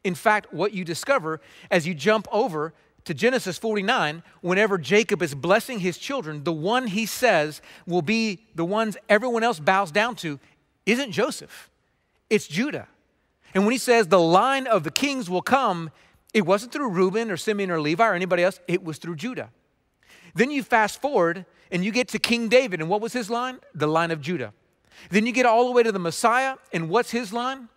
In 0.04 0.14
fact, 0.14 0.54
what 0.54 0.74
you 0.74 0.84
discover 0.84 1.40
as 1.70 1.88
you 1.88 1.94
jump 1.94 2.28
over 2.34 2.74
to 3.06 3.14
Genesis 3.14 3.58
49, 3.58 4.24
whenever 4.42 4.78
Jacob 4.78 5.22
is 5.22 5.34
blessing 5.34 5.80
his 5.80 5.98
children, 5.98 6.44
the 6.44 6.54
one 6.54 6.88
he 6.88 7.06
says 7.06 7.62
will 7.88 8.02
be 8.02 8.46
the 8.56 8.66
ones 8.66 8.98
everyone 9.10 9.44
else 9.44 9.60
bows 9.60 9.92
down 9.92 10.16
to 10.18 10.40
isn't 10.86 11.12
Joseph, 11.12 11.70
it's 12.30 12.48
Judah. 12.48 12.88
And 13.54 13.66
when 13.66 13.72
he 13.72 13.78
says 13.78 14.08
the 14.08 14.20
line 14.20 14.68
of 14.68 14.84
the 14.84 14.92
kings 14.92 15.30
will 15.30 15.42
come, 15.42 15.92
it 16.34 16.46
wasn't 16.46 16.72
through 16.72 16.90
Reuben 16.90 17.30
or 17.30 17.38
Simeon 17.38 17.72
or 17.72 17.82
Levi 17.82 18.08
or 18.08 18.14
anybody 18.14 18.44
else, 18.44 18.60
it 18.68 18.84
was 18.84 18.98
through 18.98 19.16
Judah. 19.16 19.50
Then 20.34 20.52
you 20.52 20.64
fast 20.64 21.02
forward 21.02 21.46
and 21.72 21.84
you 21.84 21.92
get 21.92 22.10
to 22.10 22.20
King 22.20 22.50
David, 22.50 22.82
and 22.82 22.90
what 22.90 23.02
was 23.02 23.14
his 23.14 23.30
line? 23.30 23.60
The 23.74 23.88
line 23.88 24.12
of 24.12 24.22
Judah. 24.22 24.54
Then 25.10 25.26
you 25.26 25.32
get 25.32 25.46
all 25.46 25.66
the 25.66 25.72
way 25.72 25.84
to 25.84 25.92
the 25.92 26.00
Messiah, 26.00 26.56
and 26.74 26.90
what's 26.90 27.12
his 27.12 27.32
line? 27.32 27.70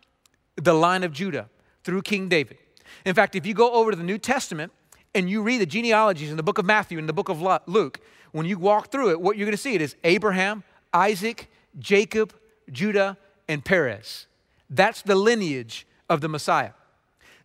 The 0.56 0.74
line 0.74 1.04
of 1.04 1.12
Judah 1.12 1.48
through 1.84 2.02
King 2.02 2.28
David. 2.28 2.58
In 3.04 3.14
fact, 3.14 3.34
if 3.34 3.46
you 3.46 3.54
go 3.54 3.72
over 3.72 3.90
to 3.90 3.96
the 3.96 4.04
New 4.04 4.18
Testament 4.18 4.72
and 5.14 5.30
you 5.30 5.42
read 5.42 5.60
the 5.60 5.66
genealogies 5.66 6.30
in 6.30 6.36
the 6.36 6.42
book 6.42 6.58
of 6.58 6.64
Matthew 6.64 6.98
and 6.98 7.08
the 7.08 7.12
book 7.12 7.28
of 7.28 7.40
Luke, 7.66 8.00
when 8.32 8.46
you 8.46 8.58
walk 8.58 8.90
through 8.90 9.10
it, 9.10 9.20
what 9.20 9.36
you're 9.36 9.46
going 9.46 9.56
to 9.56 9.62
see 9.62 9.74
it 9.74 9.80
is 9.80 9.94
Abraham, 10.02 10.64
Isaac, 10.92 11.48
Jacob, 11.78 12.34
Judah, 12.70 13.16
and 13.48 13.64
Perez. 13.64 14.26
That's 14.68 15.02
the 15.02 15.14
lineage 15.14 15.86
of 16.08 16.20
the 16.20 16.28
Messiah. 16.28 16.70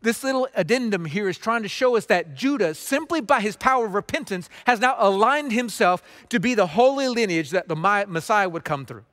This 0.02 0.24
little 0.24 0.48
addendum 0.56 1.06
here 1.06 1.28
is 1.28 1.38
trying 1.38 1.64
to 1.64 1.68
show 1.68 1.98
us 1.98 2.06
that 2.06 2.34
Judah, 2.34 2.74
simply 2.74 3.20
by 3.20 3.42
his 3.42 3.58
power 3.58 3.86
of 3.86 3.94
repentance, 3.94 4.50
has 4.66 4.80
now 4.80 4.96
aligned 4.98 5.52
himself 5.52 6.02
to 6.30 6.40
be 6.40 6.54
the 6.54 6.68
holy 6.68 7.10
lineage 7.10 7.50
that 7.50 7.68
the 7.68 7.76
Messiah 7.76 8.48
would 8.48 8.64
come 8.64 8.86
through. 8.86 9.04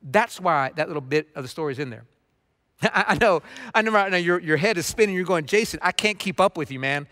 That's 0.00 0.40
why 0.40 0.70
that 0.76 0.86
little 0.86 1.00
bit 1.00 1.28
of 1.34 1.42
the 1.42 1.48
story 1.48 1.72
is 1.72 1.80
in 1.80 1.90
there. 1.90 2.04
I, 2.82 3.18
know, 3.20 3.42
I 3.74 3.82
know 3.82 3.90
right 3.90 4.10
now 4.10 4.16
your, 4.16 4.38
your 4.38 4.56
head 4.56 4.78
is 4.78 4.86
spinning. 4.86 5.16
You're 5.16 5.24
going, 5.24 5.46
Jason, 5.46 5.80
I 5.82 5.90
can't 5.90 6.18
keep 6.18 6.40
up 6.40 6.56
with 6.56 6.70
you, 6.70 6.78
man. 6.78 7.08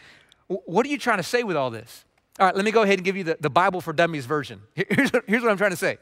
What 0.47 0.87
are 0.87 0.89
you 0.89 0.99
trying 0.99 1.17
to 1.17 1.25
say 1.25 1.43
with 1.43 1.57
all 1.57 1.71
this? 1.71 2.05
All 2.39 2.47
right, 2.47 2.55
let 2.55 2.65
me 2.65 2.71
go 2.71 2.83
ahead 2.83 2.99
and 2.99 3.05
give 3.05 3.17
you 3.17 3.25
the, 3.25 3.39
the 3.41 3.51
Bible 3.51 3.81
for 3.81 3.93
Dummies 3.93 4.27
version. 4.27 4.61
Here's 4.75 5.11
here's 5.27 5.43
what 5.43 5.51
I'm 5.51 5.57
trying 5.57 5.71
to 5.71 5.77
say 5.77 5.99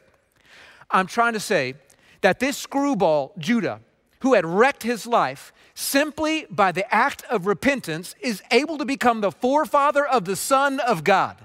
I'm 0.90 1.06
trying 1.06 1.34
to 1.34 1.40
say 1.40 1.74
that 2.20 2.40
this 2.40 2.56
screwball, 2.58 3.32
Judah, 3.38 3.80
who 4.24 4.32
had 4.32 4.46
wrecked 4.46 4.82
his 4.82 5.06
life, 5.06 5.52
simply 5.74 6.46
by 6.48 6.72
the 6.72 6.92
act 6.92 7.22
of 7.28 7.46
repentance, 7.46 8.14
is 8.22 8.42
able 8.50 8.78
to 8.78 8.86
become 8.86 9.20
the 9.20 9.30
forefather 9.30 10.04
of 10.04 10.24
the 10.24 10.34
Son 10.34 10.80
of 10.80 11.04
God. 11.04 11.36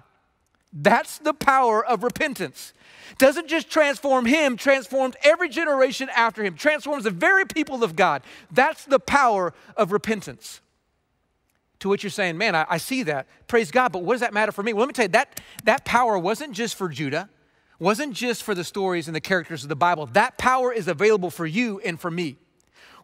That's 0.72 1.18
the 1.18 1.34
power 1.34 1.86
of 1.86 2.04
repentance 2.04 2.74
doesn't 3.18 3.50
just 3.50 3.70
transform 3.70 4.26
him, 4.26 4.56
transforms 4.56 5.16
every 5.24 5.50
generation 5.50 6.08
after 6.16 6.42
him, 6.42 6.56
transforms 6.56 7.04
the 7.04 7.12
very 7.12 7.44
people 7.44 7.84
of 7.84 7.98
God. 7.98 8.22
That's 8.50 8.86
the 8.86 9.00
power 9.00 9.54
of 9.76 9.92
repentance. 9.92 10.62
To 11.80 11.90
which 11.90 12.02
you're 12.02 12.12
saying, 12.12 12.38
man, 12.38 12.56
I, 12.56 12.66
I 12.70 12.78
see 12.78 13.04
that. 13.04 13.28
Praise 13.48 13.72
God, 13.72 13.92
but 13.92 14.04
what 14.04 14.14
does 14.14 14.22
that 14.22 14.34
matter 14.34 14.54
for 14.54 14.64
me? 14.64 14.72
Well, 14.72 14.82
let 14.82 14.88
me 14.88 14.94
tell 14.94 15.06
you, 15.06 15.10
that, 15.10 15.42
that 15.66 15.84
power 15.84 16.18
wasn't 16.18 16.54
just 16.54 16.76
for 16.76 16.88
Judah, 16.88 17.30
wasn't 17.78 18.14
just 18.14 18.44
for 18.44 18.56
the 18.56 18.64
stories 18.64 19.08
and 19.08 19.16
the 19.16 19.22
characters 19.22 19.64
of 19.64 19.70
the 19.70 19.76
Bible. 19.76 20.06
That 20.06 20.38
power 20.38 20.72
is 20.72 20.88
available 20.88 21.30
for 21.30 21.46
you 21.46 21.82
and 21.82 22.00
for 22.00 22.10
me 22.10 22.38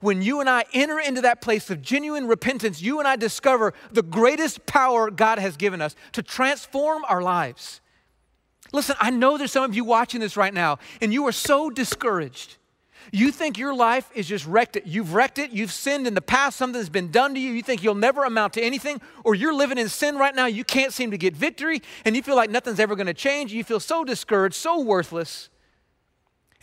when 0.01 0.21
you 0.21 0.39
and 0.39 0.49
I 0.49 0.65
enter 0.73 0.99
into 0.99 1.21
that 1.21 1.41
place 1.41 1.69
of 1.69 1.81
genuine 1.81 2.27
repentance, 2.27 2.81
you 2.81 2.99
and 2.99 3.07
I 3.07 3.15
discover 3.15 3.73
the 3.91 4.03
greatest 4.03 4.65
power 4.65 5.09
God 5.09 5.39
has 5.39 5.57
given 5.57 5.81
us 5.81 5.95
to 6.13 6.23
transform 6.23 7.03
our 7.05 7.21
lives. 7.21 7.81
Listen, 8.71 8.95
I 8.99 9.09
know 9.09 9.37
there's 9.37 9.51
some 9.51 9.63
of 9.63 9.75
you 9.75 9.83
watching 9.83 10.19
this 10.19 10.35
right 10.35 10.53
now, 10.53 10.79
and 11.01 11.13
you 11.13 11.25
are 11.27 11.31
so 11.31 11.69
discouraged. 11.69 12.57
You 13.11 13.31
think 13.31 13.57
your 13.57 13.73
life 13.73 14.09
is 14.15 14.27
just 14.27 14.45
wrecked. 14.45 14.75
It. 14.75 14.87
You've 14.87 15.13
wrecked 15.13 15.37
it. 15.37 15.51
You've 15.51 15.71
sinned 15.71 16.07
in 16.07 16.15
the 16.15 16.21
past. 16.21 16.57
Something 16.57 16.79
has 16.79 16.89
been 16.89 17.11
done 17.11 17.35
to 17.35 17.39
you. 17.39 17.51
You 17.51 17.61
think 17.61 17.83
you'll 17.83 17.95
never 17.95 18.23
amount 18.23 18.53
to 18.53 18.61
anything, 18.61 18.99
or 19.23 19.35
you're 19.35 19.53
living 19.53 19.77
in 19.77 19.89
sin 19.89 20.17
right 20.17 20.35
now. 20.35 20.47
You 20.47 20.63
can't 20.63 20.91
seem 20.91 21.11
to 21.11 21.17
get 21.17 21.35
victory, 21.35 21.81
and 22.03 22.15
you 22.15 22.23
feel 22.23 22.35
like 22.35 22.49
nothing's 22.49 22.79
ever 22.79 22.95
going 22.95 23.07
to 23.07 23.13
change. 23.13 23.53
You 23.53 23.63
feel 23.63 23.79
so 23.79 24.03
discouraged, 24.03 24.55
so 24.55 24.79
worthless. 24.81 25.49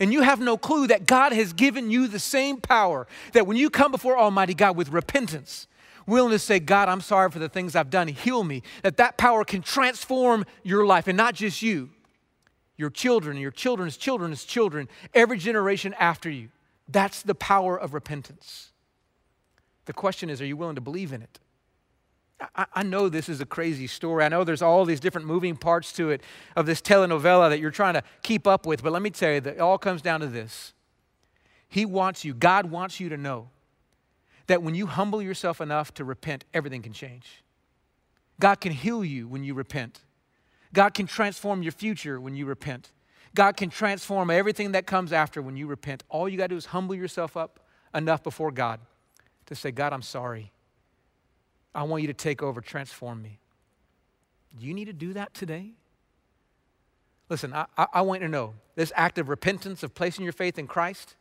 And 0.03 0.11
you 0.11 0.19
have 0.19 0.41
no 0.41 0.57
clue 0.57 0.87
that 0.87 1.05
God 1.05 1.31
has 1.31 1.53
given 1.53 1.89
you 1.89 2.09
the 2.09 2.19
same 2.19 2.57
power 2.57 3.07
that 3.31 3.47
when 3.47 3.55
you 3.55 3.69
come 3.69 3.89
before 3.89 4.17
Almighty 4.17 4.53
God 4.53 4.75
with 4.75 4.89
repentance, 4.89 5.65
willing 6.05 6.31
to 6.31 6.39
say, 6.39 6.59
God, 6.59 6.89
I'm 6.89 6.99
sorry 6.99 7.31
for 7.31 7.39
the 7.39 7.47
things 7.47 7.73
I've 7.73 7.89
done, 7.89 8.09
heal 8.09 8.43
me, 8.43 8.63
that 8.81 8.97
that 8.97 9.17
power 9.17 9.45
can 9.45 9.61
transform 9.61 10.45
your 10.61 10.85
life 10.85 11.07
and 11.07 11.15
not 11.15 11.35
just 11.35 11.61
you, 11.61 11.89
your 12.75 12.89
children, 12.89 13.37
your 13.37 13.49
children's 13.49 13.95
children's 13.95 14.43
children, 14.43 14.89
every 15.13 15.37
generation 15.37 15.95
after 15.97 16.29
you. 16.29 16.49
That's 16.89 17.21
the 17.21 17.33
power 17.33 17.79
of 17.79 17.93
repentance. 17.93 18.73
The 19.85 19.93
question 19.93 20.29
is, 20.29 20.41
are 20.41 20.45
you 20.45 20.57
willing 20.57 20.75
to 20.75 20.81
believe 20.81 21.13
in 21.13 21.21
it? 21.21 21.39
I, 22.55 22.83
know 22.83 23.09
this 23.09 23.29
is 23.29 23.41
a 23.41 23.45
crazy 23.45 23.87
story. 23.87 24.23
I 24.23 24.29
know 24.29 24.43
there's 24.43 24.61
all 24.61 24.85
these 24.85 24.99
different 24.99 25.27
moving 25.27 25.55
parts 25.55 25.91
to 25.93 26.09
it 26.09 26.21
of 26.55 26.65
this 26.65 26.81
telenovela 26.81 27.49
that 27.49 27.59
you're 27.59 27.71
trying 27.71 27.93
to 27.93 28.03
keep 28.21 28.47
up 28.47 28.65
with, 28.65 28.83
but 28.83 28.91
let 28.91 29.01
me 29.01 29.09
tell 29.09 29.33
you 29.33 29.41
that 29.41 29.55
it 29.55 29.59
all 29.59 29.77
comes 29.77 30.01
down 30.01 30.19
to 30.21 30.27
this. 30.27 30.73
He 31.67 31.85
wants 31.85 32.23
you, 32.23 32.33
God 32.33 32.69
wants 32.69 32.99
you 32.99 33.09
to 33.09 33.17
know 33.17 33.49
that 34.47 34.61
when 34.61 34.75
you 34.75 34.87
humble 34.87 35.21
yourself 35.21 35.61
enough 35.61 35.93
to 35.95 36.03
repent, 36.03 36.45
everything 36.53 36.81
can 36.81 36.93
change. 36.93 37.43
God 38.39 38.61
can 38.61 38.71
heal 38.71 39.03
you 39.03 39.27
when 39.27 39.43
you 39.43 39.53
repent. 39.53 40.01
God 40.73 40.93
can 40.93 41.07
transform 41.07 41.63
your 41.63 41.71
future 41.71 42.19
when 42.19 42.35
you 42.35 42.45
repent. 42.45 42.91
God 43.35 43.57
can 43.57 43.69
transform 43.69 44.29
everything 44.29 44.73
that 44.73 44.85
comes 44.85 45.11
after 45.11 45.41
when 45.41 45.57
you 45.57 45.67
repent. 45.67 46.03
All 46.09 46.29
you 46.29 46.37
got 46.37 46.45
to 46.45 46.49
do 46.49 46.57
is 46.57 46.67
humble 46.67 46.95
yourself 46.95 47.35
up 47.35 47.59
enough 47.93 48.23
before 48.23 48.51
God 48.51 48.79
to 49.47 49.55
say, 49.55 49.71
God, 49.71 49.93
I'm 49.93 50.01
sorry. 50.01 50.52
I 51.75 51.83
want 51.83 52.01
you 52.01 52.07
to 52.07 52.13
take 52.13 52.43
over, 52.43 52.61
transform 52.61 53.21
me. 53.21 53.39
Do 54.59 54.65
you 54.65 54.73
need 54.73 54.85
to 54.85 54.93
do 54.93 55.13
that 55.13 55.33
today? 55.33 55.71
Listen, 57.29 57.53
I, 57.53 57.65
I, 57.77 57.87
I 57.93 58.01
want 58.01 58.21
you 58.21 58.27
to 58.27 58.31
know 58.31 58.53
this 58.75 58.91
act 58.95 59.17
of 59.17 59.29
repentance, 59.29 59.83
of 59.83 59.95
placing 59.95 60.23
your 60.23 60.33
faith 60.33 60.59
in 60.59 60.67
Christ, 60.67 61.15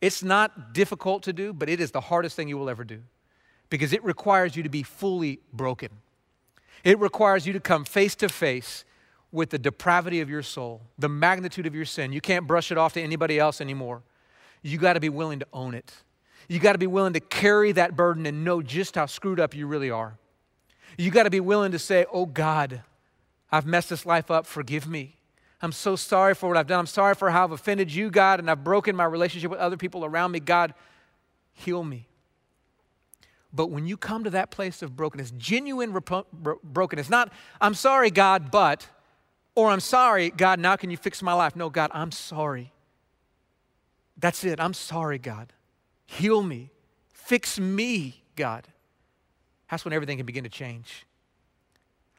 it's 0.00 0.22
not 0.22 0.74
difficult 0.74 1.22
to 1.24 1.32
do, 1.32 1.52
but 1.52 1.68
it 1.68 1.80
is 1.80 1.90
the 1.90 2.00
hardest 2.00 2.36
thing 2.36 2.48
you 2.48 2.58
will 2.58 2.68
ever 2.68 2.84
do 2.84 3.00
because 3.70 3.92
it 3.92 4.04
requires 4.04 4.56
you 4.56 4.62
to 4.62 4.68
be 4.68 4.82
fully 4.82 5.40
broken. 5.52 5.88
It 6.82 6.98
requires 6.98 7.46
you 7.46 7.52
to 7.54 7.60
come 7.60 7.84
face 7.84 8.14
to 8.16 8.28
face 8.28 8.84
with 9.32 9.50
the 9.50 9.58
depravity 9.58 10.20
of 10.20 10.28
your 10.28 10.42
soul, 10.42 10.82
the 10.98 11.08
magnitude 11.08 11.66
of 11.66 11.74
your 11.74 11.86
sin. 11.86 12.12
You 12.12 12.20
can't 12.20 12.46
brush 12.46 12.70
it 12.70 12.78
off 12.78 12.92
to 12.92 13.00
anybody 13.00 13.38
else 13.38 13.60
anymore. 13.60 14.02
You 14.62 14.78
got 14.78 14.92
to 14.92 15.00
be 15.00 15.08
willing 15.08 15.40
to 15.40 15.46
own 15.52 15.74
it. 15.74 15.92
You 16.48 16.58
got 16.58 16.72
to 16.72 16.78
be 16.78 16.86
willing 16.86 17.14
to 17.14 17.20
carry 17.20 17.72
that 17.72 17.96
burden 17.96 18.26
and 18.26 18.44
know 18.44 18.62
just 18.62 18.94
how 18.94 19.06
screwed 19.06 19.40
up 19.40 19.54
you 19.54 19.66
really 19.66 19.90
are. 19.90 20.18
You 20.98 21.10
got 21.10 21.24
to 21.24 21.30
be 21.30 21.40
willing 21.40 21.72
to 21.72 21.78
say, 21.78 22.06
Oh 22.12 22.26
God, 22.26 22.82
I've 23.50 23.66
messed 23.66 23.90
this 23.90 24.04
life 24.06 24.30
up. 24.30 24.46
Forgive 24.46 24.86
me. 24.86 25.16
I'm 25.62 25.72
so 25.72 25.96
sorry 25.96 26.34
for 26.34 26.48
what 26.48 26.58
I've 26.58 26.66
done. 26.66 26.80
I'm 26.80 26.86
sorry 26.86 27.14
for 27.14 27.30
how 27.30 27.44
I've 27.44 27.52
offended 27.52 27.92
you, 27.92 28.10
God, 28.10 28.38
and 28.38 28.50
I've 28.50 28.62
broken 28.62 28.94
my 28.94 29.04
relationship 29.04 29.50
with 29.50 29.60
other 29.60 29.78
people 29.78 30.04
around 30.04 30.32
me. 30.32 30.40
God, 30.40 30.74
heal 31.54 31.82
me. 31.82 32.06
But 33.50 33.70
when 33.70 33.86
you 33.86 33.96
come 33.96 34.24
to 34.24 34.30
that 34.30 34.50
place 34.50 34.82
of 34.82 34.94
brokenness, 34.94 35.30
genuine 35.38 35.92
bro- 35.92 36.58
brokenness, 36.62 37.08
not, 37.08 37.32
I'm 37.62 37.72
sorry, 37.72 38.10
God, 38.10 38.50
but, 38.50 38.86
or 39.54 39.70
I'm 39.70 39.80
sorry, 39.80 40.28
God, 40.28 40.58
now 40.58 40.76
can 40.76 40.90
you 40.90 40.98
fix 40.98 41.22
my 41.22 41.32
life? 41.32 41.56
No, 41.56 41.70
God, 41.70 41.90
I'm 41.94 42.10
sorry. 42.10 42.72
That's 44.18 44.44
it. 44.44 44.60
I'm 44.60 44.74
sorry, 44.74 45.18
God. 45.18 45.53
Heal 46.06 46.42
me. 46.42 46.70
Fix 47.12 47.58
me, 47.58 48.22
God. 48.36 48.68
That's 49.70 49.84
when 49.84 49.94
everything 49.94 50.18
can 50.18 50.26
begin 50.26 50.44
to 50.44 50.50
change. 50.50 51.06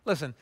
Listen, 0.03 0.33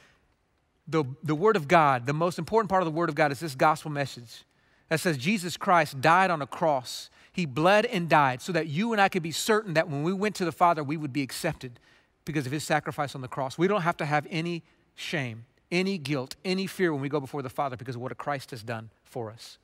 the, 0.87 1.03
the 1.23 1.35
Word 1.35 1.55
of 1.55 1.67
God, 1.67 2.05
the 2.05 2.13
most 2.13 2.39
important 2.39 2.69
part 2.69 2.81
of 2.81 2.85
the 2.85 2.91
Word 2.91 3.09
of 3.09 3.15
God 3.15 3.31
is 3.31 3.39
this 3.39 3.55
gospel 3.55 3.91
message 3.91 4.43
that 4.89 4.99
says 4.99 5.17
Jesus 5.17 5.57
Christ 5.57 6.01
died 6.01 6.29
on 6.31 6.41
a 6.41 6.47
cross 6.47 7.09
he 7.33 7.47
bled 7.47 7.87
and 7.87 8.07
died 8.07 8.41
so 8.41 8.51
that 8.51 8.67
you 8.67 8.93
and 8.93 9.01
I 9.01 9.09
could 9.09 9.23
be 9.23 9.31
certain 9.31 9.73
that 9.73 9.89
when 9.89 10.03
we 10.03 10.13
went 10.13 10.35
to 10.35 10.45
the 10.45 10.51
Father, 10.51 10.83
we 10.83 10.95
would 10.95 11.11
be 11.11 11.23
accepted 11.23 11.79
because 12.25 12.45
of 12.45 12.51
his 12.51 12.63
sacrifice 12.63 13.15
on 13.15 13.21
the 13.21 13.27
cross. 13.27 13.57
We 13.57 13.67
don't 13.67 13.81
have 13.81 13.97
to 13.97 14.05
have 14.05 14.27
any 14.29 14.61
shame, 14.93 15.45
any 15.71 15.97
guilt, 15.97 16.35
any 16.45 16.67
fear 16.67 16.93
when 16.93 17.01
we 17.01 17.09
go 17.09 17.19
before 17.19 17.41
the 17.41 17.49
Father 17.49 17.75
because 17.75 17.95
of 17.95 18.01
what 18.01 18.15
Christ 18.17 18.51
has 18.51 18.61
done 18.61 18.91
for 19.03 19.31
us. 19.31 19.57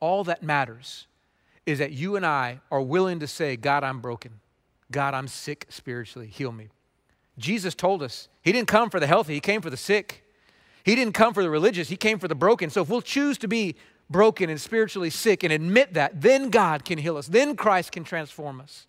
All 0.00 0.24
that 0.24 0.42
matters 0.42 1.06
is 1.66 1.78
that 1.78 1.92
you 1.92 2.16
and 2.16 2.26
I 2.26 2.60
are 2.70 2.80
willing 2.80 3.20
to 3.20 3.26
say, 3.26 3.56
God, 3.56 3.84
I'm 3.84 4.00
broken. 4.00 4.40
God, 4.90 5.14
I'm 5.14 5.28
sick 5.28 5.66
spiritually. 5.68 6.26
Heal 6.26 6.52
me. 6.52 6.68
Jesus 7.38 7.74
told 7.74 8.02
us 8.02 8.28
he 8.42 8.52
didn't 8.52 8.68
come 8.68 8.90
for 8.90 9.00
the 9.00 9.06
healthy, 9.06 9.34
he 9.34 9.40
came 9.40 9.62
for 9.62 9.70
the 9.70 9.76
sick. 9.76 10.24
He 10.84 10.96
didn't 10.96 11.14
come 11.14 11.32
for 11.32 11.44
the 11.44 11.50
religious, 11.50 11.88
he 11.88 11.96
came 11.96 12.18
for 12.18 12.28
the 12.28 12.34
broken. 12.34 12.68
So 12.68 12.82
if 12.82 12.88
we'll 12.88 13.02
choose 13.02 13.38
to 13.38 13.48
be 13.48 13.76
broken 14.10 14.50
and 14.50 14.60
spiritually 14.60 15.10
sick 15.10 15.42
and 15.44 15.52
admit 15.52 15.94
that, 15.94 16.20
then 16.20 16.50
God 16.50 16.84
can 16.84 16.98
heal 16.98 17.16
us. 17.16 17.28
Then 17.28 17.56
Christ 17.56 17.92
can 17.92 18.04
transform 18.04 18.60
us. 18.60 18.86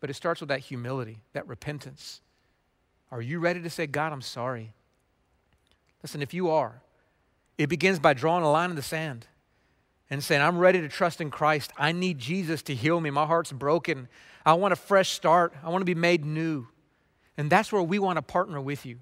But 0.00 0.10
it 0.10 0.14
starts 0.14 0.40
with 0.40 0.48
that 0.48 0.60
humility, 0.60 1.18
that 1.34 1.46
repentance. 1.46 2.22
Are 3.12 3.20
you 3.20 3.38
ready 3.38 3.60
to 3.60 3.70
say, 3.70 3.86
God, 3.86 4.12
I'm 4.12 4.22
sorry? 4.22 4.72
Listen, 6.02 6.22
if 6.22 6.32
you 6.32 6.48
are, 6.48 6.80
it 7.58 7.68
begins 7.68 7.98
by 7.98 8.14
drawing 8.14 8.42
a 8.42 8.50
line 8.50 8.70
in 8.70 8.76
the 8.76 8.82
sand 8.82 9.26
and 10.10 10.22
saying, 10.22 10.42
I'm 10.42 10.58
ready 10.58 10.80
to 10.80 10.88
trust 10.88 11.20
in 11.20 11.30
Christ. 11.30 11.72
I 11.78 11.92
need 11.92 12.18
Jesus 12.18 12.62
to 12.62 12.74
heal 12.74 13.00
me. 13.00 13.10
My 13.10 13.26
heart's 13.26 13.52
broken. 13.52 14.08
I 14.44 14.54
want 14.54 14.72
a 14.72 14.76
fresh 14.76 15.10
start. 15.10 15.54
I 15.62 15.68
want 15.70 15.82
to 15.82 15.86
be 15.86 15.94
made 15.94 16.24
new. 16.24 16.66
And 17.36 17.48
that's 17.48 17.72
where 17.72 17.82
we 17.82 17.98
want 17.98 18.16
to 18.16 18.22
partner 18.22 18.60
with 18.60 18.84
you. 18.84 18.98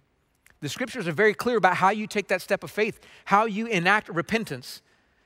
The 0.60 0.68
scriptures 0.68 1.08
are 1.08 1.12
very 1.12 1.34
clear 1.34 1.56
about 1.56 1.76
how 1.76 1.90
you 1.90 2.06
take 2.06 2.28
that 2.28 2.42
step 2.42 2.62
of 2.62 2.70
faith, 2.70 3.00
how 3.24 3.46
you 3.46 3.66
enact 3.66 4.08
repentance. 4.08 4.82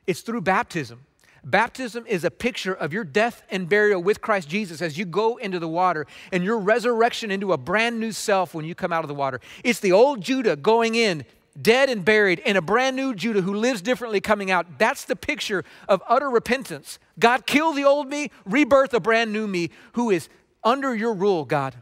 It's 0.07 0.21
through 0.21 0.43
baptism. 0.43 1.07
Baptism 1.45 2.07
is 2.07 2.23
a 2.23 2.31
picture 2.31 2.73
of 2.73 2.93
your 2.93 3.03
death 3.03 3.43
and 3.51 3.69
burial 3.69 4.01
with 4.01 4.21
Christ 4.21 4.49
Jesus 4.49 4.81
as 4.81 4.97
you 4.97 5.05
go 5.05 5.39
into 5.39 5.59
the 5.59 5.69
water 5.69 6.07
and 6.31 6.45
your 6.45 6.59
resurrection 6.59 7.33
into 7.33 7.53
a 7.53 7.59
brand 7.59 7.99
new 7.99 8.13
self 8.13 8.55
when 8.55 8.65
you 8.65 8.77
come 8.77 8.93
out 8.93 9.03
of 9.03 9.09
the 9.09 9.15
water. 9.15 9.41
It's 9.65 9.81
the 9.81 9.91
old 9.91 10.21
Judah 10.21 10.55
going 10.55 10.95
in, 10.95 11.25
dead 11.61 11.91
and 11.91 12.05
buried, 12.05 12.41
and 12.45 12.57
a 12.57 12.63
brand 12.63 12.97
new 12.97 13.15
Judah 13.15 13.43
who 13.43 13.55
lives 13.55 13.83
differently 13.83 14.21
coming 14.21 14.51
out. 14.51 14.79
That's 14.79 15.05
the 15.05 15.17
picture 15.17 15.65
of 15.89 16.03
utter 16.09 16.31
repentance. 16.31 16.99
God, 17.19 17.47
kill 17.47 17.73
the 17.73 17.85
old 17.85 18.09
me, 18.09 18.31
rebirth 18.45 18.95
a 18.95 19.01
brand 19.01 19.33
new 19.33 19.47
me 19.47 19.71
who 19.93 20.11
is 20.11 20.29
under 20.65 20.95
your 20.95 21.13
rule, 21.13 21.45
God. 21.45 21.75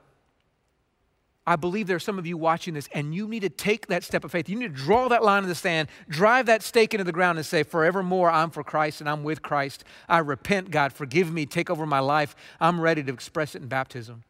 I 1.46 1.56
believe 1.56 1.86
there 1.86 1.96
are 1.96 2.00
some 2.00 2.18
of 2.18 2.26
you 2.26 2.36
watching 2.36 2.74
this, 2.74 2.88
and 2.92 3.14
you 3.14 3.26
need 3.26 3.40
to 3.40 3.48
take 3.48 3.88
that 3.88 4.04
step 4.04 4.24
of 4.24 4.30
faith. 4.30 4.48
You 4.48 4.56
need 4.56 4.76
to 4.76 4.82
draw 4.82 5.08
that 5.08 5.24
line 5.24 5.42
in 5.42 5.48
the 5.48 5.54
sand, 5.54 5.88
drive 6.08 6.46
that 6.46 6.62
stake 6.62 6.94
into 6.94 7.02
the 7.02 7.12
ground, 7.12 7.38
and 7.38 7.46
say, 7.46 7.62
Forevermore, 7.62 8.30
I'm 8.30 8.50
for 8.50 8.62
Christ 8.62 9.00
and 9.00 9.08
I'm 9.08 9.24
with 9.24 9.42
Christ. 9.42 9.82
I 10.08 10.18
repent, 10.18 10.70
God. 10.70 10.92
Forgive 10.92 11.32
me. 11.32 11.46
Take 11.46 11.68
over 11.68 11.86
my 11.86 11.98
life. 11.98 12.36
I'm 12.60 12.80
ready 12.80 13.02
to 13.02 13.12
express 13.12 13.54
it 13.54 13.62
in 13.62 13.68
baptism. 13.68 14.22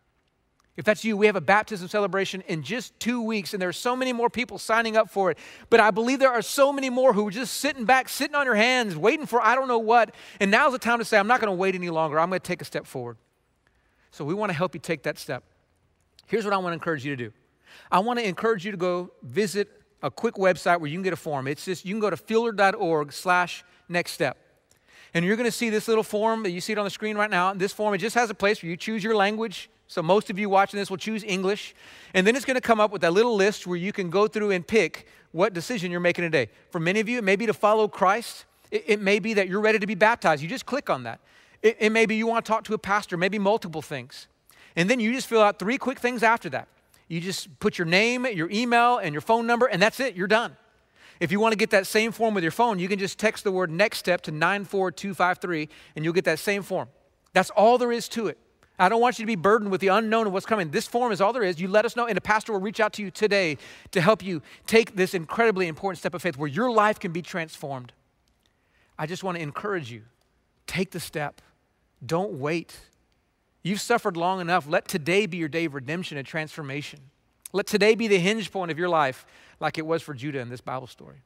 If 0.80 0.86
that's 0.86 1.04
you, 1.04 1.14
we 1.14 1.26
have 1.26 1.36
a 1.36 1.42
baptism 1.42 1.88
celebration 1.88 2.42
in 2.48 2.62
just 2.62 2.98
two 2.98 3.20
weeks, 3.20 3.52
and 3.52 3.60
there 3.60 3.68
are 3.68 3.72
so 3.72 3.94
many 3.94 4.14
more 4.14 4.30
people 4.30 4.56
signing 4.56 4.96
up 4.96 5.10
for 5.10 5.30
it. 5.30 5.36
But 5.68 5.78
I 5.78 5.90
believe 5.90 6.20
there 6.20 6.32
are 6.32 6.40
so 6.40 6.72
many 6.72 6.88
more 6.88 7.12
who 7.12 7.28
are 7.28 7.30
just 7.30 7.58
sitting 7.58 7.84
back, 7.84 8.08
sitting 8.08 8.34
on 8.34 8.46
your 8.46 8.54
hands, 8.54 8.96
waiting 8.96 9.26
for 9.26 9.42
I 9.42 9.56
don't 9.56 9.68
know 9.68 9.78
what. 9.78 10.14
And 10.40 10.50
now's 10.50 10.72
the 10.72 10.78
time 10.78 10.98
to 10.98 11.04
say, 11.04 11.18
I'm 11.18 11.26
not 11.26 11.38
going 11.38 11.50
to 11.50 11.54
wait 11.54 11.74
any 11.74 11.90
longer. 11.90 12.18
I'm 12.18 12.30
going 12.30 12.40
to 12.40 12.46
take 12.46 12.62
a 12.62 12.64
step 12.64 12.86
forward. 12.86 13.18
So 14.10 14.24
we 14.24 14.32
want 14.32 14.48
to 14.48 14.56
help 14.56 14.74
you 14.74 14.80
take 14.80 15.02
that 15.02 15.18
step. 15.18 15.44
Here's 16.28 16.46
what 16.46 16.54
I 16.54 16.56
want 16.56 16.68
to 16.68 16.72
encourage 16.72 17.04
you 17.04 17.14
to 17.14 17.24
do 17.24 17.32
I 17.92 17.98
want 17.98 18.18
to 18.18 18.26
encourage 18.26 18.64
you 18.64 18.70
to 18.70 18.78
go 18.78 19.10
visit 19.22 19.68
a 20.02 20.10
quick 20.10 20.36
website 20.36 20.80
where 20.80 20.88
you 20.88 20.96
can 20.96 21.02
get 21.02 21.12
a 21.12 21.16
form. 21.16 21.46
It's 21.46 21.66
just, 21.66 21.84
you 21.84 21.92
can 21.92 22.00
go 22.00 22.08
to 22.08 22.16
fielder.org 22.16 23.12
slash 23.12 23.64
next 23.86 24.12
step. 24.12 24.38
And 25.12 25.26
you're 25.26 25.36
going 25.36 25.44
to 25.44 25.52
see 25.52 25.68
this 25.68 25.88
little 25.88 26.04
form 26.04 26.42
that 26.44 26.52
you 26.52 26.62
see 26.62 26.72
it 26.72 26.78
on 26.78 26.84
the 26.84 26.90
screen 26.90 27.18
right 27.18 27.28
now. 27.28 27.52
This 27.52 27.74
form, 27.74 27.92
it 27.92 27.98
just 27.98 28.14
has 28.14 28.30
a 28.30 28.34
place 28.34 28.62
where 28.62 28.70
you 28.70 28.78
choose 28.78 29.04
your 29.04 29.14
language. 29.14 29.68
So 29.90 30.04
most 30.04 30.30
of 30.30 30.38
you 30.38 30.48
watching 30.48 30.78
this 30.78 30.88
will 30.88 30.98
choose 30.98 31.24
English. 31.24 31.74
And 32.14 32.24
then 32.24 32.36
it's 32.36 32.44
going 32.44 32.54
to 32.54 32.60
come 32.60 32.78
up 32.78 32.92
with 32.92 33.02
that 33.02 33.12
little 33.12 33.34
list 33.34 33.66
where 33.66 33.76
you 33.76 33.92
can 33.92 34.08
go 34.08 34.28
through 34.28 34.52
and 34.52 34.64
pick 34.64 35.08
what 35.32 35.52
decision 35.52 35.90
you're 35.90 35.98
making 35.98 36.22
today. 36.22 36.48
For 36.70 36.78
many 36.78 37.00
of 37.00 37.08
you, 37.08 37.18
it 37.18 37.24
may 37.24 37.34
be 37.34 37.44
to 37.46 37.52
follow 37.52 37.88
Christ. 37.88 38.44
It, 38.70 38.84
it 38.86 39.00
may 39.00 39.18
be 39.18 39.34
that 39.34 39.48
you're 39.48 39.60
ready 39.60 39.80
to 39.80 39.88
be 39.88 39.96
baptized. 39.96 40.44
You 40.44 40.48
just 40.48 40.64
click 40.64 40.90
on 40.90 41.02
that. 41.02 41.18
It, 41.60 41.76
it 41.80 41.90
may 41.90 42.06
be 42.06 42.14
you 42.14 42.28
want 42.28 42.44
to 42.44 42.48
talk 42.48 42.62
to 42.64 42.74
a 42.74 42.78
pastor, 42.78 43.16
maybe 43.16 43.36
multiple 43.36 43.82
things. 43.82 44.28
And 44.76 44.88
then 44.88 45.00
you 45.00 45.12
just 45.12 45.26
fill 45.26 45.42
out 45.42 45.58
three 45.58 45.76
quick 45.76 45.98
things 45.98 46.22
after 46.22 46.48
that. 46.50 46.68
You 47.08 47.20
just 47.20 47.58
put 47.58 47.76
your 47.76 47.86
name, 47.86 48.26
your 48.26 48.48
email, 48.48 48.98
and 48.98 49.12
your 49.12 49.22
phone 49.22 49.44
number, 49.44 49.66
and 49.66 49.82
that's 49.82 49.98
it. 49.98 50.14
You're 50.14 50.28
done. 50.28 50.56
If 51.18 51.32
you 51.32 51.40
want 51.40 51.50
to 51.50 51.58
get 51.58 51.70
that 51.70 51.88
same 51.88 52.12
form 52.12 52.34
with 52.34 52.44
your 52.44 52.52
phone, 52.52 52.78
you 52.78 52.86
can 52.86 53.00
just 53.00 53.18
text 53.18 53.42
the 53.42 53.50
word 53.50 53.72
next 53.72 53.98
step 53.98 54.20
to 54.22 54.30
94253 54.30 55.68
and 55.96 56.04
you'll 56.04 56.14
get 56.14 56.26
that 56.26 56.38
same 56.38 56.62
form. 56.62 56.88
That's 57.32 57.50
all 57.50 57.76
there 57.76 57.90
is 57.90 58.08
to 58.10 58.28
it. 58.28 58.38
I 58.80 58.88
don't 58.88 59.00
want 59.00 59.18
you 59.18 59.24
to 59.24 59.26
be 59.26 59.36
burdened 59.36 59.70
with 59.70 59.82
the 59.82 59.88
unknown 59.88 60.26
of 60.26 60.32
what's 60.32 60.46
coming. 60.46 60.70
This 60.70 60.86
form 60.86 61.12
is 61.12 61.20
all 61.20 61.32
there 61.32 61.42
is. 61.42 61.60
You 61.60 61.68
let 61.68 61.84
us 61.84 61.96
know, 61.96 62.06
and 62.06 62.16
a 62.16 62.20
pastor 62.20 62.52
will 62.52 62.60
reach 62.60 62.80
out 62.80 62.94
to 62.94 63.02
you 63.02 63.10
today 63.10 63.58
to 63.90 64.00
help 64.00 64.24
you 64.24 64.40
take 64.66 64.96
this 64.96 65.12
incredibly 65.12 65.68
important 65.68 65.98
step 65.98 66.14
of 66.14 66.22
faith 66.22 66.38
where 66.38 66.48
your 66.48 66.70
life 66.70 66.98
can 66.98 67.12
be 67.12 67.20
transformed. 67.20 67.92
I 68.98 69.06
just 69.06 69.22
want 69.22 69.36
to 69.36 69.42
encourage 69.42 69.90
you 69.90 70.02
take 70.66 70.92
the 70.92 71.00
step, 71.00 71.42
don't 72.04 72.34
wait. 72.34 72.78
You've 73.62 73.80
suffered 73.80 74.16
long 74.16 74.40
enough. 74.40 74.66
Let 74.66 74.88
today 74.88 75.26
be 75.26 75.36
your 75.36 75.48
day 75.48 75.66
of 75.66 75.74
redemption 75.74 76.16
and 76.16 76.26
transformation. 76.26 77.00
Let 77.52 77.66
today 77.66 77.94
be 77.94 78.08
the 78.08 78.18
hinge 78.18 78.50
point 78.50 78.70
of 78.70 78.78
your 78.78 78.88
life, 78.88 79.26
like 79.58 79.76
it 79.76 79.84
was 79.84 80.00
for 80.00 80.14
Judah 80.14 80.38
in 80.38 80.48
this 80.48 80.60
Bible 80.60 80.86
story. 80.86 81.22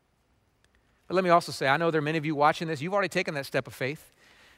But 1.07 1.15
let 1.15 1.23
me 1.23 1.31
also 1.31 1.53
say, 1.53 1.69
I 1.69 1.77
know 1.77 1.91
there 1.91 1.99
are 1.99 2.03
many 2.03 2.19
of 2.19 2.25
you 2.25 2.35
watching 2.35 2.67
this, 2.67 2.81
you've 2.81 2.95
already 2.95 3.09
taken 3.09 3.35
that 3.35 3.47
step 3.47 3.67
of 3.67 3.75
faith. 3.75 4.13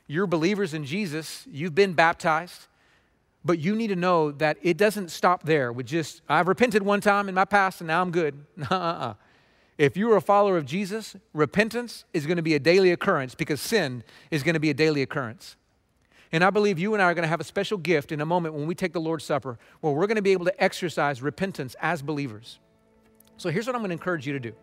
You're 0.07 0.27
believers 0.27 0.73
in 0.73 0.85
Jesus, 0.85 1.45
you've 1.51 1.75
been 1.75 1.93
baptized, 1.93 2.69
but 3.47 3.61
you 3.61 3.77
need 3.77 3.89
to 3.89 3.97
know 3.97 4.33
that 4.33 4.59
it 4.61 4.77
doesn't 4.77 5.11
stop 5.11 5.45
there 5.45 5.73
with 5.73 5.87
just, 5.87 6.21
I've 6.29 6.49
repented 6.49 6.83
one 6.83 7.01
time 7.01 7.29
in 7.29 7.35
my 7.35 7.45
past 7.45 7.81
and 7.81 7.87
now 7.87 8.03
I'm 8.03 8.11
good. 8.11 8.45
Uh-uh. 8.71 9.15
If 9.79 9.97
you're 9.97 10.17
a 10.17 10.21
follower 10.21 10.57
of 10.57 10.65
Jesus, 10.65 11.15
repentance 11.33 12.05
is 12.13 12.27
going 12.27 12.39
to 12.39 12.43
be 12.43 12.55
a 12.55 12.59
daily 12.59 12.91
occurrence 12.91 13.37
because 13.37 13.61
sin 13.61 14.03
is 14.33 14.43
going 14.43 14.55
to 14.55 14.61
be 14.61 14.71
a 14.71 14.75
daily 14.75 15.03
occurrence. 15.03 15.55
And 16.33 16.43
I 16.43 16.51
believe 16.51 16.79
you 16.79 16.95
and 16.95 17.03
I 17.03 17.07
are 17.07 17.15
going 17.15 17.23
to 17.23 17.29
have 17.29 17.41
a 17.41 17.45
special 17.45 17.79
gift 17.79 18.11
in 18.11 18.21
a 18.21 18.27
moment 18.27 18.55
when 18.55 18.67
we 18.67 18.75
take 18.75 18.93
the 18.93 19.01
Lord's 19.01 19.25
Supper 19.25 19.59
where 19.81 19.93
we're 19.93 20.09
going 20.09 20.17
to 20.17 20.23
be 20.23 20.33
able 20.33 20.47
to 20.47 20.63
exercise 20.63 21.23
repentance 21.23 21.77
as 21.81 22.03
believers. 22.03 22.59
So 23.37 23.51
here's 23.51 23.67
what 23.67 23.77
I'm 23.77 23.83
going 23.83 23.91
to 23.91 23.95
encourage 23.95 24.27
you 24.27 24.33
to 24.33 24.41
do 24.41 24.55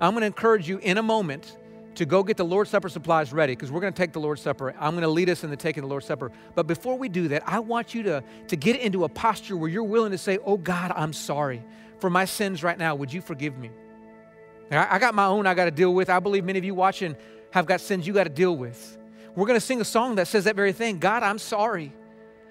I'm 0.00 0.12
going 0.12 0.22
to 0.22 0.26
encourage 0.26 0.68
you 0.68 0.78
in 0.78 0.98
a 0.98 1.02
moment 1.02 1.56
to 1.98 2.06
go 2.06 2.22
get 2.22 2.36
the 2.36 2.44
Lord's 2.44 2.70
Supper 2.70 2.88
supplies 2.88 3.32
ready 3.32 3.54
because 3.54 3.72
we're 3.72 3.80
going 3.80 3.92
to 3.92 3.96
take 3.96 4.12
the 4.12 4.20
Lord's 4.20 4.40
Supper. 4.40 4.72
I'm 4.78 4.92
going 4.92 5.02
to 5.02 5.08
lead 5.08 5.28
us 5.28 5.42
in 5.42 5.50
the 5.50 5.56
taking 5.56 5.82
the 5.82 5.88
Lord's 5.88 6.06
Supper. 6.06 6.30
But 6.54 6.68
before 6.68 6.96
we 6.96 7.08
do 7.08 7.26
that, 7.28 7.42
I 7.44 7.58
want 7.58 7.92
you 7.92 8.04
to, 8.04 8.22
to 8.46 8.56
get 8.56 8.76
into 8.76 9.02
a 9.02 9.08
posture 9.08 9.56
where 9.56 9.68
you're 9.68 9.82
willing 9.82 10.12
to 10.12 10.18
say, 10.18 10.38
Oh 10.44 10.56
God, 10.56 10.92
I'm 10.94 11.12
sorry 11.12 11.62
for 11.98 12.08
my 12.08 12.24
sins 12.24 12.62
right 12.62 12.78
now. 12.78 12.94
Would 12.94 13.12
you 13.12 13.20
forgive 13.20 13.58
me? 13.58 13.70
I, 14.70 14.94
I 14.94 14.98
got 15.00 15.14
my 15.16 15.26
own 15.26 15.46
I 15.46 15.54
got 15.54 15.64
to 15.64 15.72
deal 15.72 15.92
with. 15.92 16.08
I 16.08 16.20
believe 16.20 16.44
many 16.44 16.58
of 16.58 16.64
you 16.64 16.74
watching 16.74 17.16
have 17.50 17.66
got 17.66 17.80
sins 17.80 18.06
you 18.06 18.12
got 18.12 18.24
to 18.24 18.30
deal 18.30 18.56
with. 18.56 18.96
We're 19.34 19.46
going 19.46 19.58
to 19.58 19.64
sing 19.64 19.80
a 19.80 19.84
song 19.84 20.14
that 20.16 20.28
says 20.28 20.44
that 20.44 20.54
very 20.54 20.72
thing 20.72 20.98
God, 20.98 21.24
I'm 21.24 21.38
sorry. 21.38 21.92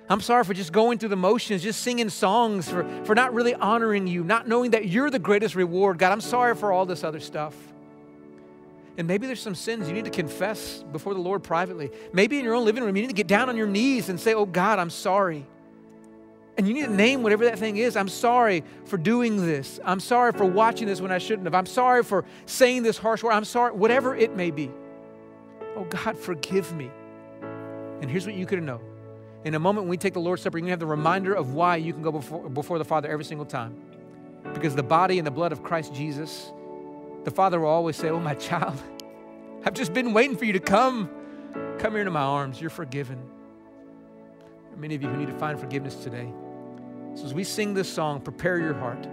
I'm 0.10 0.22
sorry 0.22 0.43
for 0.43 0.54
just 0.54 0.74
going 0.74 1.00
through 1.00 1.10
the 1.10 1.18
motions, 1.18 1.64
just 1.64 1.82
singing 1.82 2.10
songs, 2.10 2.70
for, 2.70 2.86
for 3.06 3.16
not 3.16 3.34
really 3.34 3.54
honoring 3.54 4.08
you, 4.08 4.24
not 4.24 4.48
knowing 4.48 4.72
that 4.72 4.88
you're 4.88 5.10
the 5.10 5.20
greatest 5.20 5.56
reward. 5.56 5.98
God, 5.98 6.12
I'm 6.12 6.22
sorry 6.22 6.56
for 6.56 6.72
all 6.72 6.86
this 6.86 7.04
other 7.04 7.20
stuff. 7.20 7.56
And 8.98 9.08
maybe 9.08 9.28
there's 9.28 9.41
some 9.41 9.56
sins 9.56 9.88
you 9.88 9.93
need 9.93 10.06
to 10.06 10.12
confess 10.12 10.84
before 10.91 11.14
the 11.14 11.20
Lord 11.20 11.43
privately. 11.43 11.91
Maybe 12.14 12.39
in 12.39 12.43
your 12.43 12.56
own 12.56 12.66
living 12.66 12.84
room, 12.84 12.95
you 12.95 13.04
need 13.04 13.10
to 13.10 13.14
get 13.14 13.28
down 13.28 13.48
on 13.48 13.56
your 13.56 13.68
knees 13.68 14.10
and 14.10 14.20
say, 14.20 14.34
Oh 14.34 14.45
God, 14.45 14.80
I'm 14.80 14.89
sorry. 14.89 15.45
And 16.58 16.68
you 16.68 16.74
need 16.74 16.86
to 16.86 16.93
name 16.93 17.22
whatever 17.22 17.45
that 17.45 17.60
thing 17.60 17.78
is. 17.78 17.95
I'm 17.95 18.10
sorry 18.10 18.64
for 18.86 18.98
doing 18.98 19.45
this. 19.45 19.80
I'm 19.86 20.00
sorry 20.00 20.32
for 20.32 20.45
watching 20.45 20.88
this 20.88 21.00
when 21.00 21.12
I 21.12 21.20
shouldn't 21.20 21.45
have. 21.45 21.54
I'm 21.54 21.68
sorry 21.68 22.02
for 22.02 22.26
saying 22.48 22.82
this 22.82 22.98
harsh 22.98 23.22
word. 23.22 23.34
I'm 23.34 23.45
sorry, 23.45 23.74
whatever 23.74 24.16
it 24.16 24.36
may 24.36 24.50
be. 24.50 24.72
Oh, 25.76 25.84
God, 25.84 26.18
forgive 26.18 26.76
me. 26.76 26.89
And 28.02 28.10
here's 28.10 28.26
what 28.26 28.34
you 28.34 28.48
could 28.48 28.64
know. 28.64 28.82
In 29.45 29.54
a 29.54 29.60
moment 29.60 29.84
when 29.84 29.91
we 29.91 29.98
take 29.98 30.14
the 30.14 30.20
Lord's 30.20 30.41
Supper, 30.41 30.58
you 30.58 30.64
can 30.64 30.72
have 30.72 30.80
the 30.80 30.88
reminder 30.88 31.36
of 31.36 31.54
why 31.54 31.76
you 31.76 31.93
can 31.93 32.02
go 32.02 32.12
before, 32.12 32.50
before 32.50 32.80
the 32.80 32.86
Father 32.86 33.08
every 33.08 33.24
single 33.24 33.45
time. 33.45 33.76
Because 34.56 34.74
the 34.74 34.82
body 34.82 35.20
and 35.20 35.28
the 35.28 35.32
blood 35.32 35.52
of 35.52 35.62
Christ 35.62 35.93
Jesus, 35.93 36.52
the 37.28 37.32
Father 37.32 37.59
will 37.59 37.67
always 37.67 37.97
say, 37.97 38.07
Oh, 38.07 38.21
my 38.21 38.36
child, 38.36 38.82
I've 39.65 39.73
just 39.73 39.93
been 39.93 40.13
waiting 40.13 40.38
for 40.38 40.45
you 40.45 40.53
to 40.53 40.61
come. 40.61 41.09
Come 41.78 41.91
here 41.91 41.99
into 41.99 42.11
my 42.11 42.21
arms. 42.21 42.61
You're 42.61 42.69
forgiven. 42.69 43.17
There 44.63 44.78
are 44.78 44.80
many 44.80 44.95
of 44.95 45.01
you 45.01 45.09
who 45.09 45.17
need 45.17 45.28
to 45.28 45.38
find 45.38 45.59
forgiveness 45.59 45.95
today. 45.95 46.32
So 47.15 47.25
as 47.25 47.34
we 47.34 47.43
sing 47.43 47.73
this 47.73 47.91
song, 47.91 48.21
prepare 48.21 48.59
your 48.59 48.75
heart. 48.75 49.05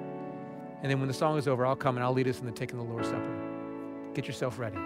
And 0.81 0.93
then 0.93 1.01
when 1.01 1.09
the 1.09 1.15
song 1.15 1.39
is 1.39 1.49
over, 1.49 1.67
I'll 1.67 1.75
come 1.75 1.97
and 1.97 2.05
I'll 2.05 2.13
lead 2.13 2.29
us 2.29 2.39
in 2.39 2.47
the 2.47 2.53
taking 2.53 2.79
of 2.79 2.87
the 2.87 2.93
Lord's 2.93 3.09
Supper. 3.09 4.13
Get 4.15 4.29
yourself 4.29 4.61
ready. 4.61 4.79